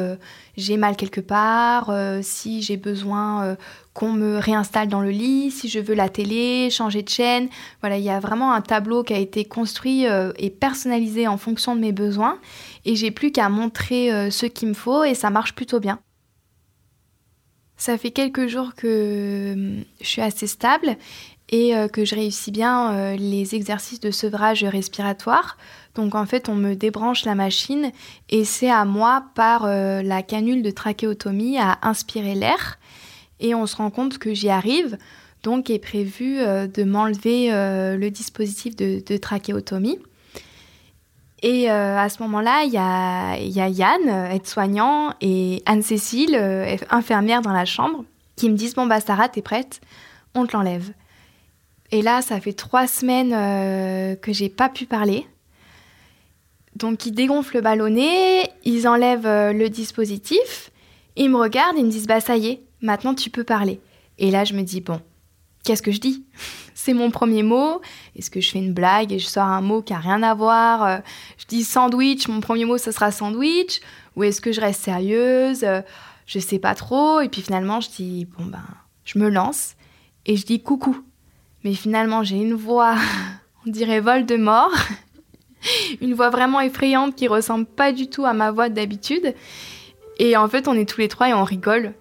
j'ai 0.56 0.76
mal 0.76 0.96
quelque 0.96 1.20
part, 1.20 1.90
si 2.22 2.60
j'ai 2.60 2.76
besoin 2.76 3.56
qu'on 3.94 4.12
me 4.12 4.38
réinstalle 4.38 4.88
dans 4.88 5.00
le 5.00 5.10
lit, 5.10 5.50
si 5.50 5.68
je 5.68 5.78
veux 5.78 5.94
la 5.94 6.08
télé, 6.08 6.70
changer 6.70 7.02
de 7.02 7.08
chaîne. 7.08 7.48
Voilà, 7.80 7.98
il 7.98 8.04
y 8.04 8.10
a 8.10 8.20
vraiment 8.20 8.52
un 8.52 8.62
tableau 8.62 9.02
qui 9.02 9.12
a 9.12 9.18
été 9.18 9.44
construit 9.44 10.06
euh, 10.06 10.32
et 10.38 10.50
personnalisé 10.50 11.28
en 11.28 11.36
fonction 11.36 11.74
de 11.76 11.80
mes 11.80 11.92
besoins. 11.92 12.38
Et 12.84 12.96
j'ai 12.96 13.10
plus 13.10 13.32
qu'à 13.32 13.48
montrer 13.48 14.12
euh, 14.12 14.30
ce 14.30 14.46
qu'il 14.46 14.68
me 14.68 14.74
faut 14.74 15.04
et 15.04 15.14
ça 15.14 15.30
marche 15.30 15.54
plutôt 15.54 15.78
bien. 15.78 16.00
Ça 17.76 17.98
fait 17.98 18.12
quelques 18.12 18.46
jours 18.46 18.74
que 18.74 19.82
je 20.00 20.06
suis 20.06 20.22
assez 20.22 20.46
stable 20.46 20.96
et 21.50 21.76
euh, 21.76 21.88
que 21.88 22.04
je 22.04 22.14
réussis 22.14 22.50
bien 22.50 23.14
les 23.16 23.54
exercices 23.54 24.00
de 24.00 24.10
sevrage 24.10 24.64
respiratoire. 24.64 25.58
Donc 25.94 26.14
en 26.14 26.26
fait, 26.26 26.48
on 26.48 26.54
me 26.54 26.74
débranche 26.74 27.24
la 27.24 27.34
machine 27.34 27.92
et 28.30 28.44
c'est 28.44 28.70
à 28.70 28.84
moi, 28.84 29.24
par 29.34 29.66
la 29.66 30.22
canule 30.22 30.62
de 30.62 30.70
trachéotomie, 30.70 31.58
à 31.58 31.78
inspirer 31.82 32.34
l'air 32.34 32.78
et 33.42 33.54
on 33.54 33.66
se 33.66 33.76
rend 33.76 33.90
compte 33.90 34.16
que 34.18 34.32
j'y 34.32 34.48
arrive. 34.48 34.96
Donc 35.42 35.68
est 35.70 35.80
prévu 35.80 36.38
euh, 36.38 36.66
de 36.68 36.84
m'enlever 36.84 37.52
euh, 37.52 37.96
le 37.96 38.10
dispositif 38.10 38.76
de, 38.76 39.16
trachéotomie. 39.16 39.98
Et 41.42 41.70
euh, 41.70 41.98
à 41.98 42.08
ce 42.08 42.22
moment-là, 42.22 42.62
il 42.64 42.72
y 42.72 42.78
a, 42.78 43.68
Yann, 43.68 44.08
aide-soignant, 44.30 45.12
et 45.20 45.60
Anne-Cécile, 45.66 46.36
infirmière 46.88 47.42
dans 47.42 47.52
la 47.52 47.64
chambre, 47.64 48.04
qui 48.36 48.48
me 48.48 48.54
disent 48.54 48.74
Bon, 48.74 48.86
bah, 48.86 49.00
Sarah, 49.00 49.28
t'es 49.28 49.42
prête 49.42 49.80
On 50.36 50.46
te 50.46 50.56
l'enlève. 50.56 50.92
Et 51.90 52.00
là, 52.00 52.22
ça 52.22 52.40
fait 52.40 52.52
trois 52.52 52.86
semaines 52.86 53.30
que 54.20 54.32
j'ai 54.32 54.48
pas 54.48 54.68
pu 54.68 54.86
parler. 54.86 55.26
Donc, 56.76 57.06
ils 57.06 57.12
dégonflent 57.12 57.56
le 57.56 57.62
ballonnet, 57.62 58.50
ils 58.64 58.88
enlèvent 58.88 59.52
le 59.52 59.68
dispositif, 59.68 60.70
ils 61.16 61.28
me 61.30 61.36
regardent 61.36 61.76
et 61.76 61.80
ils 61.80 61.86
me 61.86 61.90
disent 61.90 62.06
Bah, 62.06 62.20
ça 62.20 62.36
y 62.36 62.48
est, 62.48 62.62
maintenant 62.80 63.14
tu 63.14 63.30
peux 63.30 63.44
parler. 63.44 63.80
Et 64.18 64.30
là, 64.30 64.44
je 64.44 64.54
me 64.54 64.62
dis, 64.62 64.80
bon, 64.80 65.00
qu'est-ce 65.64 65.82
que 65.82 65.90
je 65.92 66.00
dis? 66.00 66.24
C'est 66.74 66.94
mon 66.94 67.10
premier 67.10 67.42
mot. 67.42 67.80
Est-ce 68.16 68.30
que 68.30 68.40
je 68.40 68.50
fais 68.50 68.58
une 68.58 68.72
blague 68.72 69.12
et 69.12 69.18
je 69.18 69.26
sors 69.26 69.44
un 69.44 69.60
mot 69.60 69.82
qui 69.82 69.92
n'a 69.92 69.98
rien 70.00 70.22
à 70.22 70.34
voir? 70.34 70.84
Euh, 70.84 70.98
Je 71.38 71.46
dis 71.46 71.64
sandwich, 71.64 72.28
mon 72.28 72.40
premier 72.40 72.64
mot, 72.64 72.78
ce 72.78 72.90
sera 72.90 73.12
sandwich. 73.12 73.80
Ou 74.16 74.24
est-ce 74.24 74.40
que 74.40 74.52
je 74.52 74.60
reste 74.60 74.82
sérieuse? 74.82 75.64
Je 76.26 76.38
sais 76.38 76.58
pas 76.58 76.74
trop. 76.74 77.20
Et 77.20 77.28
puis 77.28 77.42
finalement, 77.42 77.80
je 77.80 77.90
dis, 77.90 78.26
bon 78.36 78.44
ben, 78.46 78.64
je 79.04 79.18
me 79.18 79.28
lance 79.28 79.74
et 80.26 80.36
je 80.36 80.44
dis 80.46 80.62
coucou. 80.62 80.96
Mais 81.64 81.74
finalement, 81.74 82.24
j'ai 82.24 82.36
une 82.36 82.54
voix, 82.54 82.96
on 83.66 83.70
dirait 83.70 84.00
vol 84.00 84.26
de 84.26 84.36
mort, 84.36 84.72
une 86.00 86.14
voix 86.14 86.30
vraiment 86.30 86.60
effrayante 86.60 87.14
qui 87.14 87.28
ressemble 87.28 87.66
pas 87.66 87.92
du 87.92 88.08
tout 88.08 88.24
à 88.24 88.32
ma 88.32 88.50
voix 88.50 88.68
d'habitude. 88.68 89.34
Et 90.18 90.36
en 90.36 90.48
fait, 90.48 90.68
on 90.68 90.74
est 90.74 90.88
tous 90.88 91.00
les 91.00 91.08
trois 91.08 91.28
et 91.28 91.34
on 91.34 91.44
rigole. 91.44 91.94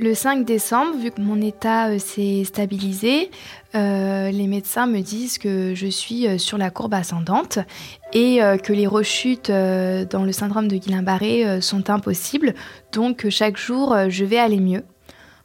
Le 0.00 0.12
5 0.12 0.44
décembre, 0.44 0.96
vu 0.96 1.12
que 1.12 1.20
mon 1.20 1.40
état 1.40 1.90
euh, 1.90 2.00
s'est 2.00 2.42
stabilisé, 2.42 3.30
euh, 3.76 4.32
les 4.32 4.48
médecins 4.48 4.88
me 4.88 4.98
disent 4.98 5.38
que 5.38 5.72
je 5.76 5.86
suis 5.86 6.26
euh, 6.26 6.36
sur 6.36 6.58
la 6.58 6.70
courbe 6.70 6.94
ascendante 6.94 7.60
et 8.12 8.40
que 8.62 8.72
les 8.72 8.86
rechutes 8.86 9.50
dans 9.50 10.22
le 10.24 10.30
syndrome 10.30 10.68
de 10.68 10.76
Guillain-Barré 10.76 11.60
sont 11.60 11.90
impossibles. 11.90 12.54
Donc 12.92 13.28
chaque 13.28 13.56
jour, 13.56 13.96
je 14.08 14.24
vais 14.24 14.38
aller 14.38 14.60
mieux. 14.60 14.84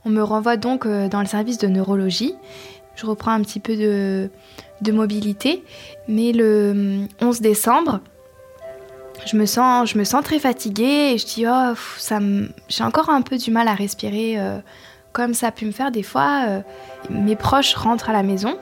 On 0.05 0.11
me 0.11 0.21
renvoie 0.21 0.55
donc 0.55 0.87
dans 0.87 1.19
le 1.19 1.25
service 1.25 1.57
de 1.57 1.67
neurologie. 1.67 2.35
Je 2.99 3.05
reprends 3.05 3.31
un 3.31 3.41
petit 3.41 3.61
peu 3.61 3.77
de, 3.77 4.29
mobilité. 4.91 5.63
Mais 6.07 6.33
le 6.33 7.07
11 7.21 7.39
décembre, 7.39 8.01
je 9.25 9.37
me 9.37 9.45
sens, 9.45 10.23
très 10.23 10.39
fatiguée 10.39 11.13
et 11.13 11.17
je 11.17 11.25
dis 11.25 11.45
oh 11.47 11.73
j'ai 12.67 12.83
encore 12.83 13.09
un 13.09 13.21
peu 13.21 13.37
du 13.37 13.51
mal 13.51 13.67
à 13.67 13.73
respirer 13.73 14.35
euh, 14.37 14.59
comme 15.13 15.33
ça 15.33 15.47
a 15.47 15.51
pu 15.51 15.65
me 15.65 15.71
faire 15.71 15.91
des 15.91 16.03
fois. 16.03 16.45
Euh, 16.47 16.61
mes 17.09 17.35
proches 17.35 17.73
rentrent 17.75 18.09
à 18.09 18.13
la 18.13 18.23
maison, 18.23 18.57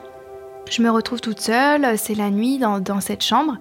je 0.70 0.82
me 0.82 0.90
retrouve 0.90 1.20
toute 1.20 1.40
seule, 1.40 1.98
c'est 1.98 2.14
la 2.14 2.30
nuit 2.30 2.58
dans, 2.58 3.00
cette 3.00 3.24
chambre 3.24 3.56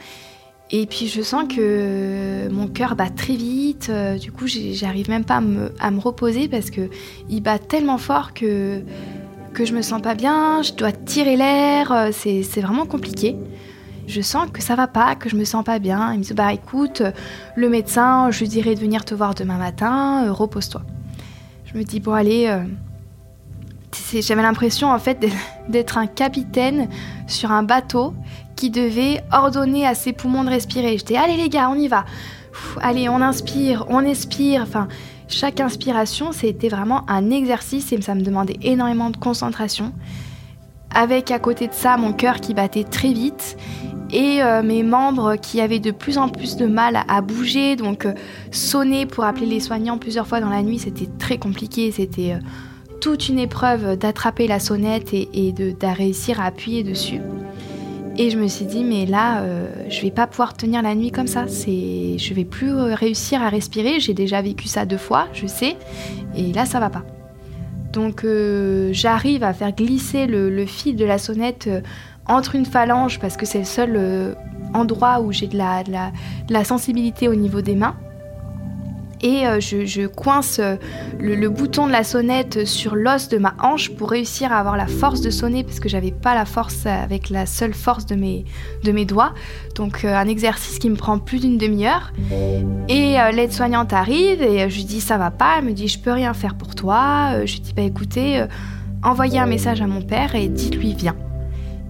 et 0.69 0.85
puis 0.85 1.07
je 1.07 1.21
sens 1.21 1.45
que 1.47 2.49
mon 2.49 2.67
cœur 2.67 2.95
bat 2.95 3.09
très 3.09 3.35
vite. 3.35 3.87
Euh, 3.89 4.17
du 4.17 4.31
coup 4.31 4.45
j'arrive 4.47 5.09
même 5.09 5.25
pas 5.25 5.37
à 5.37 5.41
me, 5.41 5.73
à 5.79 5.89
me, 5.91 5.99
reposer 5.99 6.47
parce 6.47 6.69
que 6.69 6.89
il 7.29 7.41
bat 7.41 7.57
tellement 7.57 7.97
fort 7.97 8.33
que 8.33 8.81
que 9.57 9.65
je 9.65 9.73
me 9.73 9.81
sens 9.81 10.01
pas 10.03 10.13
bien. 10.13 10.61
Je 10.61 10.73
dois 10.73 10.91
tirer 10.91 11.35
l'air, 11.35 12.09
c'est 12.11 12.61
vraiment 12.61 12.85
compliqué 12.85 13.35
je 14.07 14.21
sens 14.21 14.49
que 14.51 14.63
ça 14.63 14.75
va 14.75 14.87
pas, 14.87 15.15
que 15.15 15.29
je 15.29 15.35
me 15.35 15.43
sens 15.43 15.65
pas 15.65 15.79
bien. 15.79 16.13
Il 16.13 16.19
me 16.19 16.23
dit 16.23 16.33
bah 16.33 16.53
écoute, 16.53 17.03
le 17.55 17.69
médecin, 17.69 18.31
je 18.31 18.39
lui 18.39 18.47
dirai 18.47 18.73
de 18.73 18.79
venir 18.79 19.03
te 19.03 19.13
voir 19.13 19.35
demain 19.35 19.57
matin, 19.57 20.23
euh, 20.25 20.31
repose-toi. 20.31 20.81
Je 21.65 21.77
me 21.77 21.83
dis 21.83 21.99
bon 21.99 22.13
allez, 22.13 22.47
euh, 22.47 22.63
j'avais 24.21 24.41
l'impression 24.41 24.89
en 24.91 24.99
fait 24.99 25.25
d'être 25.67 25.97
un 25.97 26.07
capitaine 26.07 26.87
sur 27.27 27.51
un 27.51 27.63
bateau 27.63 28.13
qui 28.55 28.69
devait 28.69 29.23
ordonner 29.33 29.85
à 29.85 29.93
ses 29.93 30.13
poumons 30.13 30.45
de 30.45 30.49
respirer. 30.51 30.97
J'étais 30.97 31.17
allez 31.17 31.35
les 31.35 31.49
gars, 31.49 31.69
on 31.69 31.75
y 31.75 31.89
va. 31.89 32.05
allez, 32.81 33.09
on 33.09 33.21
inspire, 33.21 33.85
on 33.89 34.05
expire. 34.05 34.61
Enfin, 34.61 34.87
chaque 35.27 35.59
inspiration, 35.59 36.31
c'était 36.31 36.69
vraiment 36.69 37.03
un 37.09 37.29
exercice 37.31 37.91
et 37.91 38.01
ça 38.01 38.15
me 38.15 38.21
demandait 38.21 38.57
énormément 38.61 39.09
de 39.09 39.17
concentration. 39.17 39.93
Avec 40.93 41.31
à 41.31 41.39
côté 41.39 41.67
de 41.67 41.73
ça 41.73 41.97
mon 41.97 42.13
cœur 42.13 42.39
qui 42.39 42.53
battait 42.53 42.85
très 42.85 43.11
vite 43.11 43.57
et 44.11 44.41
euh, 44.41 44.63
mes 44.63 44.83
membres 44.83 45.35
qui 45.35 45.59
avaient 45.59 45.79
de 45.79 45.91
plus 45.91 46.17
en 46.17 46.29
plus 46.29 46.55
de 46.55 46.65
mal 46.65 47.03
à, 47.07 47.21
bouger. 47.21 47.75
Donc 47.75 48.05
euh, 48.05 48.13
sonner 48.51 49.05
pour 49.05 49.25
appeler 49.25 49.47
les 49.47 49.59
soignants 49.59 49.97
plusieurs 49.97 50.27
fois 50.27 50.39
dans 50.39 50.49
la 50.49 50.63
nuit, 50.63 50.79
c'était 50.79 51.09
très 51.19 51.37
compliqué. 51.37 51.91
C'était 51.91 52.33
euh, 52.33 52.39
toute 53.01 53.27
une 53.27 53.39
épreuve 53.39 53.97
d'attraper 53.97 54.47
la 54.47 54.59
sonnette 54.59 55.13
et, 55.13 55.51
de, 55.51 55.75
réussir 55.85 56.39
à 56.39 56.45
appuyer 56.45 56.83
dessus. 56.83 57.19
Et 58.19 58.29
je 58.31 58.37
me 58.37 58.47
suis 58.47 58.65
dit, 58.65 58.83
mais 58.83 59.05
là, 59.05 59.43
je 59.89 60.01
vais 60.01 60.11
pas 60.11 60.25
pouvoir 60.25 60.55
tenir 60.55 60.81
la 60.81 60.95
nuit 60.95 61.11
comme 61.11 61.27
ça. 61.27 61.45
C'est, 61.47 62.17
je 62.17 62.33
vais 62.33 62.45
plus 62.45 62.73
réussir 62.73 63.43
à 63.43 63.49
respirer. 63.49 63.99
J'ai 63.99 64.15
déjà 64.15 64.41
vécu 64.41 64.67
ça 64.67 64.85
deux 64.85 64.97
fois, 64.97 65.27
je 65.33 65.45
sais. 65.45 65.75
Et 66.35 66.51
là, 66.51 66.65
ça 66.65 66.79
va 66.79 66.89
pas. 66.89 67.03
Donc, 67.93 68.25
j'arrive 68.91 69.43
à 69.43 69.53
faire 69.53 69.71
glisser 69.71 70.25
le, 70.25 70.65
fil 70.65 70.95
de 70.95 71.05
la 71.05 71.19
sonnette 71.19 71.69
entre 72.27 72.55
une 72.55 72.65
phalange, 72.65 73.19
parce 73.19 73.37
que 73.37 73.45
c'est 73.45 73.59
le 73.59 73.65
seul 73.65 73.93
euh, 73.95 74.33
endroit 74.73 75.21
où 75.21 75.31
j'ai 75.31 75.47
de, 75.47 75.57
la, 75.57 76.63
sensibilité 76.63 77.27
au 77.27 77.35
niveau 77.35 77.61
des 77.61 77.75
mains. 77.75 77.95
Et 79.21 79.47
euh, 79.47 79.59
je, 79.59 80.05
coince 80.07 80.59
euh, 80.59 80.75
le, 81.19 81.49
bouton 81.49 81.87
de 81.87 81.91
la 81.91 82.03
sonnette 82.03 82.65
sur 82.65 82.95
l'os 82.95 83.29
de 83.29 83.37
ma 83.37 83.55
hanche 83.61 83.89
pour 83.91 84.11
réussir 84.11 84.51
à 84.51 84.57
avoir 84.57 84.77
la 84.77 84.87
force 84.87 85.21
de 85.21 85.29
sonner 85.29 85.63
parce 85.63 85.79
que 85.79 85.89
j'avais 85.89 86.11
pas 86.11 86.35
la 86.35 86.45
force 86.45 86.85
avec 86.85 87.29
la 87.29 87.45
seule 87.45 87.73
force 87.73 88.05
de 88.05 88.15
mes, 88.15 88.45
de 88.83 88.91
mes 88.91 89.05
doigts. 89.05 89.33
Donc 89.75 90.05
un 90.05 90.27
exercice 90.27 90.79
qui 90.79 90.89
me 90.89 90.95
prend 90.95 91.19
plus 91.19 91.39
d'une 91.39 91.57
demi-heure. 91.57 92.13
Et 92.89 93.15
l'aide-soignante 93.33 93.93
arrive 93.93 94.41
et 94.41 94.69
je 94.69 94.75
lui 94.75 94.85
dis 94.85 95.01
ça 95.01 95.17
va 95.17 95.31
pas. 95.31 95.55
Elle 95.59 95.65
me 95.65 95.73
dit 95.73 95.87
je 95.87 95.99
peux 95.99 96.11
rien 96.11 96.33
faire 96.33 96.55
pour 96.55 96.75
toi. 96.75 97.45
je 97.45 97.53
lui 97.53 97.59
dis 97.61 97.73
bah 97.73 97.83
écoutez, 97.83 98.45
envoyez 99.03 99.39
un 99.39 99.45
message 99.45 99.81
à 99.81 99.87
mon 99.87 100.01
père 100.01 100.35
et 100.35 100.47
dites-lui 100.47 100.93
viens. 100.93 101.15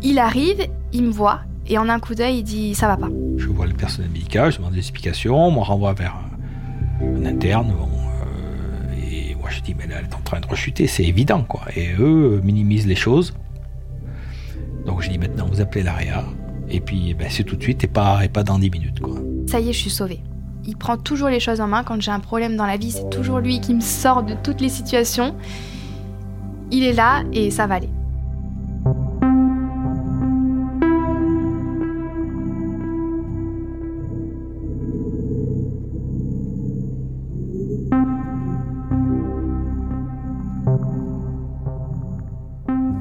Il 0.02 0.20
arrive, 0.20 0.66
il 0.94 1.04
me 1.04 1.12
voit, 1.12 1.42
et 1.68 1.78
en 1.78 1.90
un 1.90 2.00
coup 2.00 2.16
d'œil, 2.16 2.40
il 2.40 2.44
dit 2.44 2.76
ça 2.76 2.88
va 2.88 2.98
pas. 2.98 3.10
Je 3.38 3.48
vois 3.48 3.66
le 3.66 3.74
personnel 3.74 4.12
médical, 4.12 4.52
je 4.52 4.58
demande 4.58 4.74
des 4.74 4.80
explications, 4.80 5.48
on 5.48 5.52
me 5.52 5.60
renvoie 5.60 5.94
vers 5.94 6.16
un 7.02 7.26
interne. 7.26 7.72
Euh, 7.72 8.94
et 9.12 9.36
moi 9.36 9.50
je 9.50 9.62
dis 9.62 9.76
mais 9.76 9.86
elle 9.86 10.06
est 10.06 10.16
en 10.16 10.22
train 10.22 10.40
de 10.40 10.48
rechuter, 10.48 10.88
c'est 10.88 11.04
évident 11.04 11.44
quoi. 11.44 11.62
Et 11.76 11.94
eux 12.00 12.42
minimisent 12.44 12.88
les 12.88 12.96
choses. 12.96 13.34
Donc 14.86 15.02
je 15.02 15.10
dis 15.10 15.18
maintenant 15.18 15.48
vous 15.52 15.62
appelez 15.62 15.84
l'AREA 15.84 16.26
et 16.70 16.80
puis 16.80 17.14
ben, 17.14 17.28
c'est 17.30 17.44
tout 17.44 17.56
de 17.56 17.64
suite 17.64 17.84
et 17.84 17.88
pas, 17.88 18.24
et 18.24 18.30
pas 18.30 18.44
dans 18.44 18.60
10 18.60 18.70
minutes 18.70 19.00
quoi. 19.00 19.16
Ça 19.48 19.60
y 19.60 19.70
est, 19.70 19.74
je 19.74 19.80
suis 19.80 19.90
sauvée. 19.90 20.22
Il 20.66 20.76
prend 20.76 20.98
toujours 20.98 21.30
les 21.30 21.40
choses 21.40 21.62
en 21.62 21.68
main 21.68 21.84
quand 21.84 22.02
j'ai 22.02 22.12
un 22.12 22.20
problème 22.20 22.58
dans 22.58 22.66
la 22.66 22.78
vie, 22.78 22.92
c'est 22.92 23.10
toujours 23.10 23.40
lui 23.40 23.62
qui 23.62 23.74
me 23.74 23.82
sort 23.82 24.24
de 24.24 24.34
toutes 24.44 24.60
les 24.60 24.70
situations. 24.70 25.34
Il 26.72 26.84
est 26.84 26.94
là 26.94 27.24
et 27.32 27.52
ça 27.52 27.68
va 27.68 27.76
aller. 27.76 27.90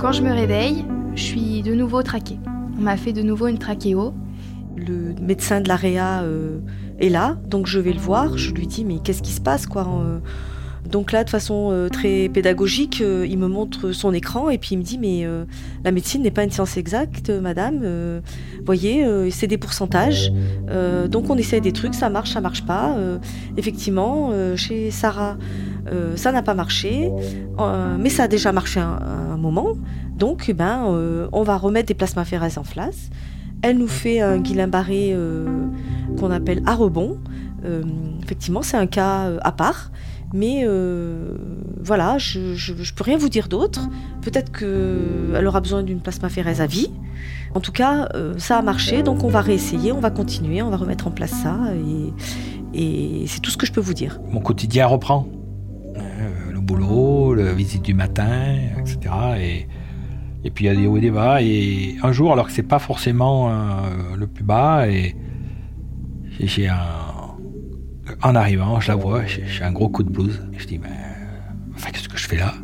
Quand 0.07 0.13
je 0.13 0.23
me 0.23 0.33
réveille, 0.33 0.85
je 1.17 1.21
suis 1.21 1.63
de 1.63 1.75
nouveau 1.75 2.01
traquée. 2.01 2.39
On 2.79 2.83
m'a 2.83 2.97
fait 2.97 3.13
de 3.13 3.23
nouveau 3.23 3.49
une 3.49 3.59
trachéo. 3.59 4.15
Le 4.77 5.21
médecin 5.21 5.61
de 5.61 5.67
l'AREA 5.67 6.23
euh, 6.23 6.61
est 7.01 7.09
là, 7.09 7.37
donc 7.49 7.67
je 7.67 7.81
vais 7.81 7.93
le 7.93 7.99
voir. 7.99 8.39
Je 8.39 8.53
lui 8.53 8.69
dis 8.69 8.85
mais 8.85 9.01
qu'est-ce 9.01 9.21
qui 9.21 9.33
se 9.33 9.41
passe 9.41 9.67
quoi 9.67 9.85
euh 10.01 10.21
donc 10.89 11.11
là, 11.11 11.25
de 11.25 11.31
façon 11.31 11.71
euh, 11.73 11.89
très 11.89 12.29
pédagogique, 12.29 13.01
il 13.01 13.37
me 13.39 13.49
montre 13.49 13.91
son 13.91 14.15
écran 14.15 14.51
et 14.51 14.59
puis 14.59 14.77
il 14.77 14.79
me 14.79 14.85
dit 14.85 14.99
mais 14.99 15.27
la 15.83 15.91
médecine 15.91 16.23
n'est 16.23 16.31
pas 16.31 16.45
une 16.45 16.53
science 16.53 16.77
exacte, 16.77 17.29
madame. 17.31 17.85
voyez, 18.65 19.05
c'est 19.33 19.49
des 19.49 19.59
pourcentages. 19.59 20.33
donc 21.11 21.29
on 21.29 21.37
essaie 21.37 21.61
des 21.61 21.73
trucs, 21.73 21.97
ça 21.97 22.09
marche, 22.11 22.31
ça 22.31 22.41
marche 22.41 22.65
pas. 22.65 22.97
effectivement, 23.57 24.31
chez 24.55 24.93
Sarah, 24.93 25.37
ça 26.16 26.32
n'a 26.32 26.43
pas 26.43 26.55
marché, 26.55 27.11
mais 27.99 28.11
ça 28.11 28.24
a 28.24 28.28
déjà 28.28 28.53
marché 28.53 28.80
un 28.80 29.37
moment. 29.37 29.74
Donc, 30.16 30.47
eh 30.49 30.55
ben, 30.55 30.87
euh, 30.89 31.28
on 31.32 31.43
va 31.43 31.59
remettre 31.59 31.89
des 31.89 31.95
plasmaphérases 31.95 32.57
en 32.57 32.62
place. 32.62 33.11
Elle 33.62 33.78
nous 33.78 33.89
fait 33.89 34.20
un 34.20 34.39
Guillain-Barré 34.39 35.11
euh, 35.12 35.47
qu'on 36.18 36.30
appelle 36.30 36.62
à 36.64 36.74
rebond. 36.74 37.18
Euh, 37.64 37.82
effectivement, 38.24 38.62
c'est 38.62 38.78
un 38.78 38.87
cas 38.87 39.30
à 39.43 39.53
part. 39.53 39.91
Mais 40.34 40.66
voilà, 41.82 42.18
je 42.18 42.41
ne 42.41 42.95
peux 42.95 43.05
rien 43.05 43.16
vous 43.16 43.28
dire 43.28 43.49
d'autre. 43.49 43.89
Peut-être 44.22 44.51
qu'elle 44.51 45.47
aura 45.47 45.61
besoin 45.61 45.82
d'une 45.82 46.01
plasmaphérèse 46.01 46.61
à 46.61 46.66
vie. 46.66 46.91
En 47.55 47.61
tout 47.61 47.72
cas, 47.72 48.09
ça 48.37 48.59
a 48.59 48.62
marché, 48.62 49.03
donc 49.03 49.22
on 49.22 49.28
va 49.28 49.41
réessayer, 49.41 49.93
on 49.93 50.01
va 50.01 50.11
continuer, 50.11 50.62
on 50.62 50.70
va 50.70 50.76
remettre 50.78 51.07
en 51.07 51.11
place 51.11 51.30
ça. 51.30 51.59
Et 52.74 53.24
c'est 53.28 53.41
tout 53.41 53.51
ce 53.51 53.57
que 53.57 53.66
je 53.66 53.72
peux 53.72 53.80
vous 53.80 53.95
dire. 53.95 54.20
Mon 54.30 54.41
quotidien 54.41 54.87
reprend? 54.89 55.28
Boulot, 56.67 57.35
la 57.35 57.53
visite 57.53 57.83
du 57.83 57.95
matin, 57.95 58.57
etc. 58.79 58.99
Et, 59.39 59.67
et 60.45 60.51
puis 60.51 60.64
il 60.64 60.69
y 60.69 60.71
a 60.71 60.75
des 60.77 60.87
hauts 60.87 60.97
et 60.97 61.01
des 61.01 61.11
bas. 61.11 61.43
Et 61.43 61.97
un 62.03 62.12
jour, 62.12 62.33
alors 62.33 62.47
que 62.47 62.53
c'est 62.53 62.62
pas 62.62 62.79
forcément 62.79 63.51
euh, 63.51 64.17
le 64.17 64.27
plus 64.27 64.45
bas, 64.45 64.89
et 64.89 65.17
j'ai 66.41 66.69
un. 66.69 66.79
En 68.23 68.35
arrivant, 68.35 68.79
je 68.81 68.89
la 68.89 68.95
vois, 68.95 69.27
j'ai 69.27 69.64
un 69.64 69.73
gros 69.73 69.89
coup 69.89 70.03
de 70.03 70.11
blues. 70.11 70.47
Et 70.53 70.59
je 70.59 70.67
dis, 70.67 70.79
mais. 70.79 70.89
Qu'est-ce 71.93 72.09
que 72.09 72.17
je 72.17 72.27
fais 72.27 72.37
là? 72.37 72.55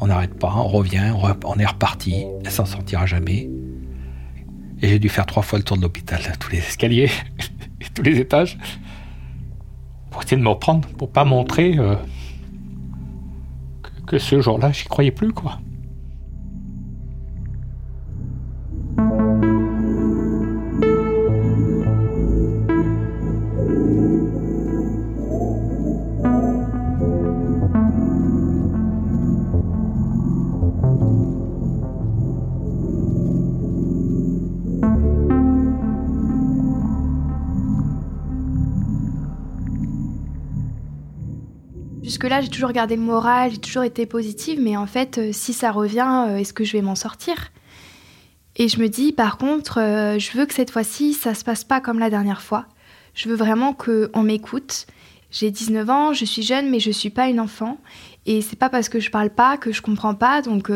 On 0.00 0.06
n'arrête 0.06 0.38
pas, 0.38 0.52
on 0.56 0.68
revient, 0.68 1.12
on 1.44 1.58
est 1.58 1.66
reparti, 1.66 2.24
elle 2.42 2.50
s'en 2.50 2.64
sortira 2.64 3.04
jamais. 3.06 3.50
Et 4.82 4.88
j'ai 4.88 4.98
dû 4.98 5.08
faire 5.08 5.26
trois 5.26 5.42
fois 5.42 5.58
le 5.58 5.64
tour 5.64 5.76
de 5.76 5.82
l'hôpital, 5.82 6.20
tous 6.38 6.50
les 6.50 6.58
escaliers, 6.58 7.10
tous 7.94 8.02
les 8.02 8.18
étages, 8.18 8.58
pour 10.10 10.22
essayer 10.22 10.38
de 10.38 10.42
me 10.42 10.48
reprendre, 10.48 10.88
pour 10.96 11.10
pas 11.10 11.24
montrer. 11.24 11.78
Euh, 11.78 11.96
que 14.10 14.18
ce 14.18 14.40
jour-là, 14.40 14.72
j'y 14.72 14.86
croyais 14.86 15.12
plus, 15.12 15.32
quoi. 15.32 15.60
Jusque-là, 42.02 42.40
j'ai 42.40 42.48
toujours 42.48 42.72
gardé 42.72 42.96
le 42.96 43.02
moral, 43.02 43.50
j'ai 43.50 43.58
toujours 43.58 43.82
été 43.82 44.06
positive, 44.06 44.58
mais 44.60 44.76
en 44.76 44.86
fait, 44.86 45.18
euh, 45.18 45.30
si 45.32 45.52
ça 45.52 45.70
revient, 45.70 46.26
euh, 46.28 46.36
est-ce 46.36 46.54
que 46.54 46.64
je 46.64 46.72
vais 46.72 46.80
m'en 46.80 46.94
sortir? 46.94 47.52
Et 48.56 48.68
je 48.68 48.80
me 48.80 48.88
dis, 48.88 49.12
par 49.12 49.36
contre, 49.36 49.78
euh, 49.78 50.18
je 50.18 50.36
veux 50.36 50.46
que 50.46 50.54
cette 50.54 50.70
fois-ci, 50.70 51.12
ça 51.12 51.34
se 51.34 51.44
passe 51.44 51.62
pas 51.62 51.80
comme 51.80 51.98
la 51.98 52.08
dernière 52.08 52.40
fois. 52.40 52.64
Je 53.12 53.28
veux 53.28 53.34
vraiment 53.34 53.74
qu'on 53.74 54.22
m'écoute. 54.22 54.86
J'ai 55.30 55.50
19 55.50 55.90
ans, 55.90 56.12
je 56.14 56.24
suis 56.24 56.42
jeune, 56.42 56.70
mais 56.70 56.80
je 56.80 56.90
suis 56.90 57.10
pas 57.10 57.28
une 57.28 57.38
enfant. 57.38 57.78
Et 58.24 58.40
c'est 58.40 58.58
pas 58.58 58.70
parce 58.70 58.88
que 58.88 58.98
je 58.98 59.10
parle 59.10 59.30
pas 59.30 59.58
que 59.58 59.70
je 59.70 59.82
comprends 59.82 60.14
pas. 60.14 60.40
Donc, 60.42 60.70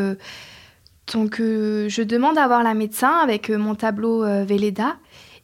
donc 1.12 1.37
je 1.39 2.03
demande 2.03 2.39
à 2.39 2.47
voir 2.47 2.62
la 2.62 2.75
médecin 2.75 3.18
avec 3.18 3.51
mon 3.51 3.75
tableau 3.75 4.25
Véleda. 4.45 4.97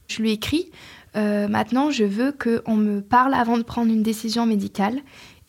Je 0.08 0.22
lui 0.22 0.32
écris. 0.32 0.70
maintenant, 1.14 1.90
je 1.90 2.04
veux 2.04 2.32
qu'on 2.32 2.76
me 2.76 3.00
parle 3.00 3.34
avant 3.34 3.58
de 3.58 3.62
prendre 3.62 3.92
une 3.92 4.02
décision 4.02 4.46
médicale 4.46 5.00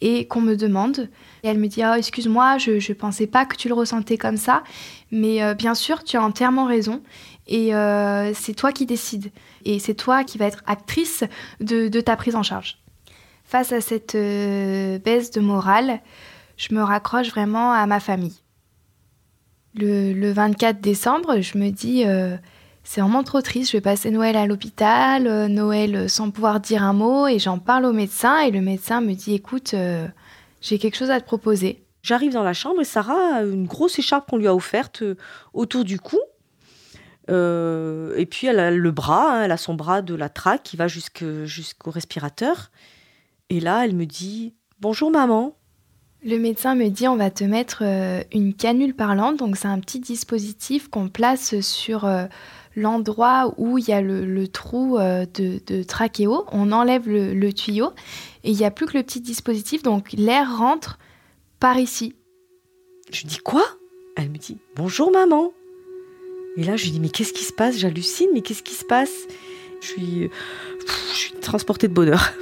et 0.01 0.27
qu'on 0.27 0.41
me 0.41 0.55
demande. 0.55 1.09
Et 1.43 1.47
elle 1.47 1.59
me 1.59 1.67
dit 1.67 1.81
oh, 1.85 1.93
Excuse-moi, 1.93 2.57
je 2.57 2.71
ne 2.71 2.93
pensais 2.93 3.27
pas 3.27 3.45
que 3.45 3.55
tu 3.55 3.67
le 3.67 3.73
ressentais 3.73 4.17
comme 4.17 4.37
ça, 4.37 4.63
mais 5.11 5.41
euh, 5.43 5.53
bien 5.53 5.75
sûr, 5.75 6.03
tu 6.03 6.17
as 6.17 6.23
entièrement 6.23 6.65
raison. 6.65 7.01
Et 7.47 7.73
euh, 7.73 8.33
c'est 8.33 8.53
toi 8.53 8.71
qui 8.71 8.85
décides. 8.85 9.31
Et 9.65 9.79
c'est 9.79 9.93
toi 9.93 10.23
qui 10.23 10.37
vas 10.37 10.45
être 10.45 10.63
actrice 10.65 11.23
de, 11.59 11.87
ta 12.01 12.15
prise 12.15 12.35
en 12.35 12.43
charge. 12.43 12.79
Face 13.43 13.71
à 13.71 13.81
cette 13.81 14.15
euh, 14.15 14.99
baisse 14.99 15.31
de 15.31 15.41
morale, 15.41 16.01
je 16.57 16.73
me 16.73 16.81
raccroche 16.81 17.29
vraiment 17.29 17.71
à 17.71 17.85
ma 17.85 17.99
famille. 17.99 18.39
Le, 19.75 20.13
le 20.13 20.31
24 20.31 20.81
décembre, 20.81 21.41
je 21.41 21.57
me 21.57 21.69
dis 21.69 22.03
c'est 22.84 23.01
vraiment 23.01 23.23
trop 23.23 23.41
triste. 23.41 23.71
Je 23.71 23.77
vais 23.77 23.82
passer 23.82 24.11
Noël 24.11 24.36
à 24.36 24.45
l'hôpital, 24.45 25.27
euh, 25.27 25.47
Noël 25.47 26.09
sans 26.09 26.32
pouvoir 26.32 26.59
dire 26.59 26.84
un 26.84 26.93
mot, 26.93 27.27
et 27.27 27.39
j'en 27.39 27.59
parle 27.59 27.86
au 27.86 27.93
médecin, 27.93 28.39
et 28.39 28.51
le 28.51 28.61
médecin 28.61 29.01
me 29.01 29.13
dit 29.13 29.34
écoute, 29.34 29.73
euh, 29.73 30.07
j'ai 30.61 30.79
quelque 30.79 30.97
chose 30.97 31.11
à 31.11 31.19
te 31.19 31.25
proposer. 31.25 31.84
J'arrive 32.01 32.34
dans 32.34 32.43
la 32.43 32.53
chambre 32.53 32.82
et 32.82 32.86
Sarah 32.86 33.36
a 33.36 33.43
une 33.43 33.67
grosse 33.67 33.99
écharpe 33.99 34.27
qu'on 34.29 34.38
lui 34.38 34.47
a 34.47 34.55
offerte 34.55 35.03
euh, 35.03 35.15
autour 35.53 35.84
du 35.84 35.99
cou. 35.99 36.19
et 37.29 38.25
puis 38.25 38.47
elle 38.47 38.59
a 38.59 38.71
le 38.71 38.91
bras, 38.91 39.36
hein, 39.36 39.43
elle 39.43 39.51
a 39.51 39.57
son 39.57 39.75
bras 39.75 40.01
de 40.01 40.15
la 40.15 40.27
traque 40.27 40.63
qui 40.63 40.75
va 40.75 40.88
jusqu'au 40.88 41.91
respirateur. 41.91 42.71
Et 43.49 43.59
là, 43.59 43.86
elle 43.86 43.95
me 43.95 44.05
dit 44.05 44.55
Bonjour 44.79 45.11
maman. 45.11 45.55
Le 46.23 46.38
médecin 46.38 46.75
me 46.75 46.89
dit 46.89 47.07
on 47.07 47.15
va 47.15 47.32
te 47.32 47.43
mettre 47.43 47.84
une 48.34 48.53
canule 48.53 48.93
parlante, 48.93 49.38
donc 49.38 49.55
c'est 49.55 49.67
un 49.67 49.79
petit 49.79 49.99
dispositif 49.99 50.88
qu'on 50.89 51.07
place 51.07 51.59
sur 51.61 52.05
l'endroit 52.76 53.53
où 53.57 53.78
il 53.78 53.88
y 53.88 53.93
a 53.93 54.01
le, 54.01 54.47
trou 54.47 54.97
euh, 54.97 55.26
de, 55.34 55.84
trachéo, 55.84 56.45
on 56.51 56.72
enlève 56.72 57.07
le, 57.07 57.51
tuyau 57.51 57.91
et 58.43 58.51
il 58.51 58.57
n'y 58.57 58.65
a 58.65 58.72
plus 58.72 58.86
que 58.86 58.97
le 58.97 59.03
petit 59.03 59.22
dispositif, 59.22 59.84
donc 59.84 60.13
l'air 60.13 60.57
rentre 60.57 60.99
par 61.59 61.78
ici. 61.78 62.15
Je 63.11 63.28
dis 63.28 63.38
quoi? 63.38 63.63
Elle 64.15 64.30
me 64.30 64.38
dit 64.38 64.57
bonjour 64.76 65.11
maman. 65.11 65.51
Et 66.57 66.63
là 66.63 66.76
je 66.76 66.86
lui 66.86 66.91
dis 66.91 66.99
mais 66.99 67.09
qu'est-ce 67.09 67.34
qui 67.34 67.43
se 67.43 67.53
passe? 67.53 67.78
J'hallucine, 67.78 68.30
mais 68.34 68.41
qu'est-ce 68.41 68.63
qui 68.63 68.74
se 68.74 68.86
passe? 68.86 69.28
Je 69.82 69.88
suis, 69.88 70.30
je 71.11 71.17
suis 71.17 71.34
transportée 71.34 71.88
de 71.88 71.93
bonheur. 71.93 72.34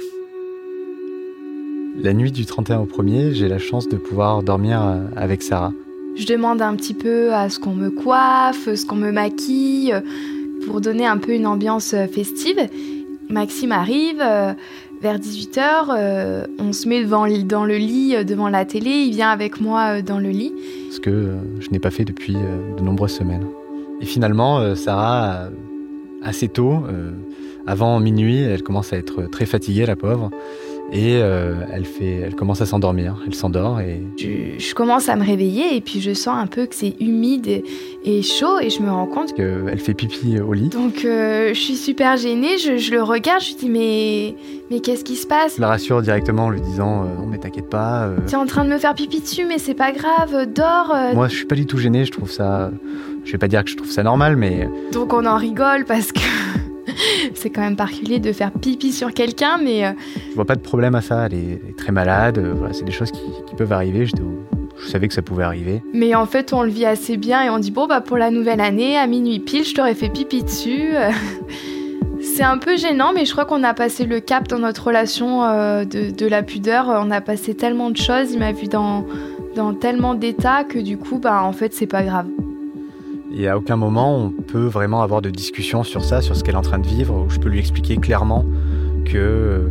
La 1.96 2.12
nuit 2.14 2.32
du 2.32 2.46
31 2.46 2.80
au 2.80 2.86
1er, 2.86 3.32
j'ai 3.32 3.48
la 3.48 3.58
chance 3.58 3.88
de 3.88 3.96
pouvoir 3.96 4.42
dormir 4.42 4.82
euh, 4.82 5.06
avec 5.16 5.42
Sarah. 5.42 5.72
Je 6.16 6.26
demande 6.26 6.60
un 6.60 6.74
petit 6.74 6.94
peu 6.94 7.32
à 7.32 7.48
ce 7.48 7.58
qu'on 7.58 7.74
me 7.74 7.90
coiffe, 7.90 8.74
ce 8.74 8.84
qu'on 8.84 8.96
me 8.96 9.12
maquille, 9.12 9.94
pour 10.66 10.80
donner 10.80 11.06
un 11.06 11.18
peu 11.18 11.32
une 11.32 11.46
ambiance 11.46 11.94
euh, 11.94 12.06
festive. 12.06 12.58
Maxime 13.28 13.72
arrive 13.72 14.20
euh, 14.20 14.52
vers 15.00 15.18
18h, 15.18 15.60
euh, 15.90 16.46
on 16.58 16.72
se 16.72 16.88
met 16.88 17.02
devant, 17.02 17.26
dans 17.44 17.64
le 17.64 17.76
lit, 17.76 18.24
devant 18.24 18.48
la 18.48 18.64
télé, 18.64 18.90
il 18.90 19.12
vient 19.12 19.30
avec 19.30 19.60
moi 19.60 20.02
dans 20.02 20.18
le 20.18 20.30
lit. 20.30 20.52
Ce 20.90 21.00
que 21.00 21.36
je 21.60 21.70
n'ai 21.70 21.78
pas 21.78 21.90
fait 21.90 22.04
depuis 22.04 22.34
de 22.34 22.82
nombreuses 22.82 23.14
semaines. 23.14 23.46
Et 24.00 24.04
finalement, 24.04 24.74
Sarah, 24.74 25.48
assez 26.22 26.48
tôt, 26.48 26.82
avant 27.66 27.98
minuit, 28.00 28.40
elle 28.40 28.62
commence 28.62 28.92
à 28.92 28.96
être 28.96 29.22
très 29.30 29.46
fatiguée, 29.46 29.86
la 29.86 29.96
pauvre 29.96 30.30
et 30.92 31.20
euh, 31.22 31.54
elle, 31.72 31.84
fait, 31.84 32.16
elle 32.16 32.34
commence 32.34 32.60
à 32.60 32.66
s'endormir. 32.66 33.22
Elle 33.26 33.34
s'endort 33.34 33.80
et... 33.80 34.02
Je, 34.18 34.74
commence 34.74 35.08
à 35.08 35.16
me 35.16 35.24
réveiller 35.24 35.76
et 35.76 35.80
puis 35.80 36.00
je 36.00 36.12
sens 36.14 36.36
un 36.36 36.46
peu 36.46 36.66
que 36.66 36.74
c'est 36.74 36.96
humide 37.00 37.62
et, 38.04 38.22
chaud 38.22 38.58
et 38.60 38.70
je 38.70 38.82
me 38.82 38.90
rends 38.90 39.06
compte 39.06 39.34
qu'elle 39.34 39.78
fait 39.78 39.94
pipi 39.94 40.40
au 40.40 40.52
lit. 40.52 40.68
Donc 40.68 41.04
euh, 41.04 41.50
je 41.54 41.60
suis 41.60 41.76
super 41.76 42.16
gênée, 42.16 42.58
je, 42.58 42.90
le 42.90 43.02
regarde, 43.02 43.42
je 43.42 43.48
lui 43.48 43.54
dis 43.54 43.68
mais, 43.68 44.34
mais 44.70 44.80
qu'est-ce 44.80 45.04
qui 45.04 45.16
se 45.16 45.26
passe? 45.26 45.56
Je 45.56 45.60
la 45.60 45.68
rassure 45.68 46.02
directement 46.02 46.46
en 46.46 46.50
lui 46.50 46.60
disant 46.60 47.04
euh, 47.04 47.16
non 47.16 47.26
mais 47.26 47.38
t'inquiète 47.38 47.68
pas. 47.68 48.10
Tu 48.26 48.32
es 48.32 48.36
en 48.36 48.46
train 48.46 48.64
de 48.64 48.70
me 48.70 48.78
faire 48.78 48.94
pipi 48.94 49.20
dessus 49.20 49.44
mais 49.46 49.58
c'est 49.58 49.74
pas 49.74 49.92
grave, 49.92 50.46
dors. 50.52 50.94
Moi 51.14 51.28
je 51.28 51.36
suis 51.36 51.46
pas 51.46 51.56
du 51.56 51.66
tout 51.66 51.78
gênée, 51.78 52.04
je 52.04 52.12
trouve 52.12 52.30
ça... 52.30 52.70
Je 53.22 53.32
vais 53.32 53.38
pas 53.38 53.48
dire 53.48 53.62
que 53.62 53.70
je 53.70 53.76
trouve 53.76 53.90
ça 53.90 54.02
normal 54.02 54.36
mais... 54.36 54.68
Donc 54.92 55.12
on 55.12 55.26
en 55.26 55.36
rigole 55.36 55.84
parce 55.84 56.10
que... 56.10 56.20
c'est 57.34 57.50
quand 57.50 57.60
même 57.60 57.76
particulier 57.76 58.18
de 58.18 58.32
faire 58.32 58.52
pipi 58.52 58.92
sur 58.92 59.12
quelqu'un, 59.12 59.58
mais. 59.62 59.86
Euh, 59.86 59.92
je 60.30 60.34
vois 60.34 60.44
pas 60.44 60.56
de 60.56 60.60
problème 60.60 60.94
à 60.94 61.00
ça. 61.00 61.26
Elle 61.26 61.34
est, 61.34 61.76
très 61.76 61.92
malade. 61.92 62.38
Euh, 62.38 62.54
voilà, 62.56 62.72
c'est 62.72 62.84
des 62.84 62.92
choses 62.92 63.10
qui, 63.10 63.20
peuvent 63.56 63.72
arriver. 63.72 64.06
Je, 64.06 64.88
savais 64.88 65.08
que 65.08 65.14
ça 65.14 65.22
pouvait 65.22 65.44
arriver. 65.44 65.82
Mais 65.92 66.14
en 66.14 66.26
fait, 66.26 66.52
on 66.52 66.62
le 66.62 66.70
vit 66.70 66.86
assez 66.86 67.16
bien 67.16 67.42
et 67.44 67.50
on 67.50 67.58
dit 67.58 67.70
bon, 67.70 67.86
bah 67.86 68.00
pour 68.00 68.16
la 68.16 68.30
nouvelle 68.30 68.60
année, 68.60 68.96
à 68.96 69.06
minuit 69.06 69.38
pile, 69.38 69.64
je 69.64 69.74
t'aurais 69.74 69.94
fait 69.94 70.08
pipi 70.08 70.42
dessus. 70.42 70.94
c'est 72.22 72.42
un 72.42 72.58
peu 72.58 72.76
gênant, 72.76 73.12
mais 73.14 73.24
je 73.24 73.32
crois 73.32 73.44
qu'on 73.44 73.62
a 73.62 73.74
passé 73.74 74.04
le 74.04 74.20
cap 74.20 74.48
dans 74.48 74.58
notre 74.58 74.86
relation 74.86 75.44
euh, 75.44 75.84
de, 75.84 76.26
la 76.26 76.42
pudeur. 76.42 76.86
On 76.88 77.10
a 77.10 77.20
passé 77.20 77.54
tellement 77.54 77.90
de 77.90 77.96
choses. 77.96 78.32
Il 78.32 78.38
m'a 78.38 78.52
vu 78.52 78.66
dans, 78.66 79.04
dans 79.54 79.74
tellement 79.74 80.14
d'états 80.14 80.64
que 80.64 80.78
du 80.78 80.96
coup, 80.96 81.18
bah 81.18 81.42
en 81.42 81.52
fait, 81.52 81.74
c'est 81.74 81.86
pas 81.86 82.02
grave. 82.02 82.26
Et 83.32 83.48
à 83.48 83.56
aucun 83.56 83.76
moment 83.76 84.16
on 84.16 84.30
peut 84.30 84.66
vraiment 84.66 85.02
avoir 85.02 85.22
de 85.22 85.30
discussion 85.30 85.82
sur 85.82 86.04
ça, 86.04 86.20
sur 86.20 86.36
ce 86.36 86.42
qu'elle 86.42 86.54
est 86.54 86.58
en 86.58 86.62
train 86.62 86.78
de 86.78 86.86
vivre, 86.86 87.26
où 87.26 87.30
je 87.30 87.38
peux 87.38 87.48
lui 87.48 87.58
expliquer 87.58 87.96
clairement 87.96 88.44
que 89.04 89.16
euh, 89.16 89.68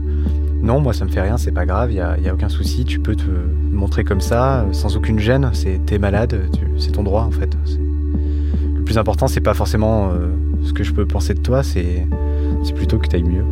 non, 0.62 0.80
moi 0.80 0.94
ça 0.94 1.06
me 1.06 1.10
fait 1.10 1.22
rien, 1.22 1.38
c'est 1.38 1.52
pas 1.52 1.66
grave, 1.66 1.92
il 1.92 1.96
n'y 1.96 2.00
a, 2.02 2.12
a, 2.14 2.34
aucun 2.34 2.50
souci, 2.50 2.86
tu 2.86 3.00
peux 3.00 3.16
te 3.16 3.30
montrer 3.72 4.04
comme 4.04 4.22
ça, 4.22 4.66
sans 4.72 4.96
aucune 4.98 5.20
gêne, 5.20 5.50
c'est 5.54 5.80
t'es 5.86 6.00
malade, 6.00 6.50
c'est 6.78 6.92
ton 6.92 7.04
droit 7.04 7.24
en 7.24 7.32
fait. 7.32 7.58
Le 8.76 8.84
plus 8.84 8.98
important, 8.98 9.28
c'est 9.28 9.42
pas 9.42 9.54
forcément 9.54 10.10
euh, 10.12 10.30
ce 10.64 10.74
que 10.74 10.84
je 10.84 10.94
peux 10.94 11.06
penser 11.06 11.34
de 11.34 11.42
toi, 11.42 11.64
c'est 11.64 12.08
plutôt 12.76 12.98
que 12.98 13.08
tu 13.08 13.16
ailles 13.16 13.24
mieux. 13.24 13.46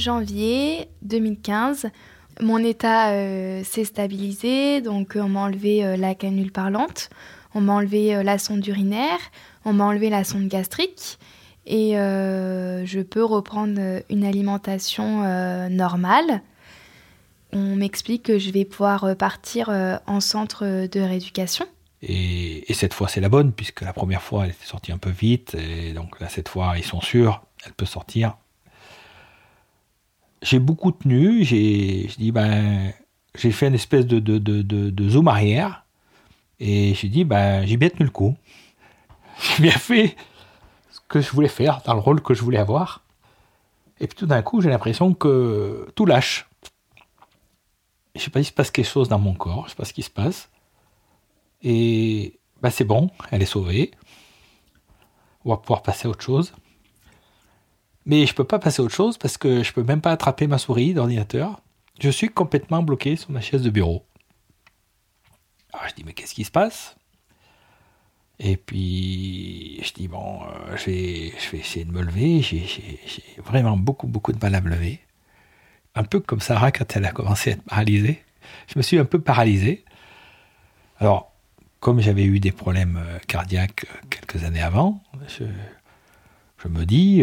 Janvier 0.00 0.88
2015, 1.02 1.90
mon 2.40 2.58
état 2.58 3.10
euh, 3.10 3.62
s'est 3.64 3.84
stabilisé, 3.84 4.80
donc 4.80 5.12
on 5.14 5.28
m'a 5.28 5.40
enlevé 5.40 5.84
euh, 5.84 5.96
la 5.96 6.14
canule 6.14 6.52
parlante, 6.52 7.10
on 7.54 7.60
m'a 7.60 7.74
enlevé 7.74 8.14
euh, 8.14 8.22
la 8.22 8.38
sonde 8.38 8.66
urinaire, 8.66 9.18
on 9.64 9.74
m'a 9.74 9.84
enlevé 9.84 10.08
la 10.08 10.24
sonde 10.24 10.48
gastrique 10.48 11.18
et 11.66 11.92
je 11.92 13.02
peux 13.02 13.22
reprendre 13.22 13.78
une 14.08 14.24
alimentation 14.24 15.20
normale. 15.68 16.42
On 17.52 17.76
m'explique 17.76 18.24
que 18.24 18.38
je 18.38 18.50
vais 18.50 18.64
pouvoir 18.64 19.14
partir 19.16 19.68
en 20.06 20.20
centre 20.20 20.64
de 20.64 21.00
rééducation. 21.00 21.66
Et, 22.02 22.68
et, 22.68 22.74
cette 22.74 22.94
fois, 22.94 23.06
c'est 23.06 23.20
la 23.20 23.28
bonne, 23.28 23.52
puisque 23.52 23.82
la 23.82 23.92
première 23.92 24.22
fois, 24.22 24.46
elle 24.46 24.50
était 24.50 24.64
sortie 24.64 24.90
un 24.90 24.98
peu 24.98 25.10
vite. 25.10 25.54
Et 25.54 25.92
donc 25.92 26.18
là, 26.18 26.28
cette 26.28 26.48
fois, 26.48 26.72
ils 26.76 26.82
sont 26.82 27.02
sûrs, 27.02 27.42
elle 27.66 27.74
peut 27.74 27.86
sortir 27.86 28.36
j'ai 30.42 30.58
beaucoup 30.58 30.92
tenu. 30.92 31.44
J'ai 31.44 32.08
ben, 32.32 32.92
j'ai 33.34 33.52
fait 33.52 33.68
une 33.68 33.74
espèce 33.74 34.06
de, 34.06 34.18
de, 34.18 34.38
de, 34.38 34.62
de, 34.62 35.08
zoom 35.08 35.28
arrière. 35.28 35.84
Et 36.58 36.94
j'ai 36.94 37.08
dit, 37.08 37.24
ben, 37.24 37.64
j'ai 37.66 37.76
bien 37.76 37.88
tenu 37.88 38.04
le 38.04 38.10
coup. 38.10 38.36
J'ai 39.56 39.62
bien 39.62 39.72
fait 39.72 40.16
ce 40.90 41.00
que 41.08 41.22
je 41.22 41.30
voulais 41.30 41.48
faire, 41.48 41.80
dans 41.86 41.94
le 41.94 42.00
rôle 42.00 42.20
que 42.20 42.34
je 42.34 42.42
voulais 42.42 42.58
avoir. 42.58 43.02
Et 43.98 44.06
puis 44.06 44.14
tout 44.14 44.26
d'un 44.26 44.42
coup, 44.42 44.60
j'ai 44.60 44.68
l'impression 44.68 45.14
que 45.14 45.88
tout 45.94 46.04
lâche. 46.04 46.46
Je 48.14 48.20
sais 48.20 48.30
pas, 48.30 48.40
il 48.40 48.44
se 48.44 48.52
passe 48.52 48.70
quelque 48.70 48.86
chose 48.86 49.08
dans 49.08 49.18
mon 49.18 49.32
corps, 49.32 49.64
je 49.64 49.70
sais 49.70 49.76
pas 49.76 49.86
ce 49.86 49.94
qui 49.94 50.02
se 50.02 50.10
passe. 50.10 50.50
Et 51.62 52.38
ben, 52.60 52.68
c'est 52.68 52.84
bon, 52.84 53.10
elle 53.30 53.40
est 53.40 53.46
sauvée. 53.46 53.92
On 55.46 55.50
va 55.50 55.56
pouvoir 55.56 55.82
passer 55.82 56.06
à 56.06 56.10
autre 56.10 56.22
chose. 56.22 56.52
Mais 58.06 58.26
je 58.26 58.34
peux 58.34 58.44
pas 58.44 58.58
passer 58.58 58.80
à 58.80 58.84
autre 58.84 58.94
chose 58.94 59.18
parce 59.18 59.36
que 59.36 59.62
je 59.62 59.72
peux 59.72 59.82
même 59.82 60.00
pas 60.00 60.12
attraper 60.12 60.46
ma 60.46 60.58
souris 60.58 60.94
d'ordinateur. 60.94 61.60
Je 62.00 62.10
suis 62.10 62.28
complètement 62.28 62.82
bloqué 62.82 63.16
sur 63.16 63.30
ma 63.30 63.40
chaise 63.40 63.62
de 63.62 63.70
bureau. 63.70 64.06
Alors 65.72 65.88
je 65.88 65.94
dis 65.94 66.04
mais 66.04 66.12
qu'est-ce 66.12 66.34
qui 66.34 66.44
se 66.44 66.50
passe? 66.50 66.96
Et 68.38 68.56
puis 68.56 69.80
je 69.84 69.92
dis 69.92 70.08
bon, 70.08 70.40
euh, 70.42 70.76
je, 70.76 70.86
vais, 70.86 71.32
je 71.38 71.50
vais 71.50 71.58
essayer 71.58 71.84
de 71.84 71.92
me 71.92 72.02
lever. 72.02 72.40
J'ai 72.40 72.98
vraiment 73.44 73.76
beaucoup 73.76 74.06
beaucoup 74.06 74.32
de 74.32 74.38
mal 74.38 74.54
à 74.54 74.60
me 74.60 74.70
lever. 74.70 75.00
Un 75.94 76.04
peu 76.04 76.20
comme 76.20 76.40
Sarah 76.40 76.72
quand 76.72 76.96
elle 76.96 77.04
a 77.04 77.12
commencé 77.12 77.50
à 77.50 77.52
être 77.54 77.62
paralysée. 77.62 78.22
Je 78.68 78.78
me 78.78 78.82
suis 78.82 78.98
un 78.98 79.04
peu 79.04 79.20
paralysé. 79.20 79.84
Alors 80.98 81.32
comme 81.80 82.00
j'avais 82.00 82.24
eu 82.24 82.40
des 82.40 82.52
problèmes 82.52 82.98
euh, 82.98 83.18
cardiaques 83.26 83.84
euh, 83.84 84.06
quelques 84.08 84.44
années 84.44 84.62
avant, 84.62 85.02
je 86.62 86.68
me 86.68 86.84
dis, 86.84 87.22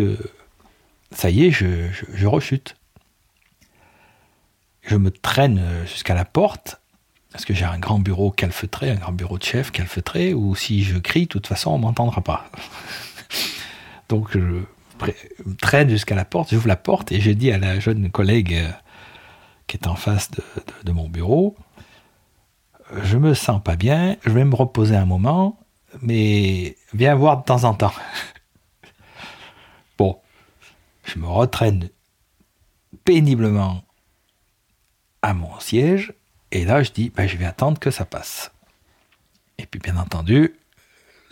ça 1.11 1.29
y 1.29 1.45
est, 1.45 1.51
je, 1.51 2.25
rechute. 2.25 2.75
Je 4.81 4.95
me 4.95 5.11
traîne 5.11 5.61
jusqu'à 5.85 6.13
la 6.13 6.25
porte, 6.25 6.79
parce 7.31 7.45
que 7.45 7.53
j'ai 7.53 7.65
un 7.65 7.79
grand 7.79 7.99
bureau 7.99 8.31
calfeutré, 8.31 8.89
un 8.89 8.95
grand 8.95 9.11
bureau 9.11 9.37
de 9.37 9.43
chef 9.43 9.71
calfeutré, 9.71 10.33
où 10.33 10.55
si 10.55 10.83
je 10.83 10.97
crie, 10.97 11.23
de 11.23 11.27
toute 11.27 11.47
façon, 11.47 11.71
on 11.71 11.77
m'entendra 11.77 12.21
pas. 12.21 12.49
Donc 14.09 14.29
je 14.31 14.39
me 14.39 15.55
traîne 15.59 15.89
jusqu'à 15.89 16.15
la 16.15 16.25
porte, 16.25 16.49
j'ouvre 16.51 16.67
la 16.67 16.77
porte 16.77 17.11
et 17.11 17.19
je 17.19 17.31
dis 17.31 17.51
à 17.51 17.57
la 17.57 17.79
jeune 17.79 18.09
collègue 18.09 18.53
euh, 18.53 18.71
qui 19.67 19.77
est 19.77 19.87
en 19.87 19.95
face 19.95 20.31
de, 20.31 20.41
de 20.85 20.91
mon 20.91 21.09
bureau, 21.09 21.55
je 23.03 23.17
me 23.17 23.33
sens 23.33 23.61
pas 23.61 23.75
bien, 23.75 24.15
je 24.25 24.31
vais 24.31 24.45
me 24.45 24.55
reposer 24.55 24.95
un 24.95 25.05
moment, 25.05 25.59
mais 26.01 26.75
viens 26.93 27.15
voir 27.15 27.39
de 27.39 27.43
temps 27.43 27.63
en 27.63 27.73
temps. 27.73 27.93
Je 31.07 31.17
me 31.17 31.27
retraîne 31.27 31.89
péniblement 33.05 33.83
à 35.21 35.33
mon 35.33 35.59
siège, 35.59 36.13
et 36.51 36.65
là 36.65 36.83
je 36.83 36.91
dis, 36.91 37.09
ben, 37.09 37.27
je 37.27 37.37
vais 37.37 37.45
attendre 37.45 37.79
que 37.79 37.91
ça 37.91 38.05
passe. 38.05 38.51
Et 39.57 39.65
puis 39.65 39.79
bien 39.79 39.97
entendu, 39.97 40.53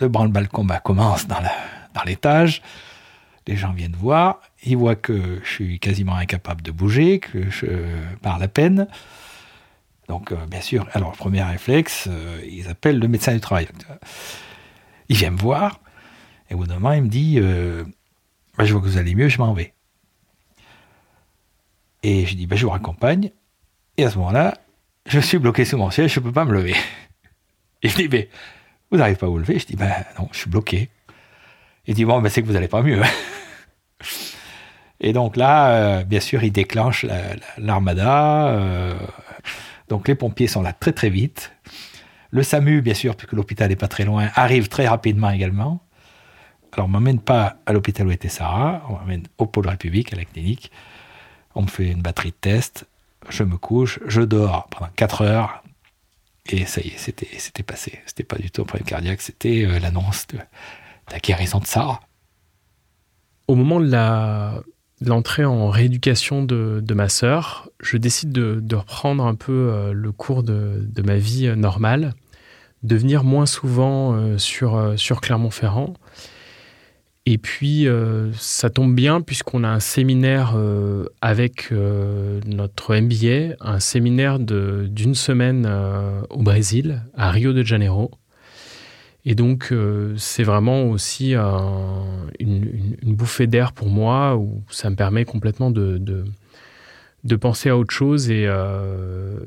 le 0.00 0.08
branle-bas 0.08 0.46
combat 0.46 0.80
commence 0.80 1.26
dans 1.26 1.40
l'étage, 2.04 2.62
les 3.46 3.56
gens 3.56 3.72
viennent 3.72 3.96
voir, 3.96 4.40
ils 4.64 4.76
voient 4.76 4.96
que 4.96 5.40
je 5.44 5.48
suis 5.48 5.78
quasiment 5.78 6.16
incapable 6.16 6.62
de 6.62 6.72
bouger, 6.72 7.20
que 7.20 7.48
je 7.48 7.66
parle 8.20 8.42
à 8.42 8.48
peine. 8.48 8.88
Donc, 10.08 10.32
euh, 10.32 10.46
bien 10.46 10.60
sûr, 10.60 10.86
alors, 10.92 11.12
premier 11.12 11.42
réflexe, 11.42 12.06
euh, 12.08 12.40
ils 12.48 12.68
appellent 12.68 12.98
le 12.98 13.08
médecin 13.08 13.34
du 13.34 13.40
travail. 13.40 13.68
Il 15.08 15.16
vient 15.16 15.30
me 15.30 15.38
voir, 15.38 15.80
et 16.50 16.54
au 16.54 16.58
bout 16.58 16.66
d'un 16.66 16.74
moment, 16.74 16.92
il 16.92 17.02
me 17.02 17.08
dit 17.08 17.40
bah, 18.56 18.64
Je 18.64 18.72
vois 18.72 18.80
que 18.80 18.86
vous 18.86 18.98
allez 18.98 19.14
mieux, 19.14 19.28
je 19.28 19.38
m'en 19.38 19.52
vais. 19.52 19.74
Et 22.02 22.26
je 22.26 22.34
dis 22.34 22.46
bah, 22.46 22.56
Je 22.56 22.64
vous 22.64 22.70
raccompagne. 22.70 23.30
Et 23.96 24.04
à 24.04 24.10
ce 24.10 24.18
moment-là, 24.18 24.58
je 25.06 25.20
suis 25.20 25.38
bloqué 25.38 25.64
sous 25.64 25.78
mon 25.78 25.90
siège, 25.90 26.12
je 26.12 26.20
ne 26.20 26.24
peux 26.24 26.32
pas 26.32 26.44
me 26.44 26.52
lever. 26.52 26.74
Il 27.82 27.92
dit 27.92 28.08
Mais 28.10 28.28
vous 28.90 28.98
n'arrivez 28.98 29.16
pas 29.16 29.26
à 29.26 29.28
vous 29.28 29.38
lever? 29.38 29.58
Je 29.58 29.66
dis 29.66 29.76
Ben 29.76 29.92
non, 30.18 30.28
je 30.32 30.38
suis 30.38 30.50
bloqué. 30.50 30.90
Il 31.86 31.94
dit 31.94 32.04
Bon, 32.04 32.20
ben, 32.20 32.28
c'est 32.28 32.42
que 32.42 32.46
vous 32.46 32.52
n'allez 32.52 32.68
pas 32.68 32.82
mieux. 32.82 33.02
Et 35.00 35.12
donc 35.12 35.36
là, 35.36 36.04
bien 36.04 36.20
sûr, 36.20 36.42
il 36.42 36.52
déclenche 36.52 37.04
l'armada. 37.58 38.96
Donc 39.88 40.08
les 40.08 40.14
pompiers 40.14 40.46
sont 40.46 40.62
là 40.62 40.72
très 40.72 40.92
très 40.92 41.10
vite. 41.10 41.52
Le 42.30 42.42
SAMU, 42.42 42.82
bien 42.82 42.94
sûr, 42.94 43.16
puisque 43.16 43.32
l'hôpital 43.32 43.68
n'est 43.68 43.76
pas 43.76 43.88
très 43.88 44.04
loin, 44.04 44.28
arrive 44.34 44.68
très 44.68 44.88
rapidement 44.88 45.30
également. 45.30 45.80
Alors 46.72 46.86
on 46.86 46.88
ne 46.88 46.92
m'emmène 46.92 47.20
pas 47.20 47.56
à 47.66 47.72
l'hôpital 47.72 48.06
où 48.06 48.10
était 48.10 48.28
Sarah, 48.28 48.82
on 48.88 48.94
m'emmène 48.94 49.26
au 49.38 49.46
pôle 49.46 49.68
République, 49.68 50.12
à 50.12 50.16
la 50.16 50.24
clinique. 50.24 50.70
On 51.54 51.62
me 51.62 51.68
fait 51.68 51.90
une 51.90 52.02
batterie 52.02 52.30
de 52.30 52.36
tests, 52.36 52.86
je 53.28 53.42
me 53.44 53.56
couche, 53.56 53.98
je 54.06 54.20
dors 54.20 54.68
pendant 54.68 54.90
4 54.94 55.22
heures, 55.22 55.62
et 56.48 56.64
ça 56.64 56.80
y 56.80 56.88
est, 56.88 56.98
c'était, 56.98 57.28
c'était 57.38 57.62
passé. 57.62 58.00
C'était 58.06 58.24
pas 58.24 58.36
du 58.36 58.50
tout 58.50 58.62
un 58.62 58.64
problème 58.64 58.86
cardiaque, 58.86 59.20
c'était 59.20 59.64
euh, 59.64 59.78
l'annonce 59.78 60.26
de, 60.28 60.38
la 61.10 61.18
guérison 61.18 61.58
de 61.58 61.66
Sarah. 61.66 62.00
Au 63.48 63.54
moment 63.54 63.80
de 63.80 65.06
l'entrée 65.06 65.44
en 65.44 65.70
rééducation 65.70 66.44
de, 66.44 66.94
ma 66.94 67.08
sœur, 67.08 67.68
je 67.80 67.96
décide 67.96 68.32
de, 68.32 68.76
reprendre 68.76 69.24
un 69.24 69.34
peu 69.34 69.52
euh, 69.52 69.92
le 69.92 70.12
cours 70.12 70.42
de, 70.42 70.86
ma 71.04 71.16
vie 71.16 71.46
euh, 71.46 71.56
normale, 71.56 72.14
de 72.82 72.96
venir 72.96 73.24
moins 73.24 73.46
souvent 73.46 74.38
sur 74.38 75.20
Clermont-Ferrand. 75.20 75.94
Et 77.28 77.38
puis, 77.38 77.88
ça 78.34 78.70
tombe 78.70 78.94
bien 78.94 79.20
puisqu'on 79.20 79.64
a 79.64 79.68
un 79.68 79.80
séminaire 79.80 80.54
avec 81.20 81.72
notre 81.72 82.94
MBA, 82.94 83.56
un 83.60 83.80
séminaire 83.80 84.38
d'une 84.38 85.16
semaine 85.16 85.68
au 86.30 86.42
Brésil, 86.42 87.02
à 87.14 87.32
Rio 87.32 87.52
de 87.52 87.64
Janeiro. 87.64 88.12
Et 89.28 89.34
donc, 89.34 89.72
euh, 89.72 90.14
c'est 90.16 90.44
vraiment 90.44 90.84
aussi 90.84 91.34
une, 91.34 92.94
bouffée 93.02 93.48
d'air 93.48 93.72
pour 93.72 93.88
moi, 93.88 94.36
où 94.36 94.62
ça 94.70 94.88
me 94.88 94.94
permet 94.94 95.24
complètement 95.24 95.72
de, 95.72 95.98
de, 95.98 97.36
penser 97.36 97.68
à 97.68 97.76
autre 97.76 97.92
chose 97.92 98.30
et, 98.30 98.44
euh, 98.46 99.40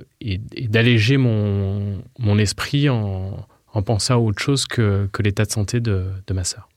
d'alléger 0.67 1.15
mon, 1.15 2.03
mon, 2.19 2.37
esprit 2.37 2.89
en, 2.89 3.47
en, 3.73 3.81
pensant 3.81 4.15
à 4.15 4.17
autre 4.17 4.43
chose 4.43 4.67
que, 4.67 5.07
que 5.13 5.23
l'état 5.23 5.45
de 5.45 5.51
santé 5.51 5.79
de, 5.79 6.07
de, 6.27 6.33
ma 6.33 6.43
sœur. 6.43 6.67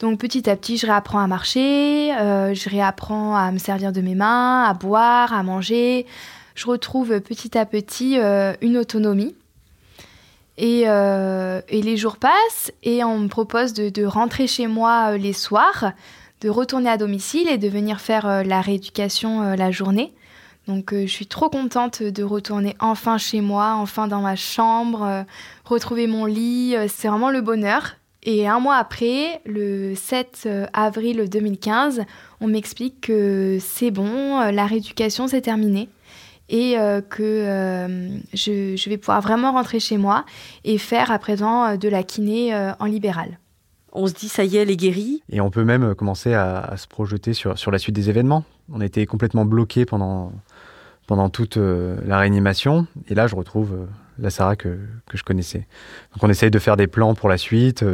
Donc 0.00 0.18
petit 0.18 0.50
à 0.50 0.56
petit, 0.56 0.76
je 0.76 0.86
réapprends 0.86 1.20
à 1.20 1.26
marcher, 1.26 2.14
euh, 2.16 2.52
je 2.52 2.68
réapprends 2.68 3.36
à 3.36 3.50
me 3.52 3.58
servir 3.58 3.92
de 3.92 4.00
mes 4.00 4.14
mains, 4.14 4.64
à 4.64 4.74
boire, 4.74 5.32
à 5.32 5.42
manger. 5.42 6.06
Je 6.54 6.66
retrouve 6.66 7.20
petit 7.20 7.56
à 7.56 7.66
petit 7.66 8.16
une 8.60 8.76
autonomie 8.76 9.34
euh, 10.60 11.60
et, 11.68 11.82
les 11.82 11.96
jours 11.96 12.16
passent 12.16 12.72
et 12.82 13.02
on 13.02 13.18
me 13.18 13.28
propose 13.28 13.72
de, 13.72 14.04
rentrer 14.04 14.46
chez 14.46 14.66
moi 14.66 15.12
euh, 15.12 15.16
les 15.16 15.32
soirs, 15.32 15.92
de 16.42 16.48
retourner 16.48 16.90
à 16.90 16.96
domicile 16.96 17.48
et 17.48 17.58
de 17.58 17.68
venir 17.68 18.00
faire 18.00 18.26
euh, 18.26 18.42
la 18.44 18.60
rééducation 18.60 19.54
la 19.56 19.70
journée. 19.70 20.12
Donc 20.66 20.94
je 20.94 21.06
suis 21.06 21.26
trop 21.26 21.50
contente 21.50 22.02
de 22.02 22.22
retourner 22.22 22.74
enfin 22.80 23.18
chez 23.18 23.42
moi, 23.42 23.74
enfin 23.76 24.08
dans 24.08 24.22
ma 24.22 24.34
chambre, 24.34 25.26
retrouver 25.66 26.06
mon 26.06 26.24
lit, 26.24 26.74
c'est 26.88 27.08
vraiment 27.08 27.28
le 27.28 27.42
bonheur. 27.42 27.96
Et 28.24 28.48
un 28.48 28.58
mois 28.58 28.76
après, 28.76 29.40
le 29.44 29.94
7 29.94 30.48
avril 30.72 31.28
2015, 31.28 32.02
on 32.40 32.46
m'explique 32.46 33.02
que 33.02 33.58
c'est 33.60 33.90
bon, 33.90 34.40
la 34.50 34.66
rééducation 34.66 35.28
s'est 35.28 35.42
terminée 35.42 35.88
et 36.48 36.78
euh, 36.78 37.00
que 37.00 37.22
euh, 37.22 38.08
je, 38.32 38.88
vais 38.88 38.98
pouvoir 38.98 39.20
vraiment 39.20 39.52
rentrer 39.52 39.80
chez 39.80 39.96
moi 39.96 40.24
et 40.64 40.78
faire 40.78 41.10
à 41.10 41.18
présent 41.18 41.64
euh, 41.64 41.76
de 41.76 41.88
la 41.88 42.02
kiné 42.02 42.54
en 42.78 42.84
libéral. 42.86 43.38
On 43.92 44.06
se 44.06 44.12
dit, 44.12 44.28
ça 44.28 44.44
y 44.44 44.56
est, 44.56 44.62
elle 44.62 44.70
est 44.70 44.76
guérie. 44.76 45.22
Et 45.30 45.40
on 45.40 45.50
peut 45.50 45.64
même 45.64 45.94
commencer 45.94 46.34
à, 46.34 46.74
se 46.76 46.88
projeter 46.88 47.32
sur, 47.32 47.56
sur 47.56 47.70
la 47.70 47.78
suite 47.78 47.94
des 47.94 48.10
événements. 48.10 48.44
On 48.72 48.80
était 48.80 49.06
complètement 49.06 49.44
bloqué 49.44 49.84
pendant, 49.84 50.32
pendant 51.06 51.28
toute 51.30 51.56
la 51.56 52.18
réanimation. 52.18 52.88
Et 53.08 53.14
là, 53.14 53.28
je 53.28 53.36
retrouve 53.36 53.86
la 54.18 54.30
Sarah 54.30 54.56
que, 54.56 54.78
que, 55.06 55.16
je 55.16 55.24
connaissais. 55.24 55.66
Donc 56.12 56.22
on 56.22 56.28
essaye 56.28 56.50
de 56.50 56.58
faire 56.58 56.76
des 56.76 56.86
plans 56.86 57.14
pour 57.14 57.28
la 57.28 57.38
suite, 57.38 57.84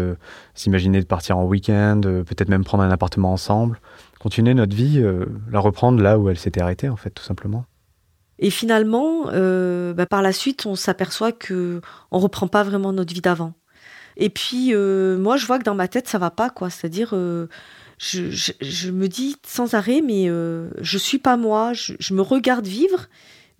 s'imaginer 0.54 1.00
de 1.00 1.06
partir 1.06 1.38
en 1.38 1.44
week-end, 1.44 2.00
peut-être 2.02 2.48
même 2.48 2.64
prendre 2.64 2.82
un 2.82 2.90
appartement 2.90 3.32
ensemble, 3.32 3.80
continuer 4.18 4.54
notre 4.54 4.74
vie, 4.74 5.02
la 5.50 5.60
reprendre 5.60 6.02
là 6.02 6.18
où 6.18 6.28
elle 6.28 6.38
s'était 6.38 6.60
arrêtée, 6.60 6.88
en 6.88 6.96
fait, 6.96 7.10
tout 7.10 7.24
simplement. 7.24 7.64
Et 8.40 8.50
finalement, 8.50 9.26
euh, 9.32 9.92
bah, 9.92 10.06
par 10.06 10.22
la 10.22 10.32
suite, 10.32 10.64
on 10.64 10.74
s'aperçoit 10.74 11.30
que 11.30 11.82
on 12.10 12.18
reprend 12.18 12.48
pas 12.48 12.62
vraiment 12.62 12.92
notre 12.92 13.12
vie 13.12 13.20
d'avant. 13.20 13.52
Et 14.16 14.30
puis, 14.30 14.74
euh, 14.74 15.18
moi, 15.18 15.36
je 15.36 15.46
vois 15.46 15.58
que 15.58 15.64
dans 15.64 15.74
ma 15.74 15.88
tête, 15.88 16.08
ça 16.08 16.18
va 16.18 16.30
pas, 16.30 16.48
quoi. 16.48 16.70
C'est-à-dire, 16.70 17.10
euh, 17.12 17.48
je, 17.98 18.90
me 18.90 19.08
dis 19.08 19.36
sans 19.46 19.74
arrêt, 19.74 20.00
mais 20.00 20.26
je 20.26 20.98
suis 20.98 21.18
pas 21.18 21.36
moi. 21.36 21.74
Je, 21.74 22.14
me 22.14 22.22
regarde 22.22 22.66
vivre, 22.66 23.08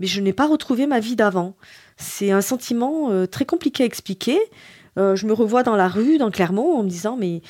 mais 0.00 0.06
je 0.06 0.20
n'ai 0.22 0.32
pas 0.32 0.46
retrouvé 0.46 0.86
ma 0.86 0.98
vie 0.98 1.14
d'avant. 1.14 1.56
C'est 2.00 2.32
un 2.32 2.40
sentiment 2.40 3.26
très 3.26 3.44
compliqué 3.44 3.82
à 3.84 3.86
expliquer. 3.86 4.38
je 4.96 5.26
me 5.26 5.32
revois 5.32 5.62
dans 5.62 5.76
la 5.76 5.88
rue, 5.88 6.18
dans 6.18 6.30
Clermont, 6.30 6.78
en 6.78 6.82
me 6.82 6.88
disant, 6.88 7.16
mais 7.16 7.42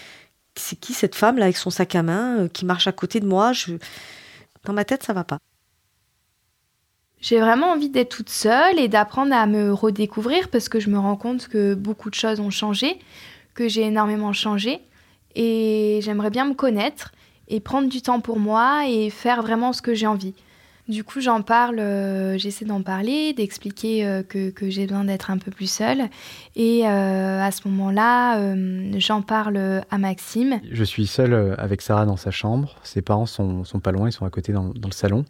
c'est 0.57 0.77
qui 0.77 0.93
cette 0.93 1.15
femme 1.15 1.39
là 1.39 1.45
avec 1.45 1.57
son 1.57 1.71
sac 1.71 1.95
à 1.95 2.03
main 2.03 2.49
qui 2.49 2.65
marche 2.65 2.87
à 2.87 2.93
côté 2.93 3.21
de 3.21 3.27
moi? 3.27 3.53
Je... 3.53 3.75
Dans 4.65 4.73
ma 4.73 4.85
tête, 4.85 5.03
ça 5.05 5.13
va 5.13 5.25
pas. 5.25 5.39
J'ai 7.21 7.39
vraiment 7.39 7.69
envie 7.73 7.91
d'être 7.91 8.17
toute 8.17 8.31
seule 8.31 8.79
et 8.79 8.89
d'apprendre 8.89 9.35
à 9.35 9.47
me 9.47 9.73
redécouvrir 9.73 10.49
parce 10.49 10.69
que 10.69 10.81
je 10.81 10.91
me 10.91 10.99
rends 10.99 11.17
compte 11.17 11.49
que 11.49 11.75
beaucoup 11.75 12.11
de 12.11 12.15
choses 12.15 12.41
ont 12.41 12.51
changé, 12.51 12.99
que 13.55 13.69
j'ai 13.69 13.83
énormément 13.83 14.33
changé 14.33 14.81
et 15.35 16.01
j'aimerais 16.03 16.31
bien 16.31 16.47
me 16.47 16.55
connaître 16.55 17.13
et 17.49 17.61
prendre 17.61 17.89
du 17.89 18.01
temps 18.01 18.21
pour 18.21 18.39
moi 18.39 18.89
et 18.89 19.11
faire 19.11 19.43
vraiment 19.43 19.73
ce 19.73 19.83
que 19.83 19.95
j'ai 19.95 20.07
envie. 20.07 20.35
Du 20.91 21.05
coup, 21.05 21.21
j'en 21.21 21.41
parle, 21.43 21.79
euh, 21.79 22.37
j'essaie 22.37 22.65
d'en 22.65 22.83
parler, 22.83 23.33
d'expliquer 23.33 24.05
euh, 24.05 24.25
que, 24.25 24.53
j'ai 24.71 24.89
besoin 24.89 25.05
d'être 25.05 25.31
un 25.31 25.39
peu 25.39 25.53
plus 25.53 25.71
seule. 25.71 26.09
Et 26.57 26.83
euh, 26.85 27.41
à 27.41 27.53
ce 27.53 27.69
moment-là, 27.69 28.55
j'en 28.99 29.23
parle 29.23 29.83
à 29.89 29.99
Maxime. 29.99 30.61
Je 30.69 30.83
suis 30.83 31.07
seule 31.07 31.55
avec 31.59 31.81
Sarah 31.81 32.07
dans 32.07 32.17
sa 32.17 32.33
chambre. 32.33 32.75
Ses 32.83 33.03
parents 33.03 33.27
sont, 33.27 33.63
sont 33.63 33.79
pas 33.79 33.93
loin, 33.93 34.09
ils 34.09 34.13
sont 34.13 34.27
à 34.27 34.31
côté 34.31 34.53
dans, 34.53 34.73
le 34.75 34.91
salon. 34.91 35.25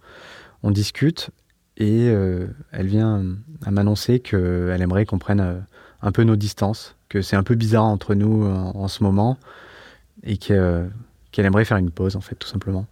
On 0.62 0.70
discute 0.70 1.28
et 1.76 2.06
elle 2.06 2.86
vient 2.86 3.22
à 3.66 3.70
m'annoncer 3.70 4.20
qu'elle 4.20 4.80
aimerait 4.80 5.04
qu'on 5.04 5.18
prenne 5.18 5.62
un 6.00 6.12
peu 6.12 6.22
nos 6.22 6.36
distances, 6.36 6.96
que 7.10 7.20
c'est 7.20 7.36
un 7.36 7.42
peu 7.42 7.54
bizarre 7.54 7.84
entre 7.84 8.14
nous 8.14 8.46
en 8.46 8.88
ce 8.88 9.02
moment 9.02 9.36
et 10.22 10.38
qu'elle 10.38 10.90
aimerait 11.36 11.66
faire 11.66 11.76
une 11.76 11.90
pause, 11.90 12.16
en 12.16 12.22
fait, 12.22 12.36
tout 12.36 12.48
simplement. 12.48 12.86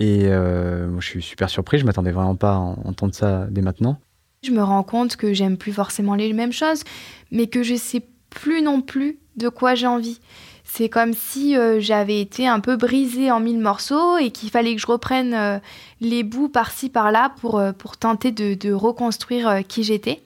Et 0.00 0.22
euh, 0.24 0.88
moi, 0.88 1.00
je 1.00 1.06
suis 1.06 1.22
super 1.22 1.50
surpris, 1.50 1.78
je 1.78 1.84
m'attendais 1.84 2.10
vraiment 2.10 2.34
pas 2.34 2.54
à 2.54 2.58
entendre 2.58 3.14
ça 3.14 3.46
dès 3.50 3.60
maintenant. 3.60 4.00
Je 4.42 4.50
me 4.50 4.62
rends 4.62 4.82
compte 4.82 5.16
que 5.16 5.34
j'aime 5.34 5.58
plus 5.58 5.72
forcément 5.72 6.14
les 6.14 6.32
mêmes 6.32 6.54
choses, 6.54 6.84
mais 7.30 7.48
que 7.48 7.62
je 7.62 7.74
sais 7.74 8.02
plus 8.30 8.62
non 8.62 8.80
plus 8.80 9.18
de 9.36 9.50
quoi 9.50 9.74
j'ai 9.74 9.86
envie. 9.86 10.18
C'est 10.64 10.88
comme 10.88 11.12
si 11.12 11.54
euh, 11.54 11.80
j'avais 11.80 12.18
été 12.18 12.48
un 12.48 12.60
peu 12.60 12.76
brisée 12.76 13.30
en 13.30 13.40
mille 13.40 13.60
morceaux 13.60 14.16
et 14.16 14.30
qu'il 14.30 14.48
fallait 14.48 14.74
que 14.74 14.80
je 14.80 14.86
reprenne 14.86 15.34
euh, 15.34 15.58
les 16.00 16.22
bouts 16.22 16.48
par-ci 16.48 16.88
par-là 16.88 17.32
pour, 17.40 17.62
pour 17.76 17.98
tenter 17.98 18.32
de, 18.32 18.54
de 18.54 18.72
reconstruire 18.72 19.60
qui 19.68 19.82
j'étais. 19.82 20.22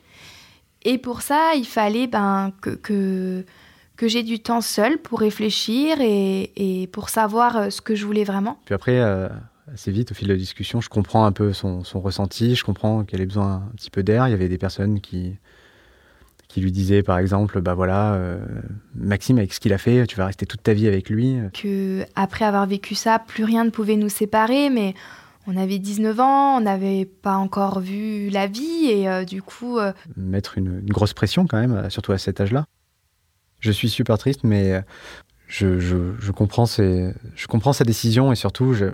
Et 0.85 0.99
pour 0.99 1.23
ça, 1.23 1.55
il 1.57 1.67
fallait 1.67 2.07
ben, 2.07 2.53
que, 2.61 2.71
que, 2.71 3.45
que 3.97 4.07
j'ai 4.07 4.23
du 4.23 4.39
temps 4.39 4.61
seul 4.61 4.99
pour 4.99 5.19
réfléchir 5.19 6.01
et, 6.01 6.53
et, 6.55 6.87
pour 6.89 7.09
savoir 7.09 7.73
ce 7.73 7.81
que 7.81 7.97
je 7.97 8.05
voulais 8.05 8.25
vraiment. 8.25 8.59
Puis 8.67 8.75
après, 8.75 9.01
assez 9.73 9.91
vite 9.91 10.13
au 10.13 10.15
fil 10.15 10.29
de 10.29 10.33
la 10.33 10.39
discussion. 10.39 10.81
Je 10.81 10.89
comprends 10.89 11.25
un 11.25 11.33
peu 11.33 11.53
son, 11.53 11.83
ressenti, 11.95 12.55
je 12.55 12.65
comprends 12.65 13.05
qu'elle 13.05 13.21
ait 13.21 13.27
besoin 13.27 13.65
un 13.67 13.77
petit 13.77 13.91
peu 13.91 14.03
d'air. 14.03 14.29
Il 14.29 14.31
y 14.31 14.35
avait 14.35 14.49
des 14.49 14.59
personnes 14.59 15.01
qui, 15.01 15.37
qui 16.49 16.61
lui 16.61 16.73
disaient 16.73 17.03
par 17.03 17.19
exemple, 17.19 17.61
bah 17.61 17.75
voilà, 17.75 18.15
euh, 18.15 18.45
Maxime 18.95 19.39
avec 19.39 19.53
ce 19.53 19.61
qu'il 19.61 19.73
a 19.73 19.79
fait, 19.79 20.07
tu 20.07 20.17
vas 20.17 20.27
rester 20.27 20.47
toute 20.47 20.63
ta 20.63 20.75
vie 20.75 20.87
avec 20.87 21.09
lui. 21.09 21.39
Que 21.53 22.05
après 22.15 22.45
avoir 22.45 22.67
vécu 22.67 22.95
ça, 22.95 23.19
plus 23.19 23.45
rien 23.45 23.65
ne 23.65 23.71
pouvait 23.71 23.97
nous 23.97 24.09
séparer, 24.09 24.71
mais 24.71 24.95
on 25.47 25.57
avait 25.57 25.79
19 25.79 26.21
ans, 26.21 26.57
on 26.57 26.61
n'avait 26.61 27.05
pas 27.05 27.37
encore 27.37 27.81
vu 27.81 28.31
la 28.31 28.47
vie 28.47 28.87
et 28.87 29.09
euh, 29.09 29.25
du 29.25 29.43
coup... 29.43 29.79
Euh, 29.79 29.93
Mettre 30.17 30.59
une, 30.59 30.81
grosse 30.87 31.15
pression 31.15 31.47
quand 31.47 31.59
même, 31.59 31.91
surtout 31.91 32.13
à 32.13 32.19
cet 32.19 32.41
âge-là. 32.41 32.67
Je 33.61 33.71
suis 33.71 33.89
super 33.89 34.19
triste, 34.19 34.45
mais 34.45 34.83
je, 35.47 35.79
je, 35.79 36.31
comprends 36.33 36.67
ses, 36.67 37.15
je 37.35 37.47
comprends 37.47 37.73
sa 37.73 37.85
décision 37.85 38.31
et 38.31 38.37
surtout, 38.37 38.75
je, 38.75 38.91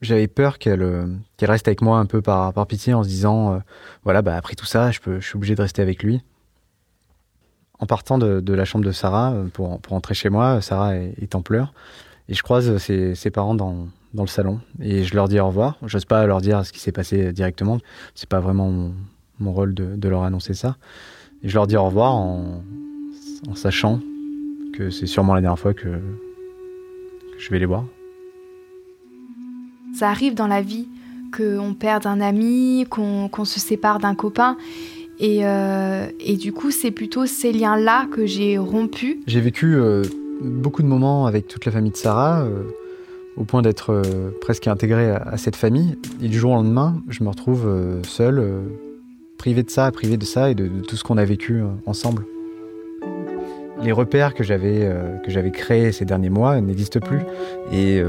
j'avais 0.00 0.28
peur 0.28 0.58
qu'elle 0.58 0.82
euh, 0.82 1.06
reste 1.40 1.68
avec 1.68 1.82
moi 1.82 1.98
un 1.98 2.06
peu 2.06 2.22
par, 2.22 2.52
par 2.52 2.66
pitié 2.66 2.94
en 2.94 3.02
se 3.02 3.08
disant 3.08 3.54
euh, 3.54 3.58
voilà 4.04 4.22
bah 4.22 4.36
après 4.36 4.54
tout 4.54 4.66
ça 4.66 4.90
je 4.90 5.20
suis 5.20 5.36
obligé 5.36 5.54
de 5.54 5.62
rester 5.62 5.82
avec 5.82 6.02
lui. 6.02 6.22
En 7.80 7.86
partant 7.86 8.18
de, 8.18 8.52
la 8.52 8.64
chambre 8.64 8.84
de 8.84 8.90
Sarah 8.90 9.32
euh, 9.32 9.46
pour, 9.48 9.80
pour 9.80 9.92
rentrer 9.92 10.14
chez 10.14 10.30
moi 10.30 10.60
Sarah 10.60 10.96
est, 10.96 11.34
en 11.34 11.42
pleurs. 11.42 11.72
Et 12.28 12.34
je 12.34 12.42
croise 12.42 12.76
ses, 12.78 13.14
ses 13.14 13.30
parents 13.30 13.54
dans, 13.54 13.88
dans 14.14 14.24
le 14.24 14.28
salon. 14.28 14.60
Et 14.80 15.04
je 15.04 15.14
leur 15.14 15.28
dis 15.28 15.40
au 15.40 15.46
revoir. 15.46 15.78
J'ose 15.86 16.04
pas 16.04 16.26
leur 16.26 16.40
dire 16.40 16.66
ce 16.66 16.72
qui 16.72 16.80
s'est 16.80 16.92
passé 16.92 17.32
directement. 17.32 17.78
C'est 18.14 18.28
pas 18.28 18.40
vraiment 18.40 18.68
mon, 18.68 18.92
mon 19.38 19.52
rôle 19.52 19.74
de, 19.74 19.96
de, 19.96 20.08
leur 20.08 20.24
annoncer 20.24 20.52
ça. 20.54 20.76
Et 21.42 21.48
je 21.48 21.54
leur 21.54 21.66
dis 21.66 21.76
au 21.76 21.84
revoir 21.84 22.14
en, 22.14 22.62
sachant 23.54 24.00
que 24.74 24.90
c'est 24.90 25.06
sûrement 25.06 25.34
la 25.34 25.40
dernière 25.40 25.58
fois 25.58 25.72
que 25.72 26.00
je 27.38 27.50
vais 27.50 27.58
les 27.58 27.66
voir 27.66 27.84
ça 29.98 30.10
arrive 30.10 30.34
dans 30.34 30.46
la 30.46 30.62
vie 30.62 30.86
qu'on 31.36 31.74
perde 31.74 32.06
un 32.06 32.20
ami, 32.20 32.86
qu'on 32.88 33.44
se 33.44 33.58
sépare 33.58 33.98
d'un 33.98 34.14
copain. 34.14 34.56
Et, 35.18 35.40
euh, 35.42 36.06
et, 36.20 36.36
du 36.36 36.52
coup, 36.52 36.70
c'est 36.70 36.92
plutôt 36.92 37.26
ces 37.26 37.52
liens-là 37.52 38.06
que 38.06 38.24
j'ai 38.24 38.56
rompus. 38.56 39.16
J'ai 39.26 39.40
vécu 39.40 39.74
euh, 39.74 40.04
beaucoup 40.40 40.82
de 40.82 40.86
moments 40.86 41.26
avec 41.26 41.48
toute 41.48 41.66
la 41.66 41.72
famille 41.72 41.90
de 41.90 41.96
Sarah, 41.96 42.42
euh, 42.42 42.62
au 43.36 43.42
point 43.42 43.60
d'être 43.60 44.00
presque 44.40 44.68
intégré 44.68 45.10
à, 45.10 45.36
cette 45.36 45.56
famille. 45.56 45.98
Et 46.22 46.28
du 46.28 46.38
jour 46.38 46.52
au 46.52 46.54
lendemain, 46.54 47.02
je 47.08 47.24
me 47.24 47.28
retrouve 47.28 47.68
seul, 48.04 48.44
privé 49.36 49.64
de 49.64 49.70
ça, 49.70 49.90
privé 49.90 50.16
de 50.16 50.24
ça 50.24 50.50
et 50.50 50.54
de, 50.54 50.68
de 50.68 50.80
tout 50.80 50.96
ce 50.96 51.02
qu'on 51.02 51.18
a 51.18 51.24
vécu 51.24 51.62
ensemble. 51.86 52.24
Les 53.82 53.92
repères 53.92 54.34
que 54.34 54.42
j'avais 54.42 54.92
que 55.24 55.30
j'avais 55.30 55.52
créés 55.52 55.92
ces 55.92 56.04
derniers 56.04 56.30
mois 56.30 56.60
n'existent 56.60 56.98
plus. 56.98 57.20
Et 57.70 58.02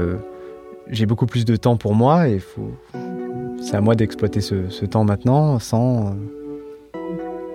j'ai 0.90 1.06
beaucoup 1.06 1.26
plus 1.26 1.44
de 1.44 1.56
temps 1.56 1.76
pour 1.76 1.94
moi 1.94 2.28
et 2.28 2.40
c'est 3.60 3.76
à 3.76 3.80
moi 3.80 3.94
d'exploiter 3.94 4.40
ce, 4.40 4.84
temps 4.84 5.04
maintenant 5.04 5.58
sans 5.58 6.08
euh, 6.08 7.00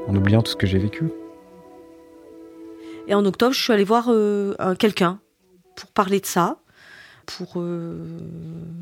en 0.07 0.15
oubliant 0.15 0.41
tout 0.41 0.51
ce 0.51 0.55
que 0.55 0.67
j'ai 0.67 0.77
vécu. 0.77 1.09
Et 3.07 3.13
en 3.13 3.25
octobre, 3.25 3.53
je 3.53 3.61
suis 3.61 3.73
allée 3.73 3.83
voir 3.83 4.05
euh, 4.09 4.55
quelqu'un 4.79 5.19
pour 5.75 5.91
parler 5.91 6.19
de 6.19 6.25
ça, 6.25 6.59
pour 7.25 7.53
euh, 7.57 7.97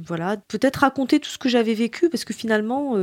voilà, 0.05 0.37
peut-être 0.37 0.77
raconter 0.77 1.19
tout 1.19 1.29
ce 1.29 1.37
que 1.37 1.49
j'avais 1.49 1.73
vécu 1.73 2.09
parce 2.09 2.23
que 2.23 2.33
finalement, 2.33 2.95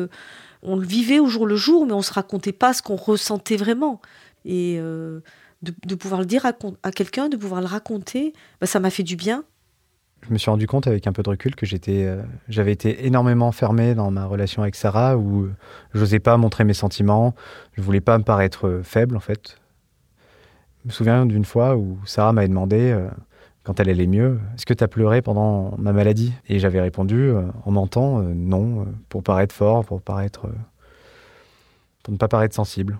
on 0.63 0.77
le 0.77 0.87
vivait 0.87 1.19
au 1.19 1.27
jour 1.27 1.47
le 1.47 1.57
jour, 1.57 1.87
mais 1.87 1.93
on 1.93 2.03
se 2.03 2.13
racontait 2.13 2.53
pas 2.53 2.73
ce 2.73 2.83
qu'on 2.83 2.97
ressentait 2.97 3.57
vraiment. 3.57 4.01
Et 4.45 4.79
de, 4.79 5.95
pouvoir 5.95 6.21
le 6.21 6.27
dire 6.27 6.47
à, 6.47 6.93
quelqu'un, 6.93 7.29
de 7.29 7.37
pouvoir 7.37 7.61
le 7.61 7.67
raconter, 7.67 8.33
bah, 8.61 8.67
ça 8.67 8.81
m'a 8.81 8.91
fait 8.91 9.03
du 9.03 9.17
bien 9.17 9.45
je 10.23 10.33
me 10.33 10.39
suis 10.39 10.51
rendu 10.51 10.67
compte 10.67 10.87
avec 10.87 11.07
un 11.07 11.13
peu 11.13 11.23
de 11.23 11.31
recul 11.31 11.55
que 11.55 11.67
j'étais, 11.67 12.05
euh, 12.05 12.23
j'avais 12.49 12.73
été 12.73 13.07
énormément 13.07 13.53
fermé 13.53 13.95
dans 13.95 14.11
ma 14.11 14.27
relation 14.27 14.63
avec 14.63 14.75
Sarah, 14.75 15.17
où 15.17 15.45
euh, 15.45 15.55
j'osais 15.95 16.19
pas 16.19 16.37
montrer 16.37 16.65
mes 16.65 16.75
sentiments, 16.75 17.35
je 17.73 17.83
voulais 17.83 18.01
pas 18.01 18.19
me 18.19 18.25
paraître 18.25 18.67
euh, 18.67 18.83
faible 18.83 19.17
en 19.17 19.21
fait. 19.21 19.59
Je 20.83 20.89
me 20.89 20.93
souviens 20.93 21.27
d'une 21.27 21.45
fois 21.45 21.77
où 21.77 21.99
Sarah 22.05 22.33
m'avait 22.33 22.49
demandé, 22.49 22.99
quand 23.65 23.81
elle 23.81 23.91
allait 23.91 24.07
mieux, 24.07 24.41
est-ce 24.55 24.65
que 24.65 24.73
tu 24.73 24.83
as 24.83 24.89
pleuré 24.89 25.21
pendant 25.21 25.77
ma 25.77 25.93
maladie? 25.93 26.33
Et 26.49 26.59
j'avais 26.59 26.81
répondu 26.81 27.31
en 27.67 27.71
mentant 27.71 28.21
non, 28.21 28.87
pour 29.11 29.23
paraître 29.23 29.55
fort, 29.55 29.85
pour 29.85 30.01
paraître, 30.01 30.49
pour 32.03 32.15
ne 32.15 32.17
pas 32.17 32.29
paraître 32.29 32.55
sensible. 32.55 32.99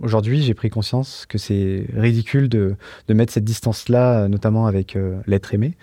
Aujourd'hui, 0.00 0.40
j'ai 0.40 0.54
pris 0.54 0.70
conscience 0.70 1.26
que 1.28 1.36
c'est 1.36 1.84
ridicule 1.92 2.48
de 2.48 2.76
mettre 3.10 3.34
cette 3.34 3.44
distance-là, 3.44 4.26
notamment 4.28 4.66
avec 4.66 4.96
l'être 5.26 5.52
aimé. 5.52 5.76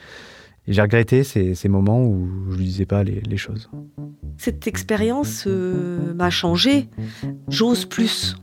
Et 0.67 0.73
j'ai 0.73 0.81
regretté 0.81 1.23
ces, 1.23 1.55
ces, 1.55 1.69
moments 1.69 2.03
où 2.03 2.27
je 2.51 2.57
lui 2.57 2.65
disais 2.65 2.85
pas 2.85 3.03
les, 3.03 3.21
les 3.21 3.37
choses. 3.37 3.69
Cette 4.37 4.67
expérience 4.67 5.45
euh, 5.47 6.13
m'a 6.13 6.29
changé. 6.29 6.89
J'ose 7.47 7.85
plus. 7.85 8.35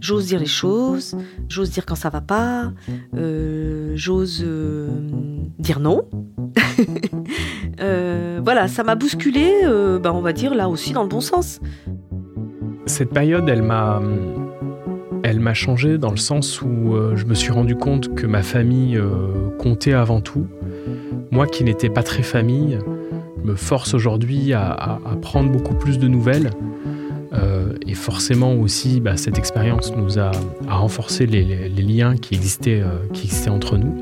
J'ose 0.00 0.26
dire 0.28 0.40
les 0.40 0.46
choses. 0.46 1.16
J'ose 1.48 1.70
dire 1.70 1.84
quand 1.84 1.94
ça 1.94 2.08
va 2.08 2.22
pas. 2.22 2.72
Euh, 3.14 3.92
j'ose 3.94 4.42
euh, 4.44 4.88
dire 5.58 5.80
non. 5.80 6.08
Euh, 7.80 8.40
voilà, 8.44 8.68
ça 8.68 8.84
m'a 8.84 8.94
bousculé, 8.94 9.50
ben 9.64 10.12
on 10.12 10.20
va 10.20 10.32
dire 10.32 10.54
là 10.54 10.68
aussi 10.68 10.92
dans 10.92 11.02
le 11.02 11.08
bon 11.08 11.20
sens. 11.20 11.58
Cette 12.86 13.10
période, 13.10 13.48
elle 13.48 13.62
m'a 13.62 14.00
elle 15.22 15.40
m'a 15.40 15.54
changé 15.54 15.98
dans 15.98 16.10
le 16.10 16.16
sens 16.16 16.62
où 16.62 16.94
je 17.14 17.24
me 17.24 17.34
suis 17.34 17.52
rendu 17.52 17.76
compte 17.76 18.14
que 18.14 18.26
ma 18.26 18.42
famille 18.42 19.00
comptait 19.58 19.92
avant 19.92 20.20
tout 20.20 20.46
moi 21.32 21.46
qui 21.46 21.64
n'étais 21.64 21.88
pas 21.88 22.02
très 22.02 22.22
famille, 22.22 22.78
me 23.42 23.56
force 23.56 23.94
aujourd'hui 23.94 24.52
à, 24.52 25.00
prendre 25.22 25.50
beaucoup 25.50 25.74
plus 25.74 25.98
de 25.98 26.06
nouvelles. 26.06 26.50
Euh, 27.32 27.72
et 27.86 27.94
forcément 27.94 28.54
aussi, 28.54 29.00
bah, 29.00 29.16
cette 29.16 29.38
expérience 29.38 29.96
nous 29.96 30.18
a, 30.18 30.30
renforcé 30.68 31.26
les, 31.26 31.68
liens 31.70 32.16
qui 32.16 32.34
existaient, 32.34 32.82
euh, 32.82 33.50
entre 33.50 33.78
nous. 33.78 33.94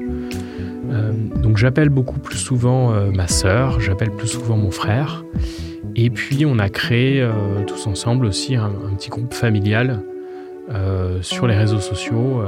Euh, 0.90 1.12
donc 1.40 1.56
j'appelle 1.56 1.88
beaucoup 1.88 2.18
plus 2.18 2.38
souvent 2.38 2.92
ma 3.12 3.28
sœur, 3.28 3.80
j'appelle 3.80 4.10
plus 4.10 4.26
souvent 4.26 4.56
mon 4.56 4.72
frère. 4.72 5.24
Et 5.94 6.10
puis 6.10 6.44
on 6.44 6.58
a 6.58 6.68
créé 6.68 7.24
tous 7.68 7.86
ensemble 7.86 8.26
aussi 8.26 8.56
un 8.56 8.70
petit 8.96 9.08
groupe 9.08 9.34
familial 9.34 10.02
sur 11.22 11.46
les 11.46 11.56
réseaux 11.56 11.80
sociaux 11.80 12.42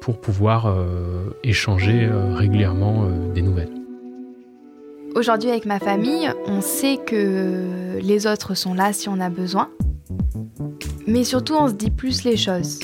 pour 0.00 0.20
pouvoir 0.20 0.66
euh, 0.66 1.30
échanger 1.44 2.04
euh, 2.04 2.34
régulièrement 2.34 3.04
euh, 3.04 3.32
des 3.32 3.42
nouvelles. 3.42 3.70
Aujourd'hui 5.14 5.50
avec 5.50 5.66
ma 5.66 5.78
famille, 5.78 6.30
on 6.46 6.60
sait 6.60 6.98
que 7.04 7.98
les 8.00 8.26
autres 8.26 8.54
sont 8.54 8.74
là 8.74 8.92
si 8.92 9.08
on 9.08 9.20
a 9.20 9.28
besoin. 9.28 9.68
Mais 11.06 11.24
surtout, 11.24 11.54
on 11.54 11.68
se 11.68 11.74
dit 11.74 11.90
plus 11.90 12.24
les 12.24 12.36
choses. 12.36 12.78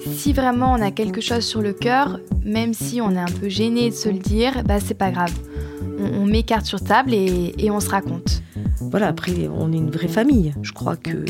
Si 0.00 0.32
vraiment 0.32 0.72
on 0.72 0.82
a 0.82 0.90
quelque 0.90 1.20
chose 1.20 1.44
sur 1.44 1.62
le 1.62 1.72
cœur, 1.72 2.20
même 2.44 2.74
si 2.74 3.00
on 3.00 3.12
est 3.12 3.18
un 3.18 3.24
peu 3.40 3.48
gêné 3.48 3.90
de 3.90 3.94
se 3.94 4.08
le 4.08 4.18
dire, 4.18 4.62
bah 4.64 4.78
c'est 4.80 4.94
pas 4.94 5.10
grave. 5.10 5.32
On, 5.98 6.26
met 6.26 6.42
carte 6.42 6.66
sur 6.66 6.82
table 6.82 7.14
et, 7.14 7.54
et 7.58 7.70
on 7.70 7.80
se 7.80 7.88
raconte. 7.88 8.42
Voilà, 8.80 9.08
après 9.08 9.48
on 9.48 9.72
est 9.72 9.76
une 9.76 9.90
vraie 9.90 10.08
famille. 10.08 10.52
Je 10.60 10.72
crois 10.72 10.96
que 10.96 11.24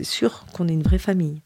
c'est 0.00 0.04
sûr 0.04 0.46
qu'on 0.54 0.66
est 0.66 0.72
une 0.72 0.82
vraie 0.82 0.98
famille. 0.98 1.42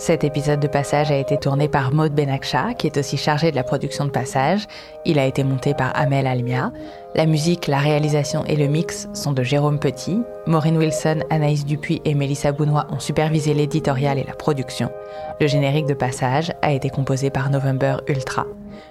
Cet 0.00 0.24
épisode 0.24 0.60
de 0.60 0.66
Passage 0.66 1.10
a 1.10 1.18
été 1.18 1.36
tourné 1.36 1.68
par 1.68 1.92
Maud 1.92 2.14
Benakcha, 2.14 2.72
qui 2.72 2.86
est 2.86 2.96
aussi 2.96 3.18
chargé 3.18 3.50
de 3.50 3.56
la 3.56 3.62
production 3.62 4.06
de 4.06 4.10
Passage. 4.10 4.66
Il 5.04 5.18
a 5.18 5.26
été 5.26 5.44
monté 5.44 5.74
par 5.74 5.92
Amel 5.94 6.26
Almia. 6.26 6.72
La 7.14 7.26
musique, 7.26 7.66
la 7.66 7.76
réalisation 7.76 8.42
et 8.46 8.56
le 8.56 8.66
mix 8.66 9.10
sont 9.12 9.34
de 9.34 9.42
Jérôme 9.42 9.78
Petit. 9.78 10.18
Maureen 10.46 10.78
Wilson, 10.78 11.18
Anaïs 11.28 11.66
Dupuis 11.66 12.00
et 12.06 12.14
Mélissa 12.14 12.50
Bounois 12.50 12.86
ont 12.90 12.98
supervisé 12.98 13.52
l'éditorial 13.52 14.18
et 14.18 14.24
la 14.24 14.32
production. 14.32 14.90
Le 15.38 15.46
générique 15.46 15.86
de 15.86 15.92
Passage 15.92 16.50
a 16.62 16.72
été 16.72 16.88
composé 16.88 17.28
par 17.28 17.50
November 17.50 17.96
Ultra. 18.08 18.46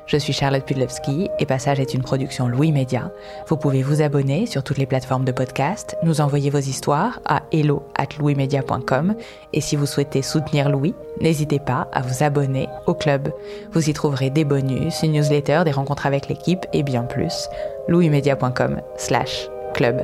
Je 0.10 0.18
suis 0.18 0.34
Charlotte 0.34 0.66
Pudlowski 0.66 1.30
et 1.38 1.45
Passage 1.45 1.80
est 1.80 1.93
une 1.93 2.01
production 2.01 2.47
Louis 2.47 2.72
Média. 2.72 3.12
Vous 3.47 3.57
pouvez 3.57 3.84
vous 3.84 4.01
abonner 4.01 4.47
sur 4.47 4.64
toutes 4.64 4.80
les 4.80 4.88
plateformes 4.88 5.24
de 5.24 5.32
podcast, 5.32 5.95
nous 6.01 6.20
envoyer 6.20 6.49
vos 6.49 6.57
histoires 6.57 7.20
à 7.26 7.43
hello 7.51 7.84
at 7.95 8.07
louismedia.com 8.18 9.14
et 9.53 9.62
si 9.62 9.76
vous 9.76 9.86
souhaitez 9.86 10.24
soutenir 10.24 10.72
Louis, 10.72 10.95
n'hésitez 11.22 11.60
pas 11.60 11.88
à 11.93 12.01
vous 12.01 12.24
abonner 12.24 12.68
au 12.88 12.95
club. 12.95 13.32
Vous 13.72 13.88
y 13.88 13.93
trouverez 13.93 14.32
des 14.32 14.45
bonus, 14.45 15.03
une 15.03 15.12
newsletter, 15.12 15.62
des 15.64 15.72
rencontres 15.72 16.07
avec 16.07 16.28
l'équipe 16.28 16.66
et 16.74 16.82
bien 16.82 17.03
plus. 17.03 17.47
louismedia.com 17.88 18.82
slash 18.97 19.47
club. 19.76 20.03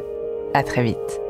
À 0.53 0.61
très 0.61 0.83
vite. 0.83 1.24